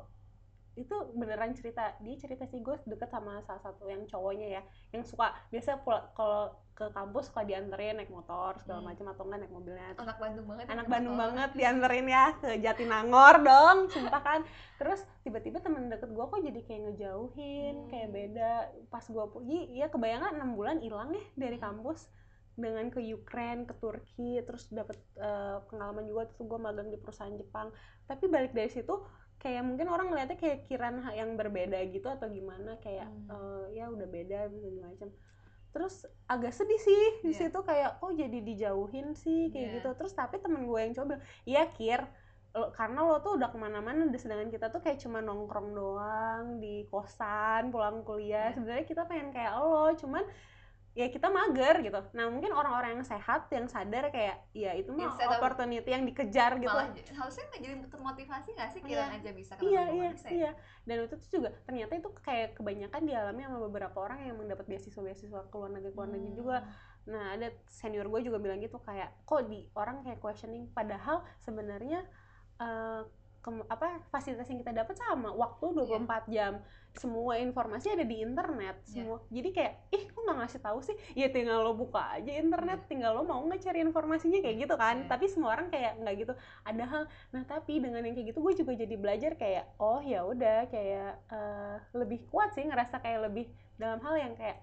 itu 0.79 0.95
beneran 1.11 1.51
cerita 1.51 1.91
dia 1.99 2.15
cerita 2.15 2.47
sih 2.47 2.63
gue 2.63 2.79
deket 2.87 3.11
sama 3.11 3.43
salah 3.43 3.59
satu 3.59 3.91
yang 3.91 4.07
cowoknya 4.07 4.47
ya 4.59 4.61
yang 4.95 5.03
suka 5.03 5.35
biasa 5.51 5.83
kalau 6.15 6.55
ke 6.71 6.87
kampus 6.95 7.27
suka 7.27 7.43
dianterin 7.43 7.99
naik 7.99 8.07
motor 8.07 8.55
segala 8.63 8.79
hmm. 8.79 8.87
macam 8.87 9.05
atau 9.11 9.23
enggak 9.27 9.39
naik 9.43 9.51
mobilnya 9.51 9.91
anak 9.99 10.17
Bandung 10.23 10.47
banget 10.47 10.65
anak 10.71 10.87
Bandung 10.87 11.15
motor. 11.19 11.23
banget 11.27 11.49
dianterin 11.59 12.07
ya 12.07 12.25
ke 12.39 12.49
Jatinangor 12.63 13.35
dong 13.43 13.77
sumpah 13.91 14.21
kan 14.23 14.41
terus 14.79 15.03
tiba-tiba 15.27 15.59
temen 15.59 15.91
deket 15.91 16.07
gue 16.15 16.23
kok 16.23 16.39
jadi 16.39 16.59
kayak 16.63 16.81
ngejauhin 16.87 17.75
hmm. 17.83 17.89
kayak 17.91 18.09
beda 18.15 18.51
pas 18.87 19.03
gue 19.03 19.25
pergi 19.27 19.59
ya 19.75 19.91
kebayangan 19.91 20.39
enam 20.39 20.55
bulan 20.55 20.79
hilang 20.79 21.11
ya 21.11 21.23
dari 21.35 21.59
hmm. 21.59 21.65
kampus 21.67 22.07
dengan 22.59 22.91
ke 22.91 22.99
Ukraine, 22.99 23.63
ke 23.63 23.71
Turki, 23.79 24.43
terus 24.43 24.67
dapat 24.67 24.99
uh, 25.15 25.23
eh, 25.23 25.57
pengalaman 25.71 26.03
juga 26.03 26.27
tuh 26.35 26.43
gue 26.43 26.59
magang 26.59 26.91
di 26.91 26.99
perusahaan 26.99 27.31
Jepang. 27.31 27.71
Tapi 28.03 28.27
balik 28.27 28.51
dari 28.51 28.67
situ 28.67 28.99
kayak 29.39 29.63
mungkin 29.63 29.87
orang 29.87 30.11
ngeliatnya 30.11 30.35
kayak 30.35 30.67
kiran 30.67 30.99
yang 31.15 31.39
berbeda 31.39 31.79
gitu 31.89 32.11
atau 32.11 32.27
gimana 32.27 32.75
kayak 32.83 33.07
hmm. 33.07 33.31
uh, 33.31 33.65
ya 33.71 33.87
udah 33.87 34.07
beda 34.07 34.51
gitu 34.51 34.67
macam 34.83 35.09
terus 35.69 36.03
agak 36.25 36.51
sedih 36.51 36.81
sih 36.81 37.03
di 37.23 37.31
yeah. 37.31 37.39
situ 37.47 37.59
kayak 37.61 38.01
kok 38.01 38.13
jadi 38.17 38.39
dijauhin 38.41 39.15
sih 39.15 39.53
kayak 39.53 39.63
yeah. 39.63 39.75
gitu 39.79 39.89
terus 39.95 40.13
tapi 40.17 40.41
temen 40.41 40.65
gue 40.65 40.79
yang 40.81 40.93
coba 40.97 41.21
iya 41.45 41.69
kir 41.71 42.03
lo, 42.57 42.73
karena 42.73 43.05
lo 43.05 43.21
tuh 43.21 43.37
udah 43.37 43.53
ke 43.53 43.57
mana-mana 43.61 44.09
sedangkan 44.17 44.49
kita 44.49 44.73
tuh 44.73 44.81
kayak 44.81 44.97
cuma 44.97 45.21
nongkrong 45.21 45.69
doang 45.77 46.45
di 46.57 46.89
kosan 46.89 47.69
pulang 47.69 48.01
kuliah 48.01 48.49
yeah. 48.49 48.53
sebenarnya 48.57 48.85
kita 48.89 49.05
pengen 49.05 49.29
kayak 49.29 49.55
lo 49.61 49.93
cuman 49.93 50.25
ya 50.97 51.07
kita 51.07 51.29
mager 51.29 51.85
gitu. 51.85 52.01
Nah 52.17 52.25
mungkin 52.33 52.49
orang-orang 52.51 52.99
yang 52.99 53.05
sehat 53.05 53.45
yang 53.53 53.69
sadar 53.69 54.09
kayak 54.09 54.41
ya 54.51 54.73
itu 54.73 54.89
mah 54.89 55.13
Instead 55.13 55.29
opportunity 55.37 55.89
yang 55.89 56.03
dikejar 56.03 56.57
gitu. 56.57 56.73
Malah, 56.73 56.91
harusnya 56.91 57.45
jadi 57.55 57.75
termotivasi 57.87 58.49
nggak 58.57 58.69
sih 58.73 58.81
kira 58.81 59.05
yeah. 59.05 59.17
aja 59.21 59.31
bisa 59.31 59.53
kalau 59.55 59.69
iya, 59.69 59.83
iya, 59.93 60.09
ya? 60.11 60.29
iya. 60.33 60.51
Dan 60.83 61.05
itu 61.05 61.15
tuh 61.15 61.29
juga 61.29 61.49
ternyata 61.63 61.93
itu 61.93 62.09
kayak 62.25 62.57
kebanyakan 62.57 63.01
dialami 63.05 63.41
sama 63.45 63.59
beberapa 63.69 63.97
orang 64.01 64.19
yang 64.25 64.35
mendapat 64.41 64.65
beasiswa-beasiswa 64.65 65.39
ke 65.47 65.55
luar 65.55 65.71
negeri 65.77 65.93
luar 65.93 66.09
negeri 66.09 66.31
hmm. 66.33 66.39
juga. 66.41 66.57
Nah 67.05 67.23
ada 67.37 67.47
senior 67.69 68.09
gue 68.09 68.21
juga 68.25 68.37
bilang 68.41 68.59
gitu 68.59 68.81
kayak 68.81 69.13
kok 69.29 69.45
di 69.45 69.69
orang 69.77 70.01
kayak 70.01 70.19
questioning 70.19 70.67
padahal 70.73 71.21
sebenarnya 71.45 72.01
uh, 72.57 73.05
ke, 73.39 73.49
apa 73.71 74.03
fasilitas 74.11 74.47
yang 74.51 74.59
kita 74.59 74.75
dapat 74.75 74.95
sama 74.99 75.31
waktu 75.31 75.71
24 75.71 75.87
yeah. 75.87 76.19
jam 76.27 76.53
semua 76.91 77.39
informasi 77.39 77.93
ada 77.95 78.03
di 78.03 78.19
internet 78.19 78.83
iya. 78.83 78.89
semua 78.91 79.17
yeah. 79.23 79.39
jadi 79.39 79.49
kayak 79.55 79.73
ih 79.95 80.03
kok 80.11 80.21
nggak 80.25 80.37
ngasih 80.43 80.61
tahu 80.61 80.79
sih 80.83 80.95
ya 81.15 81.27
tinggal 81.31 81.63
lo 81.63 81.71
buka 81.77 82.19
aja 82.19 82.31
internet 82.35 82.83
yeah. 82.83 82.89
tinggal 82.91 83.11
lo 83.15 83.23
mau 83.23 83.39
nggak 83.47 83.63
cari 83.63 83.79
informasinya 83.79 84.39
kayak 84.43 84.57
gitu 84.67 84.75
kan 84.75 84.95
yeah. 85.05 85.09
tapi 85.09 85.25
semua 85.31 85.55
orang 85.55 85.71
kayak 85.71 85.95
nggak 86.03 86.15
gitu 86.27 86.33
ada 86.67 86.83
hal 86.83 87.03
nah 87.31 87.43
tapi 87.47 87.79
dengan 87.79 88.03
yang 88.03 88.15
kayak 88.17 88.35
gitu 88.35 88.39
gue 88.43 88.53
juga 88.59 88.71
jadi 88.75 88.95
belajar 88.99 89.31
kayak 89.39 89.65
oh 89.79 90.03
ya 90.03 90.27
udah 90.27 90.67
kayak 90.67 91.23
uh, 91.31 91.77
lebih 91.95 92.27
kuat 92.27 92.51
sih 92.57 92.67
ngerasa 92.67 92.99
kayak 92.99 93.31
lebih 93.31 93.47
dalam 93.79 94.03
hal 94.03 94.15
yang 94.19 94.33
kayak 94.35 94.59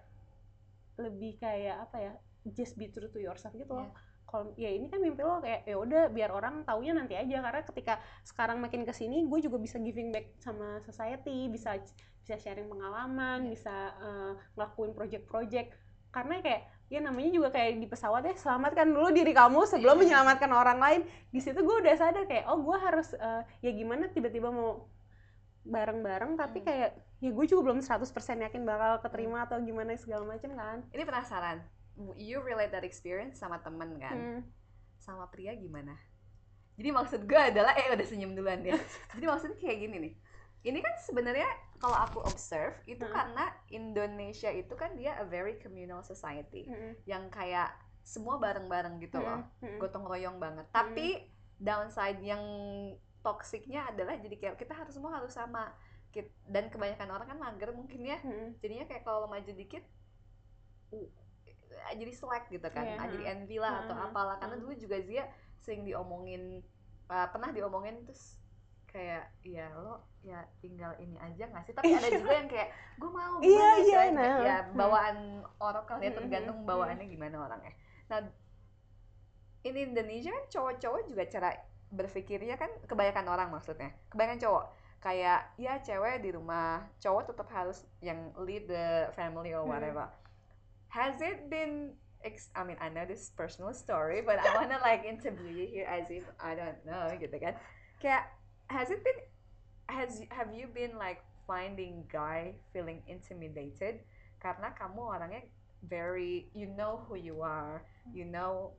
lebih 1.00 1.40
kayak 1.40 1.88
apa 1.88 1.96
ya 1.96 2.12
just 2.52 2.76
be 2.76 2.92
true 2.92 3.08
to 3.08 3.22
yourself 3.22 3.56
gitu 3.56 3.72
yeah. 3.72 3.88
loh 3.88 3.90
iya 3.90 4.14
kalau 4.26 4.52
ya 4.58 4.68
ini 4.74 4.90
kan 4.90 4.98
mimpi 4.98 5.22
lo 5.22 5.38
kayak 5.38 5.62
ya 5.64 5.76
udah 5.78 6.02
biar 6.10 6.34
orang 6.34 6.66
taunya 6.66 6.92
nanti 6.92 7.14
aja 7.14 7.40
karena 7.40 7.62
ketika 7.62 7.94
sekarang 8.26 8.58
makin 8.58 8.82
ke 8.82 8.90
sini 8.90 9.22
gue 9.22 9.38
juga 9.38 9.56
bisa 9.56 9.78
giving 9.78 10.10
back 10.10 10.34
sama 10.42 10.82
society 10.82 11.46
bisa 11.46 11.78
bisa 12.26 12.34
sharing 12.42 12.66
pengalaman 12.66 13.46
yeah. 13.46 13.50
bisa 13.54 13.74
uh, 14.02 14.32
ngelakuin 14.58 14.92
project-project 14.98 15.70
karena 16.10 16.42
kayak 16.42 16.62
ya 16.90 16.98
namanya 17.02 17.30
juga 17.30 17.48
kayak 17.54 17.78
di 17.78 17.86
pesawat 17.86 18.26
ya 18.26 18.34
selamatkan 18.34 18.90
dulu 18.90 19.14
diri 19.14 19.30
kamu 19.30 19.62
sebelum 19.70 19.94
yeah. 19.94 20.02
menyelamatkan 20.02 20.50
orang 20.50 20.78
lain 20.82 21.00
di 21.30 21.38
situ 21.38 21.62
gue 21.62 21.76
udah 21.86 21.94
sadar 21.94 22.26
kayak 22.26 22.50
oh 22.50 22.58
gue 22.62 22.76
harus 22.82 23.14
uh, 23.14 23.46
ya 23.62 23.70
gimana 23.70 24.10
tiba-tiba 24.10 24.50
mau 24.50 24.90
bareng-bareng 25.66 26.38
tapi 26.38 26.62
hmm. 26.62 26.66
kayak 26.66 26.90
ya 27.22 27.30
gue 27.32 27.44
juga 27.48 27.72
belum 27.72 27.80
100% 27.82 28.06
yakin 28.50 28.62
bakal 28.62 29.02
keterima 29.02 29.42
hmm. 29.42 29.46
atau 29.50 29.58
gimana 29.62 29.94
segala 29.98 30.24
macam 30.26 30.50
kan 30.54 30.78
ini 30.94 31.02
penasaran 31.02 31.58
you 32.16 32.40
relate 32.44 32.72
that 32.72 32.84
experience 32.84 33.40
sama 33.40 33.60
temen 33.64 33.96
kan 33.96 34.16
hmm. 34.16 34.40
sama 35.00 35.28
pria 35.32 35.56
gimana 35.56 35.96
jadi 36.76 36.92
maksud 36.92 37.24
gue 37.24 37.40
adalah 37.40 37.72
eh 37.72 37.88
udah 37.92 38.06
senyum 38.06 38.36
duluan 38.36 38.60
ya 38.64 38.76
jadi 39.16 39.24
maksudnya 39.26 39.56
kayak 39.56 39.78
gini 39.80 39.96
nih 39.98 40.14
ini 40.66 40.78
kan 40.82 40.94
sebenarnya 40.98 41.48
kalau 41.78 41.96
aku 41.96 42.18
observe 42.26 42.74
itu 42.84 43.04
hmm. 43.04 43.12
karena 43.12 43.44
Indonesia 43.70 44.50
itu 44.52 44.74
kan 44.76 44.96
dia 44.98 45.16
a 45.16 45.24
very 45.24 45.56
communal 45.60 46.02
society 46.04 46.68
hmm. 46.68 47.00
yang 47.08 47.28
kayak 47.32 47.72
semua 48.06 48.38
bareng-bareng 48.38 49.02
gitu 49.02 49.18
loh 49.18 49.44
hmm. 49.64 49.78
gotong 49.80 50.04
royong 50.04 50.36
banget 50.36 50.66
hmm. 50.68 50.74
tapi 50.74 51.26
downside 51.56 52.20
yang 52.20 52.42
toksiknya 53.24 53.88
adalah 53.90 54.14
jadi 54.20 54.36
kayak 54.38 54.56
kita 54.60 54.76
harus 54.76 54.94
semua 54.94 55.16
harus 55.16 55.32
sama 55.32 55.72
dan 56.48 56.72
kebanyakan 56.72 57.12
orang 57.12 57.28
kan 57.28 57.36
mager 57.36 57.76
mungkin 57.76 58.00
ya 58.00 58.16
hmm. 58.24 58.56
jadinya 58.64 58.88
kayak 58.88 59.04
kalau 59.04 59.28
maju 59.28 59.52
dikit 59.52 59.84
Eh, 60.94 61.10
jadi 61.94 62.12
selek 62.12 62.44
gitu 62.50 62.68
kan. 62.70 62.84
Yeah. 62.84 63.08
jadi 63.10 63.24
envy 63.36 63.56
lah 63.60 63.84
atau 63.84 63.94
apalah. 63.94 64.36
Karena 64.40 64.56
dulu 64.58 64.74
juga 64.76 65.00
Zia 65.02 65.24
sering 65.60 65.82
diomongin 65.82 66.62
uh, 67.10 67.26
pernah 67.30 67.50
diomongin 67.50 68.06
terus 68.06 68.38
kayak 68.86 69.28
ya 69.44 69.68
lo 69.76 70.00
ya 70.24 70.40
tinggal 70.64 70.96
ini 70.96 71.18
aja 71.20 71.50
nggak 71.50 71.64
sih? 71.68 71.74
Tapi 71.76 71.92
ada 71.92 72.08
juga 72.08 72.32
yang 72.32 72.48
kayak 72.48 72.68
gue 72.96 73.10
mau 73.10 73.36
iya 73.44 73.70
iya 73.84 74.00
nah. 74.08 74.40
ya 74.40 74.56
bawaan 74.72 75.44
orang 75.60 75.84
kali 75.84 76.08
ya 76.08 76.12
tergantung 76.16 76.64
bawaannya 76.64 77.06
gimana 77.06 77.36
orangnya. 77.44 77.74
Nah 78.08 78.24
ini 79.66 79.90
Indonesia 79.92 80.30
kan 80.30 80.46
cowok-cowok 80.48 81.02
juga 81.10 81.22
cara 81.26 81.50
berpikirnya 81.90 82.56
kan 82.56 82.70
kebanyakan 82.86 83.26
orang 83.28 83.48
maksudnya 83.52 83.92
kebanyakan 84.08 84.40
cowok. 84.42 84.64
Kayak 84.96 85.54
ya 85.60 85.78
cewek 85.84 86.24
di 86.24 86.32
rumah 86.32 86.88
cowok 86.98 87.30
tetap 87.30 87.46
harus 87.52 87.84
yang 88.00 88.32
lead 88.42 88.66
the 88.66 89.12
family 89.12 89.52
or 89.52 89.62
whatever. 89.62 90.08
hmm 90.08 90.25
has 90.96 91.20
it 91.20 91.50
been 91.52 91.92
I 92.56 92.64
mean 92.64 92.80
I 92.80 92.88
know 92.88 93.04
this 93.04 93.30
personal 93.36 93.72
story 93.74 94.22
but 94.24 94.40
I 94.40 94.56
wanna 94.56 94.80
like 94.80 95.04
interview 95.14 95.52
you 95.52 95.66
here 95.68 95.86
as 95.86 96.10
if 96.10 96.24
I 96.40 96.56
don't 96.56 96.80
know 96.88 97.12
gitu 97.20 97.36
kan 97.36 97.54
kayak 98.00 98.32
has 98.72 98.88
it 98.88 99.04
been 99.04 99.20
has 99.92 100.24
have 100.32 100.50
you 100.56 100.66
been 100.72 100.96
like 100.96 101.20
finding 101.46 102.02
guy 102.10 102.58
feeling 102.74 103.04
intimidated? 103.06 104.02
Karena 104.42 104.74
kamu 104.74 104.98
orangnya 104.98 105.46
very 105.86 106.50
you 106.56 106.66
know 106.66 107.04
who 107.06 107.14
you 107.14 107.44
are 107.44 107.86
you 108.10 108.26
know 108.26 108.74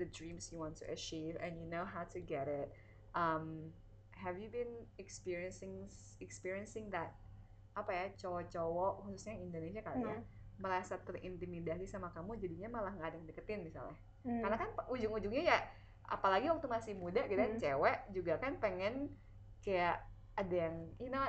the 0.00 0.08
dreams 0.10 0.50
you 0.50 0.58
want 0.58 0.74
to 0.74 0.88
achieve 0.90 1.38
and 1.38 1.54
you 1.60 1.68
know 1.68 1.84
how 1.84 2.02
to 2.08 2.18
get 2.18 2.48
it. 2.50 2.72
Um, 3.14 3.70
have 4.18 4.40
you 4.40 4.50
been 4.50 4.88
experiencing 4.98 5.86
experiencing 6.18 6.90
that 6.90 7.14
apa 7.78 7.94
ya 7.94 8.04
cowok-cowok 8.18 9.06
khususnya 9.06 9.38
Indonesia 9.38 9.86
kali 9.86 10.02
ya? 10.02 10.18
Hmm 10.18 10.37
merasa 10.58 10.98
terintimidasi 11.02 11.86
sama 11.86 12.10
kamu 12.10 12.38
jadinya 12.42 12.68
malah 12.78 12.92
nggak 12.94 13.14
ada 13.14 13.16
yang 13.16 13.28
deketin 13.30 13.62
misalnya 13.62 13.96
hmm. 14.26 14.42
karena 14.42 14.56
kan 14.58 14.70
ujung-ujungnya 14.90 15.42
ya 15.54 15.58
apalagi 16.08 16.50
waktu 16.50 16.66
masih 16.66 16.92
muda 16.98 17.24
gitu 17.30 17.38
kan 17.38 17.52
hmm. 17.54 17.62
cewek 17.62 17.98
juga 18.10 18.34
kan 18.42 18.52
pengen 18.58 19.14
kayak 19.62 20.02
ada 20.38 20.70
yang 20.70 20.76
you 21.02 21.10
know 21.10 21.22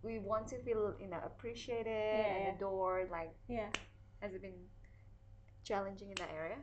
we 0.00 0.16
want 0.20 0.48
to 0.48 0.56
feel 0.64 0.96
you 0.96 1.08
know 1.08 1.20
appreciated 1.24 2.24
yeah, 2.24 2.36
and 2.36 2.44
adored 2.56 3.08
like 3.12 3.32
yeah. 3.48 3.68
has 4.20 4.32
it 4.32 4.40
been 4.40 4.56
challenging 5.60 6.08
in 6.08 6.16
that 6.16 6.32
area 6.32 6.60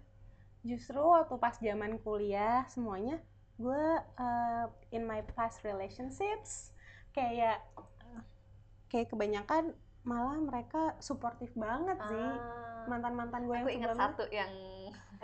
justru 0.66 0.98
waktu 0.98 1.36
pas 1.38 1.58
zaman 1.60 2.02
kuliah 2.02 2.66
semuanya 2.72 3.22
gue 3.62 3.86
uh, 4.18 4.66
in 4.90 5.06
my 5.06 5.22
past 5.38 5.62
relationships 5.62 6.74
kayak 7.14 7.62
kayak 8.90 9.10
kebanyakan 9.10 9.78
malah 10.04 10.36
mereka 10.40 10.96
suportif 11.00 11.52
banget 11.56 11.96
sih. 12.00 12.28
Ah. 12.28 12.72
mantan 12.84 13.16
mantan 13.16 13.48
gue 13.48 13.56
yang 13.56 13.64
aku 13.64 13.72
ingat 13.72 13.96
satu 13.96 14.24
yang 14.28 14.52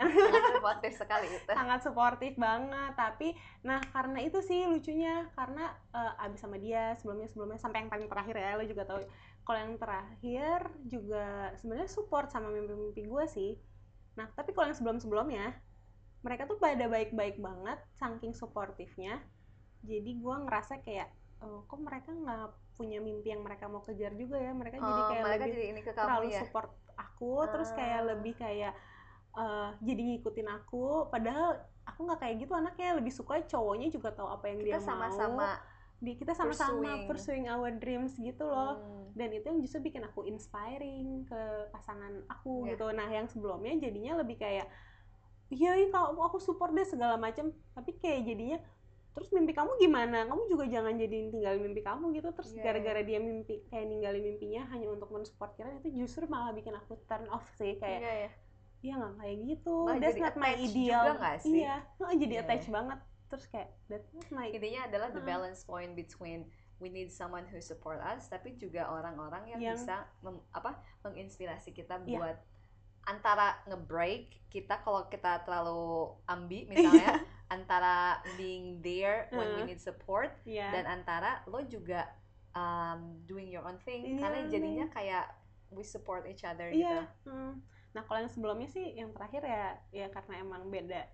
sangat 0.00 0.42
suportif 0.56 0.92
sekali 0.96 1.28
itu. 1.28 1.52
Sangat 1.52 1.80
suportif 1.84 2.32
banget 2.40 2.92
tapi 2.96 3.36
nah 3.60 3.84
karena 3.92 4.24
itu 4.24 4.40
sih 4.40 4.64
lucunya 4.64 5.28
karena 5.36 5.68
uh, 5.92 6.24
abis 6.24 6.40
sama 6.40 6.56
dia 6.56 6.96
sebelumnya 6.96 7.28
sebelumnya 7.28 7.60
sampai 7.60 7.84
yang 7.84 7.92
paling 7.92 8.08
terakhir 8.08 8.36
ya 8.40 8.56
lo 8.56 8.64
juga 8.64 8.88
tahu. 8.88 9.04
Kalau 9.44 9.58
yang 9.60 9.76
terakhir 9.76 10.58
juga 10.88 11.52
sebenarnya 11.60 11.88
support 11.92 12.32
sama 12.32 12.48
mimpi-mimpi 12.48 13.04
gue 13.04 13.24
sih. 13.28 13.52
Nah 14.16 14.32
tapi 14.32 14.56
kalau 14.56 14.72
yang 14.72 14.78
sebelum 14.80 14.96
sebelumnya 14.96 15.52
mereka 16.24 16.48
tuh 16.48 16.56
pada 16.56 16.88
baik-baik 16.88 17.36
banget 17.36 17.76
saking 18.00 18.32
suportifnya. 18.32 19.20
Jadi 19.84 20.16
gue 20.16 20.36
ngerasa 20.48 20.80
kayak 20.80 21.12
oh, 21.44 21.68
kok 21.68 21.80
mereka 21.80 22.12
nggak 22.12 22.52
punya 22.80 22.96
mimpi 23.04 23.36
yang 23.36 23.44
mereka 23.44 23.68
mau 23.68 23.84
kejar 23.84 24.16
juga 24.16 24.40
ya 24.40 24.56
mereka 24.56 24.80
oh, 24.80 24.88
jadi 24.88 25.02
kayak 25.12 25.24
lebih 25.28 25.52
jadi 25.52 25.64
ini 25.68 25.80
ke 25.84 25.92
kamu 25.92 26.00
terlalu 26.00 26.28
ya? 26.32 26.40
support 26.40 26.70
aku 26.96 27.32
uh. 27.44 27.48
terus 27.52 27.70
kayak 27.76 28.00
ah. 28.00 28.06
lebih 28.16 28.32
kayak 28.40 28.72
uh, 29.36 29.76
jadi 29.84 30.02
ngikutin 30.16 30.48
aku 30.48 31.12
padahal 31.12 31.60
aku 31.84 32.00
nggak 32.08 32.20
kayak 32.24 32.36
gitu 32.40 32.52
anaknya 32.56 32.88
lebih 32.96 33.12
suka 33.12 33.44
cowoknya 33.44 33.92
juga 33.92 34.16
tahu 34.16 34.32
apa 34.32 34.44
yang 34.48 34.58
kita 34.64 34.80
dia 34.80 34.80
sama 34.80 35.12
-sama 35.12 35.44
mau 35.44 35.78
di 36.00 36.16
kita 36.16 36.32
sama-sama 36.32 37.04
pursuing. 37.04 37.44
pursuing 37.44 37.46
our 37.52 37.68
dreams 37.76 38.16
gitu 38.16 38.48
loh 38.48 38.80
hmm. 38.80 39.12
dan 39.12 39.36
itu 39.36 39.44
yang 39.52 39.60
justru 39.60 39.92
bikin 39.92 40.00
aku 40.08 40.24
inspiring 40.24 41.28
ke 41.28 41.40
pasangan 41.76 42.24
aku 42.32 42.64
yeah. 42.64 42.72
gitu 42.72 42.88
nah 42.96 43.08
yang 43.12 43.28
sebelumnya 43.28 43.76
jadinya 43.76 44.24
lebih 44.24 44.40
kayak 44.40 44.64
iya 45.52 45.76
kalau 45.92 46.16
aku 46.24 46.40
support 46.40 46.72
deh 46.72 46.88
segala 46.88 47.20
macam 47.20 47.52
tapi 47.76 48.00
kayak 48.00 48.24
jadinya 48.24 48.58
terus 49.10 49.28
mimpi 49.30 49.50
kamu 49.50 49.74
gimana 49.76 50.22
kamu 50.24 50.42
juga 50.46 50.64
jangan 50.64 50.94
jadiin 50.94 51.28
tinggalin 51.28 51.60
mimpi 51.60 51.82
kamu 51.82 52.14
gitu 52.14 52.30
terus 52.30 52.50
Iya, 52.52 52.62
gara-gara 52.62 53.02
dia 53.02 53.18
mimpi 53.18 53.66
kayak 53.66 53.86
ninggalin 53.86 54.22
mimpinya 54.24 54.62
hanya 54.68 54.86
untuk 54.88 55.10
mensupport 55.10 55.50
Kiran 55.52 55.78
itu 55.78 55.90
justru 55.96 56.24
malah 56.24 56.50
bikin 56.50 56.72
aku 56.72 56.94
turn 57.04 57.26
off 57.26 57.42
sih 57.54 57.74
kayak 57.76 58.00
Iya, 58.00 58.12
ya. 58.14 58.30
ya 58.80 58.92
nggak 58.96 59.14
kayak 59.18 59.36
gitu 59.44 59.74
Malah 59.82 59.98
that's 59.98 60.14
jadi 60.14 60.24
not 60.24 60.36
my 60.36 60.52
ideal 60.54 61.02
juga 61.02 61.12
nggak 61.18 61.36
sih? 61.42 61.52
iya 61.58 61.76
oh, 61.98 62.12
jadi 62.12 62.34
Iya. 62.34 62.42
attached 62.44 62.70
banget 62.70 62.98
terus 63.26 63.44
kayak 63.46 63.68
that's 63.86 64.10
not 64.10 64.28
my 64.30 64.46
intinya 64.48 64.80
adalah 64.86 65.08
the 65.10 65.22
balance 65.22 65.62
point 65.62 65.92
between 65.92 66.46
we 66.78 66.88
need 66.88 67.10
someone 67.10 67.44
who 67.46 67.58
support 67.58 68.00
us 68.00 68.24
tapi 68.26 68.56
juga 68.56 68.88
orang-orang 68.88 69.42
yang, 69.48 69.60
Yang- 69.60 69.84
bisa 69.84 69.96
mem- 70.20 70.46
apa 70.50 70.78
menginspirasi 71.02 71.70
kita 71.70 71.98
Iya. 72.00 72.14
buat 72.14 72.38
antara 73.02 73.58
nge-break 73.66 74.48
kita 74.48 74.80
kalau 74.80 75.04
kita 75.06 75.42
terlalu 75.42 76.14
ambi 76.24 76.64
misalnya 76.70 77.20
antara 77.50 77.96
being 78.34 78.78
there 78.78 79.26
when 79.30 79.44
we 79.50 79.60
Heeh. 79.60 79.68
need 79.68 79.82
support 79.82 80.30
Iya. 80.42 80.70
dan 80.70 80.84
antara 80.88 81.42
lo 81.44 81.60
juga 81.62 82.06
um, 82.52 83.18
doing 83.24 83.46
your 83.46 83.62
own 83.62 83.76
thing 83.80 84.06
Iya, 84.06 84.18
karena 84.20 84.40
jadinya 84.46 84.86
nih. 84.86 84.94
kayak 84.94 85.26
we 85.68 85.82
support 85.82 86.24
each 86.24 86.42
other 86.42 86.70
Iya. 86.70 87.10
gitu 87.10 87.28
hmm. 87.28 87.52
Nah 87.90 88.06
kalau 88.06 88.22
yang 88.22 88.30
sebelumnya 88.30 88.66
sih 88.66 88.86
yang 88.94 89.10
terakhir 89.10 89.42
ya 89.42 89.66
ya 89.90 90.06
karena 90.08 90.38
emang 90.38 90.62
beda 90.66 91.10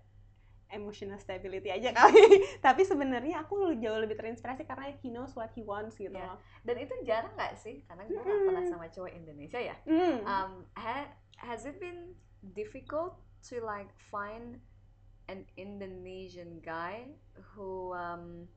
emotional 0.67 1.15
stability 1.15 1.71
aja 1.71 1.89
kali. 1.89 2.21
Tapi 2.65 2.83
sebenarnya 2.83 3.39
aku 3.41 3.71
jauh 3.73 3.97
lebih 3.97 4.13
terinspirasi 4.13 4.61
karena 4.61 4.91
he 4.93 5.07
knows 5.07 5.31
what 5.31 5.47
he 5.55 5.63
wants 5.63 5.95
gitu 5.95 6.11
loh. 6.11 6.37
dan 6.61 6.75
itu 6.75 6.91
jarang 7.01 7.31
nggak 7.33 7.55
sih 7.55 7.81
karena 7.87 8.03
gue 8.03 8.19
nggak 8.19 8.41
pernah 8.43 8.63
sama 8.67 8.85
cowok 8.87 9.09
Indonesia 9.09 9.57
ya 9.57 9.75
Hmm. 9.87 10.19
um 10.21 10.51
ha- 10.75 11.07
has 11.39 11.63
it 11.63 11.79
been 11.79 12.11
difficult 12.53 13.15
to 13.39 13.63
like 13.63 13.87
find 14.11 14.59
an 15.27 15.43
Indonesian 15.55 16.63
guy 16.63 17.11
who 17.53 17.91
um 17.93 18.47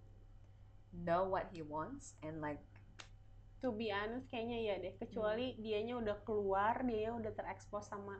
know 0.90 1.26
what 1.26 1.46
he 1.54 1.62
wants 1.62 2.14
and 2.22 2.42
like 2.42 2.58
to 3.60 3.70
be 3.70 3.92
honest 3.92 4.26
kayaknya 4.30 4.58
ya 4.58 4.74
deh. 4.80 4.94
Kecuali 4.96 5.52
Hmm. 5.54 5.60
dianya 5.60 5.94
udah 6.00 6.16
keluar, 6.24 6.80
dia 6.82 7.12
udah 7.12 7.30
terekspos 7.30 7.90
sama 7.90 8.18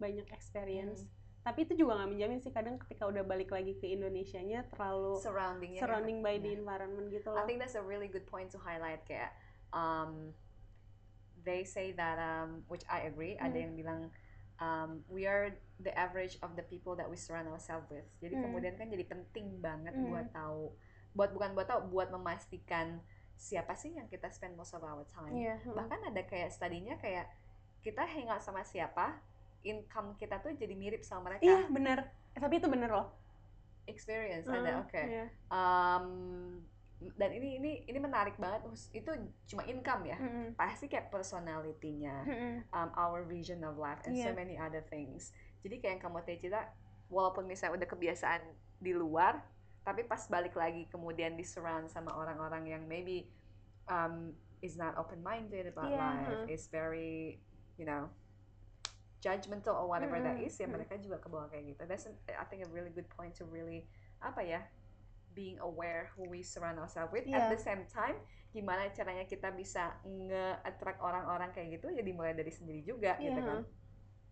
banyak 0.00 0.24
experience. 0.32 1.04
Hmm. 1.04 1.12
Tapi 1.42 1.66
itu 1.66 1.74
juga 1.74 1.98
nggak 1.98 2.10
menjamin 2.14 2.38
sih 2.38 2.54
kadang 2.54 2.78
ketika 2.78 3.04
udah 3.04 3.26
balik 3.26 3.50
lagi 3.50 3.74
ke 3.76 3.90
Indonesianya 3.90 4.70
terlalu 4.70 5.18
surroundingnya 5.18 5.82
surrounding 5.82 6.22
by 6.22 6.38
the 6.38 6.54
environment 6.54 7.10
gitu 7.10 7.34
I 7.34 7.42
loh. 7.42 7.44
think 7.44 7.58
that's 7.58 7.74
a 7.74 7.82
really 7.82 8.06
good 8.06 8.24
point 8.30 8.48
to 8.54 8.62
highlight 8.62 9.02
kayak 9.02 9.34
um 9.74 10.30
they 11.42 11.66
say 11.66 11.90
that 11.98 12.22
um 12.22 12.62
which 12.70 12.86
I 12.86 13.10
agree 13.10 13.34
ada 13.34 13.58
Hmm. 13.58 13.64
yang 13.68 13.74
bilang 13.74 14.00
um, 14.62 15.02
we 15.10 15.26
are 15.26 15.50
the 15.82 15.90
average 15.98 16.38
of 16.46 16.54
the 16.54 16.62
people 16.62 16.94
that 16.94 17.10
we 17.10 17.18
surround 17.18 17.50
ourselves 17.50 17.90
with. 17.90 18.06
Jadi 18.22 18.38
Hmm. 18.38 18.44
kemudian 18.46 18.74
kan 18.78 18.86
jadi 18.86 19.02
penting 19.10 19.58
banget 19.58 19.90
Hmm. 19.98 20.06
buat 20.06 20.30
tahu, 20.30 20.70
buat 21.18 21.34
bukan 21.34 21.50
buat 21.58 21.66
tahu, 21.66 21.90
buat 21.90 22.08
memastikan 22.14 23.02
siapa 23.34 23.74
sih 23.74 23.90
yang 23.98 24.06
kita 24.06 24.30
spend 24.30 24.54
most 24.54 24.70
of 24.72 24.86
our 24.86 25.02
time. 25.10 25.34
Iya. 25.34 25.58
hmm. 25.66 25.74
Bahkan 25.74 26.00
ada 26.14 26.22
kayak 26.22 26.54
studinya 26.54 26.94
kayak 27.02 27.26
kita 27.82 28.06
hangout 28.06 28.38
sama 28.38 28.62
siapa, 28.62 29.18
income 29.66 30.14
kita 30.14 30.38
tuh 30.38 30.54
jadi 30.54 30.78
mirip 30.78 31.02
sama 31.02 31.34
mereka. 31.34 31.50
Iya 31.50 31.66
bener. 31.66 31.98
Eh, 32.32 32.40
tapi 32.40 32.62
itu 32.62 32.70
bener 32.70 32.90
loh. 32.94 33.10
Experience 33.90 34.46
Hmm, 34.46 34.62
ada, 34.62 34.86
oke. 34.86 35.02
iya. 35.02 35.26
Um, 35.50 36.06
dan 37.18 37.30
ini 37.34 37.58
ini 37.58 37.72
ini 37.88 37.98
menarik 37.98 38.38
banget. 38.38 38.62
Itu 38.94 39.10
cuma 39.48 39.62
income 39.66 40.06
ya. 40.06 40.18
Mm-mm. 40.20 40.54
Pasti 40.54 40.86
kayak 40.86 41.10
personality-nya, 41.10 42.16
Mm-mm. 42.22 42.54
um, 42.70 42.90
our 42.94 43.26
vision 43.26 43.64
of 43.64 43.74
life 43.76 43.98
and 44.06 44.14
so 44.14 44.30
Iya. 44.30 44.36
many 44.36 44.54
other 44.54 44.84
things. 44.86 45.34
Jadi 45.64 45.82
kayak 45.82 45.92
yang 45.98 46.02
kamu 46.02 46.22
tadi 46.22 46.38
cerita, 46.42 46.62
walaupun 47.08 47.48
misalnya 47.48 47.82
udah 47.82 47.88
kebiasaan 47.88 48.42
di 48.78 48.92
luar, 48.94 49.42
tapi 49.82 50.06
pas 50.06 50.22
balik 50.26 50.54
lagi 50.54 50.86
kemudian 50.86 51.34
di 51.34 51.42
surround 51.42 51.90
sama 51.90 52.14
orang-orang 52.14 52.70
yang 52.70 52.82
maybe 52.86 53.26
um, 53.90 54.30
is 54.62 54.78
not 54.78 54.94
open 54.94 55.18
minded 55.22 55.66
about 55.66 55.90
Iya, 55.90 55.98
life, 55.98 56.46
is 56.46 56.70
very 56.70 57.42
you 57.74 57.86
know 57.86 58.06
judgmental 59.22 59.78
or 59.78 59.86
whatever 59.86 60.18
that 60.18 60.34
Mm-mm, 60.34 60.46
is, 60.50 60.58
ya 60.58 60.66
mereka 60.66 60.98
juga 60.98 61.22
kebawa 61.22 61.46
kayak 61.46 61.74
gitu. 61.74 61.82
That's 61.86 62.10
I 62.26 62.42
think 62.50 62.66
a 62.66 62.70
really 62.74 62.90
good 62.90 63.06
point 63.06 63.38
to 63.38 63.46
really 63.46 63.86
apa 64.18 64.42
ya 64.42 64.60
being 65.32 65.56
aware 65.58 66.12
who 66.12 66.24
we 66.24 66.40
surround 66.40 66.76
ourselves 66.76 67.10
with 67.10 67.24
at 67.26 67.48
Iya. 67.48 67.50
the 67.50 67.58
same 67.58 67.84
time 67.86 68.16
gimana 68.50 68.92
caranya 68.92 69.24
kita 69.24 69.48
bisa 69.50 69.96
nge-attract 70.04 71.00
orang-orang 71.00 71.50
kayak 71.50 71.76
gitu 71.76 71.88
ya 71.88 72.00
dimulai 72.00 72.32
dari 72.32 72.50
sendiri 72.50 72.80
juga 72.82 73.16
Iya. 73.16 73.28
gitu 73.28 73.40
kan 73.40 73.60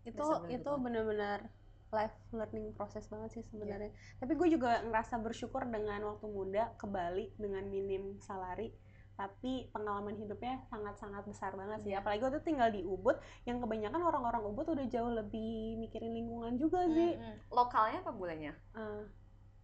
itu 0.01 0.25
itu 0.49 0.71
benar-benar 0.77 1.45
life 1.91 2.15
learning 2.31 2.71
proses 2.71 3.03
banget 3.05 3.35
sih 3.35 3.43
sebenarnya. 3.43 3.91
Tapi 4.15 4.33
gue 4.33 4.47
juga 4.49 4.79
ngerasa 4.81 5.19
bersyukur 5.19 5.67
dengan 5.67 5.99
waktu 6.07 6.23
muda 6.23 6.71
ke 6.79 6.87
Bali 6.87 7.35
dengan 7.35 7.67
minim 7.67 8.15
salari, 8.17 8.71
tapi 9.13 9.67
pengalaman 9.69 10.15
hidupnya 10.15 10.63
sangat-sangat 10.65 11.27
besar 11.27 11.51
banget 11.53 11.83
sih. 11.83 11.91
Iya. 11.91 11.99
Apalagi 11.99 12.23
waktu 12.23 12.39
tinggal 12.41 12.71
di 12.71 12.81
Ubud, 12.81 13.19
yang 13.43 13.59
kebanyakan 13.59 14.01
orang-orang 14.01 14.39
Ubud 14.41 14.71
udah 14.71 14.87
jauh 14.87 15.11
lebih 15.11 15.75
mikirin 15.77 16.15
lingkungan 16.15 16.55
juga 16.55 16.87
sih. 16.87 17.19
Mm-mm. 17.19 17.51
lokalnya 17.51 17.99
apa 17.99 18.11
bulannya 18.15 18.53
Eh, 18.55 19.01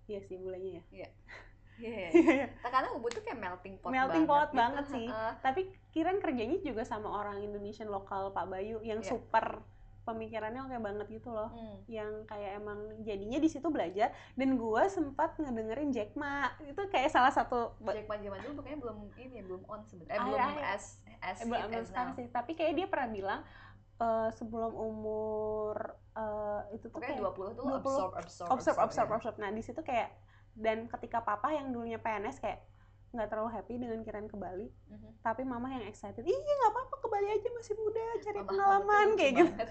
iya 0.07 0.19
sih 0.23 0.35
bulenya 0.39 0.79
ya. 0.79 0.83
Iya. 0.91 1.09
Nah, 2.65 2.73
karena 2.73 2.89
Ubud 2.97 3.13
tuh 3.13 3.21
kayak 3.21 3.37
melting 3.37 3.77
pot 3.77 3.93
Melting 3.93 4.25
banget 4.25 4.33
pot 4.33 4.49
gitu. 4.49 4.57
banget 4.57 4.85
sih. 4.89 5.07
Tapi 5.45 5.61
Kiran 5.93 6.17
kerjanya 6.17 6.57
juga 6.65 6.81
sama 6.81 7.21
orang 7.21 7.37
Indonesian 7.37 7.93
lokal 7.93 8.33
Pak 8.33 8.49
Bayu 8.49 8.81
yang 8.81 9.05
Iya. 9.05 9.13
super 9.13 9.61
pemikirannya 10.01 10.63
oke 10.63 10.77
banget 10.79 11.07
gitu 11.11 11.35
loh. 11.35 11.51
Hmm. 11.51 11.83
yang 11.91 12.23
kayak 12.23 12.63
emang 12.63 12.79
jadinya 13.03 13.43
di 13.43 13.49
situ 13.51 13.67
belajar 13.67 14.15
dan 14.39 14.55
gua 14.55 14.87
sempat 14.87 15.35
ngedengerin 15.35 15.91
Jack 15.91 16.15
Ma 16.15 16.47
itu 16.63 16.79
kayak 16.87 17.11
salah 17.11 17.27
satu 17.27 17.75
Jack 17.83 18.07
Ma 18.07 18.15
zaman 18.15 18.39
dulu 18.39 18.63
pokoknya 18.63 18.79
belum 18.79 18.97
ini 19.19 19.37
belum 19.43 19.61
on 19.67 19.83
sebenarnya 19.83 20.15
eh, 20.15 20.23
belum 20.23 20.39
iya. 20.39 20.63
as 20.71 20.83
as 21.19 21.37
eh, 21.43 21.45
belum 21.51 21.69
as 21.75 21.91
sekarang 21.91 22.15
now 22.15 22.17
sih 22.23 22.25
tapi 22.31 22.51
kayak 22.55 22.73
dia 22.79 22.87
pernah 22.87 23.09
bilang 23.11 23.41
eh, 23.97 24.29
sebelum 24.31 24.71
umur 24.71 25.75
eh, 26.13 26.61
itu 26.73 26.85
tuh 26.85 26.97
pokoknya 26.97 27.17
kayak 27.17 27.33
20 27.33 27.57
tuh 27.57 27.63
20, 27.63 27.77
absorb 27.77 28.11
absorb 28.13 28.49
observe 28.49 28.77
observe 28.79 29.09
ya. 29.09 29.15
observe 29.15 29.37
nah 29.37 29.49
di 29.49 29.61
situ 29.61 29.81
kayak 29.81 30.09
dan 30.53 30.85
ketika 30.87 31.21
papa 31.21 31.51
yang 31.51 31.69
dulunya 31.69 31.97
PNS 31.97 32.37
kayak 32.37 32.65
nggak 33.07 33.29
terlalu 33.31 33.49
happy 33.51 33.75
dengan 33.77 34.03
Kiran 34.03 34.27
ke 34.27 34.35
Bali 34.35 34.67
Mhm. 34.91 35.23
tapi 35.23 35.41
mama 35.41 35.71
yang 35.71 35.85
excited 35.85 36.21
ih 36.21 36.33
nggak 36.33 36.69
apa-apa 36.69 36.95
ke 36.97 37.07
Bali 37.07 37.27
aja 37.31 37.47
masih 37.49 37.73
muda 37.73 38.03
cari 38.19 38.37
Mama 38.37 38.47
pengalaman 38.47 39.07
kayak 39.15 39.33
gitu 39.33 39.51
banget, 39.53 39.69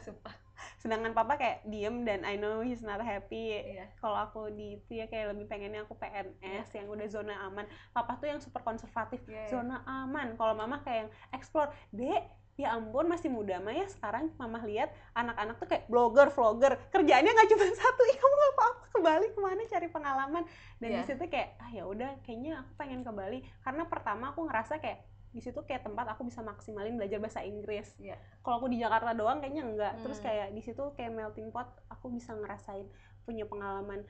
sedangkan 0.76 1.12
papa 1.12 1.32
kayak 1.36 1.58
diem 1.64 2.00
dan 2.02 2.24
I 2.24 2.34
know 2.34 2.64
he's 2.64 2.80
not 2.80 2.96
happy 2.98 3.52
Iya. 3.52 3.92
kalau 3.98 4.16
aku 4.16 4.48
di 4.50 4.80
itu 4.80 4.92
ya 4.94 5.04
kayak 5.04 5.36
lebih 5.36 5.46
pengennya 5.46 5.84
aku 5.84 5.92
PNS 5.94 6.68
yang 6.72 6.88
udah 6.88 7.06
zona 7.06 7.34
aman 7.44 7.64
papa 7.92 8.16
tuh 8.16 8.26
yang 8.26 8.40
super 8.40 8.64
konservatif 8.64 9.20
Iya, 9.26 9.36
iya. 9.36 9.50
zona 9.52 9.84
aman 9.84 10.32
kalau 10.34 10.56
mama 10.56 10.80
kayak 10.80 11.04
yang 11.04 11.10
explore 11.30 11.68
dek 11.92 12.24
ya 12.56 12.72
ampun 12.72 13.04
masih 13.04 13.28
muda 13.28 13.60
mah 13.60 13.70
ya 13.70 13.84
sekarang 13.86 14.32
mama 14.34 14.64
lihat 14.64 14.88
anak-anak 15.12 15.56
tuh 15.56 15.68
kayak 15.68 15.84
blogger 15.86 16.28
vlogger 16.28 16.80
kerjaannya 16.88 17.28
nggak 17.28 17.48
cuma 17.52 17.64
satu 17.76 18.02
ih 18.02 18.16
kamu 18.16 18.34
nggak 18.34 18.52
apa-apa 18.52 18.84
ke 18.86 18.98
Bali 18.98 19.26
ke 19.28 19.38
mana 19.38 19.62
cari 19.62 19.88
pengalaman 19.88 20.44
dan 20.76 20.88
Iya. 20.88 20.96
di 20.96 21.04
situ 21.04 21.24
kayak 21.26 21.48
ah 21.58 21.70
ya 21.70 21.84
udah 21.84 22.10
kayaknya 22.22 22.52
aku 22.58 22.70
pengen 22.74 23.00
ke 23.00 23.12
Bali 23.12 23.38
karena 23.60 23.84
pertama 23.84 24.32
aku 24.32 24.48
ngerasa 24.48 24.80
kayak 24.80 25.04
di 25.28 25.40
situ 25.40 25.60
kayak 25.62 25.84
tempat 25.84 26.08
aku 26.08 26.24
bisa 26.24 26.40
maksimalin 26.40 26.96
belajar 26.96 27.20
bahasa 27.20 27.44
Inggris 27.44 27.92
Iya. 28.00 28.16
kalau 28.40 28.56
aku 28.58 28.72
di 28.72 28.80
Jakarta 28.80 29.12
doang 29.12 29.38
kayaknya 29.38 29.62
enggak 29.62 29.92
terus 30.00 30.16
Hmm. 30.16 30.24
kayak 30.24 30.48
di 30.50 30.62
situ 30.62 30.82
kayak 30.92 31.12
melting 31.12 31.52
pot 31.52 31.68
aku 31.86 32.08
bisa 32.08 32.32
ngerasain 32.32 32.88
punya 33.22 33.44
pengalaman 33.44 34.00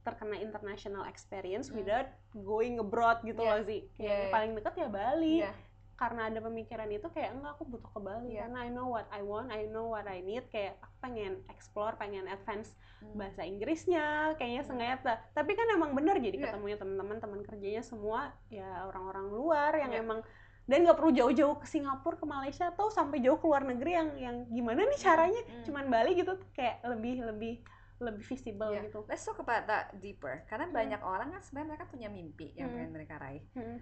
terkena 0.00 0.38
international 0.38 1.02
experience 1.04 1.66
Hmm. 1.66 1.82
without 1.82 2.06
going 2.32 2.78
abroad 2.78 3.18
gitu 3.22 3.42
Iya. 3.42 3.50
loh 3.50 3.60
sih 3.60 3.80
kayak 3.92 4.06
Iya, 4.06 4.14
iya. 4.22 4.30
paling 4.30 4.52
deket 4.54 4.74
ya 4.76 4.86
Bali 4.88 5.36
Iya. 5.42 5.50
Karena 5.98 6.30
ada 6.30 6.38
pemikiran 6.38 6.86
itu 6.88 7.10
kayak 7.10 7.34
enggak 7.34 7.58
aku 7.58 7.66
butuh 7.66 7.90
ke 7.90 7.98
Bali 7.98 8.30
Iya. 8.30 8.46
karena 8.46 8.58
I 8.62 8.70
know 8.70 8.86
what 8.86 9.10
I 9.10 9.20
want 9.20 9.50
I 9.50 9.66
know 9.66 9.90
what 9.90 10.06
I 10.06 10.22
need 10.22 10.46
kayak 10.46 10.78
aku 10.78 10.94
pengen 11.00 11.42
explore 11.50 11.98
pengen 11.98 12.24
advance 12.24 12.72
Hmm. 12.98 13.14
bahasa 13.14 13.42
Inggrisnya 13.42 14.06
kayaknya 14.34 14.62
Hmm. 14.62 14.70
sengaja 14.72 15.14
tapi 15.30 15.52
kan 15.52 15.66
emang 15.68 15.92
bener 15.92 16.18
jadi 16.18 16.34
Iya. 16.34 16.44
ketemunya 16.48 16.78
teman-teman 16.78 17.18
teman 17.18 17.40
kerjanya 17.42 17.82
semua 17.82 18.30
ya 18.48 18.86
orang-orang 18.86 19.26
luar 19.28 19.72
yang 19.74 19.90
Iya. 19.90 20.02
emang 20.02 20.20
dan 20.64 20.78
nggak 20.82 20.96
perlu 20.96 21.10
jauh-jauh 21.10 21.56
ke 21.58 21.66
Singapura 21.66 22.14
ke 22.14 22.26
Malaysia 22.26 22.68
atau 22.68 22.86
sampai 22.88 23.18
jauh 23.18 23.36
ke 23.36 23.46
luar 23.46 23.64
negeri 23.64 23.92
yang 23.92 24.08
yang 24.16 24.36
gimana 24.46 24.82
nih 24.84 24.98
caranya 24.98 25.42
Hmm. 25.42 25.62
cuman 25.64 25.84
Bali 25.88 26.14
gitu 26.14 26.32
kayak 26.52 26.78
lebih 26.84 27.22
lebih 27.24 27.54
lebih 27.98 28.22
visible 28.22 28.70
Iya. 28.70 28.86
gitu 28.86 29.02
Let's 29.06 29.26
talk 29.26 29.38
about 29.38 29.66
that 29.66 29.90
deeper. 29.98 30.46
Karena 30.46 30.66
Hmm. 30.66 30.74
banyak 30.76 31.00
orang 31.02 31.34
kan 31.34 31.42
sebenarnya 31.42 31.68
mereka 31.68 31.84
punya 31.86 32.06
mimpi 32.08 32.54
yang 32.54 32.70
Hmm. 32.70 32.76
pengen 32.78 32.92
mereka 32.92 33.14
raih. 33.18 33.42
Hmm. 33.52 33.78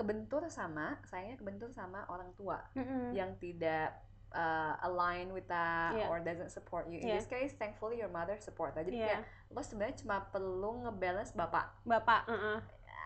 Kebentur 0.00 0.42
sama, 0.48 0.96
sayangnya 1.04 1.36
kebentur 1.36 1.68
sama 1.70 2.08
orang 2.08 2.32
tua 2.32 2.64
Mm-mm. 2.72 3.12
yang 3.12 3.36
tidak 3.36 4.00
uh, 4.32 4.74
align 4.80 5.28
with 5.30 5.44
that 5.46 5.92
Iya. 5.92 6.06
or 6.08 6.18
doesn't 6.20 6.48
support 6.48 6.88
you. 6.88 6.98
In 6.98 7.12
Iya. 7.12 7.20
this 7.20 7.28
case, 7.28 7.52
thankfully 7.54 8.00
your 8.00 8.08
mother 8.08 8.40
support. 8.40 8.72
Jadi 8.72 8.96
Iya. 8.96 9.06
kayak 9.06 9.20
lo 9.50 9.60
sebenarnya 9.60 9.96
cuma 10.00 10.16
perlu 10.30 10.88
ngebalance 10.88 11.36
bapak. 11.36 11.68
bapak 11.84 12.24
uh-uh. 12.26 12.58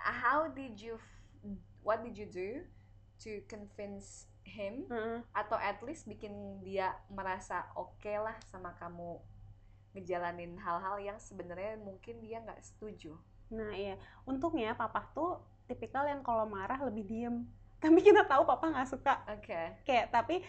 How 0.04 0.46
did 0.46 0.76
you, 0.76 1.00
what 1.80 2.04
did 2.04 2.14
you 2.14 2.28
do 2.28 2.62
to 3.24 3.40
convince 3.48 4.28
him 4.44 4.84
Uh-uh. 4.86 5.24
atau 5.32 5.56
at 5.56 5.80
least 5.80 6.04
bikin 6.04 6.60
dia 6.60 6.92
merasa 7.08 7.64
oke 7.72 8.12
lah 8.12 8.36
sama 8.52 8.76
kamu 8.76 9.16
ngejalanin 9.96 10.58
hal-hal 10.60 11.00
yang 11.00 11.16
sebenarnya 11.16 11.80
mungkin 11.80 12.20
dia 12.20 12.44
nggak 12.44 12.60
setuju. 12.60 13.16
nah 13.48 13.70
iya 13.70 13.94
untungnya 14.24 14.72
papa 14.74 15.04
tuh 15.14 15.38
tipikal 15.66 16.04
yang 16.04 16.20
kalau 16.20 16.44
marah 16.48 16.80
lebih 16.84 17.04
diem 17.06 17.44
tapi 17.82 18.00
kita 18.00 18.24
tahu 18.24 18.48
papa 18.48 18.72
nggak 18.72 18.88
suka 18.88 19.20
oke 19.28 19.44
okay. 19.44 19.76
kayak 19.84 20.08
tapi 20.08 20.40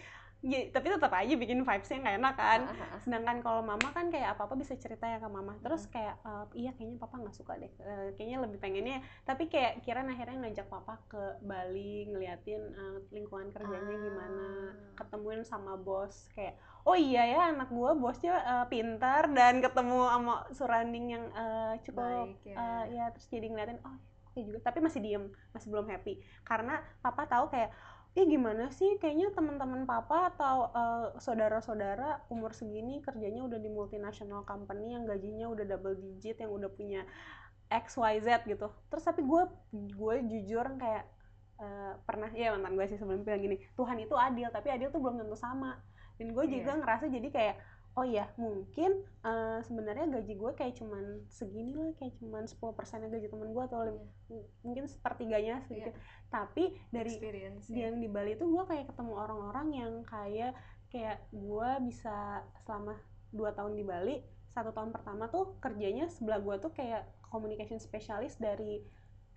ya, 0.44 0.68
tapi 0.70 0.86
tetap 0.92 1.12
aja 1.12 1.34
bikin 1.34 1.64
vibesnya 1.64 1.98
nggak 2.02 2.16
enak 2.20 2.34
kan 2.36 2.60
uh, 2.68 2.72
uh, 2.72 2.82
uh. 2.96 3.00
sedangkan 3.02 3.36
kalau 3.40 3.60
mama 3.64 3.88
kan 3.92 4.12
kayak 4.12 4.36
apa 4.36 4.44
apa 4.46 4.54
bisa 4.54 4.76
cerita 4.76 5.08
ya 5.08 5.18
ke 5.18 5.28
mama 5.28 5.56
terus 5.64 5.88
kayak 5.88 6.20
uh, 6.22 6.44
iya 6.52 6.76
kayaknya 6.76 7.00
papa 7.00 7.18
nggak 7.18 7.36
suka 7.36 7.56
deh 7.56 7.72
uh, 7.82 8.12
kayaknya 8.14 8.38
lebih 8.44 8.58
pengennya 8.60 8.98
tapi 9.24 9.48
kayak 9.48 9.82
kira 9.82 10.04
akhirnya 10.06 10.46
ngajak 10.46 10.66
papa 10.68 11.00
ke 11.08 11.22
Bali 11.42 12.08
ngeliatin 12.12 12.62
uh, 12.76 12.98
lingkungan 13.10 13.50
kerjanya 13.50 13.96
uh. 13.96 14.02
gimana 14.06 14.46
ketemuin 14.94 15.42
sama 15.42 15.74
bos 15.74 16.28
kayak 16.36 16.54
oh 16.86 16.94
iya 16.94 17.26
ya 17.26 17.40
anak 17.50 17.72
gua 17.72 17.96
bosnya 17.98 18.38
uh, 18.44 18.66
pintar 18.70 19.26
dan 19.34 19.58
ketemu 19.58 20.06
sama 20.06 20.34
surrounding 20.54 21.06
yang 21.18 21.24
uh, 21.34 21.74
cukup 21.82 22.30
Baik, 22.30 22.46
ya. 22.46 22.56
Uh, 22.56 22.84
ya 22.92 23.04
terus 23.10 23.26
jadi 23.32 23.46
ngeliatin 23.50 23.80
oh 23.82 23.96
oke 24.36 24.44
juga 24.44 24.60
tapi 24.60 24.84
masih 24.84 25.00
diem 25.00 25.24
masih 25.56 25.72
belum 25.72 25.88
happy. 25.88 26.20
Karena 26.44 26.84
papa 27.00 27.24
tahu 27.24 27.48
kayak 27.48 27.72
eh 28.12 28.28
gimana 28.28 28.68
sih? 28.68 29.00
Kayaknya 29.00 29.32
teman-teman 29.32 29.88
papa 29.88 30.28
atau 30.36 30.68
uh, 30.76 31.16
saudara-saudara 31.16 32.28
umur 32.28 32.52
segini 32.52 33.00
kerjanya 33.00 33.40
udah 33.48 33.56
di 33.56 33.72
multinational 33.72 34.44
company 34.44 34.92
yang 34.92 35.08
gajinya 35.08 35.48
udah 35.48 35.64
double 35.64 35.96
digit 35.96 36.36
yang 36.36 36.52
udah 36.52 36.68
punya 36.68 37.08
X 37.72 37.96
Y 37.96 38.20
Z 38.20 38.44
gitu. 38.44 38.68
Terus 38.92 39.04
tapi 39.08 39.24
gue 39.24 39.42
gue 39.72 40.14
jujur 40.28 40.64
kayak 40.76 41.08
uh, 41.56 41.96
pernah 42.04 42.28
ya 42.36 42.52
mantan 42.52 42.76
gue 42.76 42.84
sih 42.92 43.00
sebelum 43.00 43.24
bilang 43.24 43.40
gini 43.40 43.56
Tuhan 43.72 43.96
itu 44.04 44.12
adil 44.12 44.52
tapi 44.52 44.68
adil 44.68 44.92
tuh 44.92 45.00
belum 45.00 45.16
tentu 45.16 45.36
sama. 45.40 45.80
Dan 46.16 46.32
gue 46.36 46.44
juga 46.48 46.76
yeah. 46.76 46.80
ngerasa 46.80 47.04
jadi 47.08 47.28
kayak 47.32 47.56
oh 47.96 48.04
ya 48.04 48.28
mungkin 48.36 49.00
uh, 49.24 49.64
sebenarnya 49.64 50.20
gaji 50.20 50.36
gue 50.36 50.52
kayak 50.52 50.76
cuman 50.76 51.24
segini 51.32 51.72
lah 51.72 51.96
kayak 51.96 52.12
cuman 52.20 52.44
10 52.44 52.60
persennya 52.76 53.08
gaji 53.08 53.32
temen 53.32 53.56
gue 53.56 53.64
atau 53.64 53.88
yeah. 54.28 54.44
mungkin 54.60 54.84
sepertiganya 54.84 55.64
sedikit 55.64 55.96
yeah. 55.96 56.28
tapi 56.28 56.76
dari 56.92 57.16
Experience, 57.16 57.72
yeah. 57.72 57.88
yang 57.88 57.96
di 57.96 58.08
Bali 58.12 58.36
itu 58.36 58.44
gue 58.44 58.64
kayak 58.68 58.92
ketemu 58.92 59.12
orang-orang 59.16 59.68
yang 59.72 59.92
kayak 60.04 60.52
kayak 60.92 61.24
gue 61.32 61.70
bisa 61.88 62.44
selama 62.68 63.00
dua 63.32 63.56
tahun 63.56 63.74
di 63.80 63.84
Bali 63.84 64.16
satu 64.52 64.76
tahun 64.76 64.92
pertama 64.92 65.32
tuh 65.32 65.56
kerjanya 65.64 66.12
sebelah 66.12 66.40
gue 66.44 66.56
tuh 66.60 66.72
kayak 66.76 67.08
communication 67.32 67.80
specialist 67.80 68.36
dari 68.36 68.84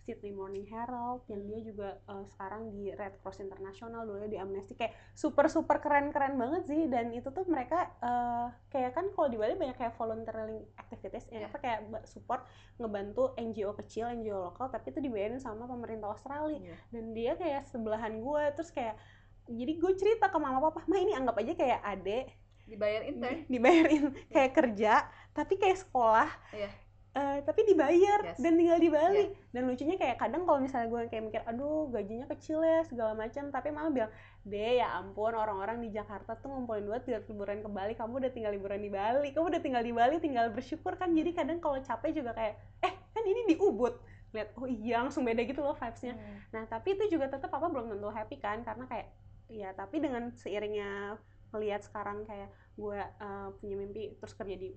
Sydney 0.10 0.34
Morning 0.34 0.66
Herald 0.66 1.22
yang 1.30 1.46
dia 1.46 1.62
juga 1.62 2.02
uh, 2.10 2.26
sekarang 2.26 2.74
di 2.74 2.90
Red 2.90 3.22
Cross 3.22 3.46
International 3.46 4.10
dulu 4.10 4.26
di 4.26 4.42
Amnesty. 4.42 4.74
Kayak 4.74 4.98
super 5.14 5.46
super 5.46 5.78
keren 5.78 6.10
keren 6.10 6.34
banget 6.34 6.66
sih. 6.66 6.90
Dan 6.90 7.14
itu 7.14 7.30
tuh 7.30 7.46
mereka 7.46 7.94
uh, 8.02 8.50
kayak 8.74 8.98
kan 8.98 9.14
kalau 9.14 9.30
di 9.30 9.38
Bali 9.38 9.54
banyak 9.54 9.78
kayak 9.78 9.94
volunteering 10.02 10.66
activities. 10.82 11.30
Yeah. 11.30 11.46
apa 11.46 11.62
kayak 11.62 12.10
support 12.10 12.42
ngebantu 12.82 13.38
NGO 13.38 13.78
kecil 13.78 14.10
NGO 14.18 14.50
lokal 14.50 14.74
tapi 14.74 14.90
itu 14.90 14.98
dibayarin 14.98 15.38
sama 15.38 15.70
pemerintah 15.70 16.10
Australia. 16.10 16.58
Yeah. 16.58 16.80
dan 16.90 17.06
dia 17.14 17.32
kayak 17.38 17.70
sebelahan 17.70 18.18
gue 18.26 18.44
terus 18.58 18.74
kayak 18.74 18.98
jadi 19.46 19.78
gue 19.78 19.92
cerita 19.94 20.34
ke 20.34 20.38
mama 20.42 20.58
papa 20.58 20.82
mah 20.90 20.98
ini 20.98 21.14
anggap 21.14 21.38
aja 21.38 21.54
kayak 21.54 21.80
adek 21.86 22.26
dibayar 22.66 23.02
intern 23.06 23.46
dibayarin. 23.50 24.14
Kayak 24.34 24.52
kerja 24.58 24.94
tapi 25.34 25.58
kayak 25.58 25.82
sekolah. 25.82 26.30
Yeah 26.54 26.74
Uh, 27.10 27.42
tapi 27.42 27.66
dibayar 27.66 28.22
yes. 28.22 28.38
dan 28.38 28.54
tinggal 28.54 28.78
di 28.78 28.86
Bali. 28.86 29.34
Yeah. 29.34 29.50
dan 29.50 29.62
lucunya 29.66 29.98
kayak 29.98 30.22
kadang 30.22 30.46
kalau 30.46 30.62
misalnya 30.62 30.94
gue 30.94 31.02
kayak 31.10 31.24
mikir 31.26 31.42
aduh 31.42 31.90
gajinya 31.90 32.30
kecil 32.30 32.62
ya 32.62 32.86
segala 32.86 33.18
macam 33.18 33.50
tapi 33.50 33.74
mama 33.74 33.90
bilang 33.90 34.12
deh 34.46 34.78
ya 34.78 34.94
ampun 34.94 35.34
orang-orang 35.34 35.82
di 35.82 35.90
Jakarta 35.90 36.38
tuh 36.38 36.54
ngumpulin 36.54 36.86
duit 36.86 37.02
biar 37.10 37.26
liburan 37.26 37.66
ke 37.66 37.70
Bali. 37.70 37.94
Kamu 37.98 38.22
udah 38.22 38.30
tinggal 38.30 38.54
liburan 38.54 38.78
di 38.78 38.94
Bali. 38.94 39.30
Kamu 39.34 39.46
udah 39.50 39.62
tinggal 39.62 39.82
di 39.82 39.90
Bali 39.90 40.16
tinggal 40.22 40.54
bersyukur 40.54 41.02
kan. 41.02 41.10
Jadi 41.18 41.34
kadang 41.34 41.58
kalau 41.58 41.82
capek 41.82 42.14
juga 42.14 42.38
kayak 42.38 42.56
eh 42.86 42.94
kan 42.94 43.24
ini 43.26 43.42
di 43.50 43.56
Ubud. 43.58 43.98
Lihat 44.30 44.54
oh 44.62 44.70
iya 44.70 45.02
langsung 45.02 45.26
beda 45.26 45.42
gitu 45.50 45.66
loh 45.66 45.74
vibesnya. 45.74 46.14
Hmm. 46.14 46.38
nah 46.54 46.64
tapi 46.70 46.94
itu 46.94 47.18
juga 47.18 47.34
tetap 47.34 47.50
apa 47.50 47.66
belum 47.74 47.90
tentu 47.90 48.10
happy 48.14 48.38
kan 48.38 48.62
karena 48.62 48.86
kayak 48.86 49.10
ya 49.50 49.74
tapi 49.74 49.98
dengan 49.98 50.30
seiringnya 50.38 51.18
melihat 51.50 51.82
sekarang 51.82 52.22
kayak 52.30 52.54
gue 52.78 53.00
uh, 53.02 53.50
punya 53.58 53.76
mimpi 53.76 54.14
terus 54.22 54.38
kerja 54.38 54.56
di 54.56 54.70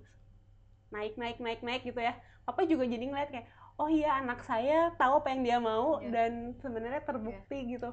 naik 0.92 1.16
naik 1.16 1.40
naik 1.40 1.60
naik 1.64 1.82
gitu 1.82 1.98
ya 1.98 2.14
papa 2.44 2.68
juga 2.68 2.84
jadi 2.84 3.04
ngeliat 3.08 3.30
kayak 3.32 3.48
oh 3.80 3.88
iya 3.88 4.20
anak 4.20 4.44
saya 4.44 4.92
tahu 5.00 5.24
apa 5.24 5.28
yang 5.32 5.42
dia 5.42 5.58
mau 5.58 5.98
yeah. 5.98 6.12
dan 6.12 6.32
sebenarnya 6.60 7.02
terbukti 7.02 7.58
yeah. 7.64 7.70
gitu 7.78 7.90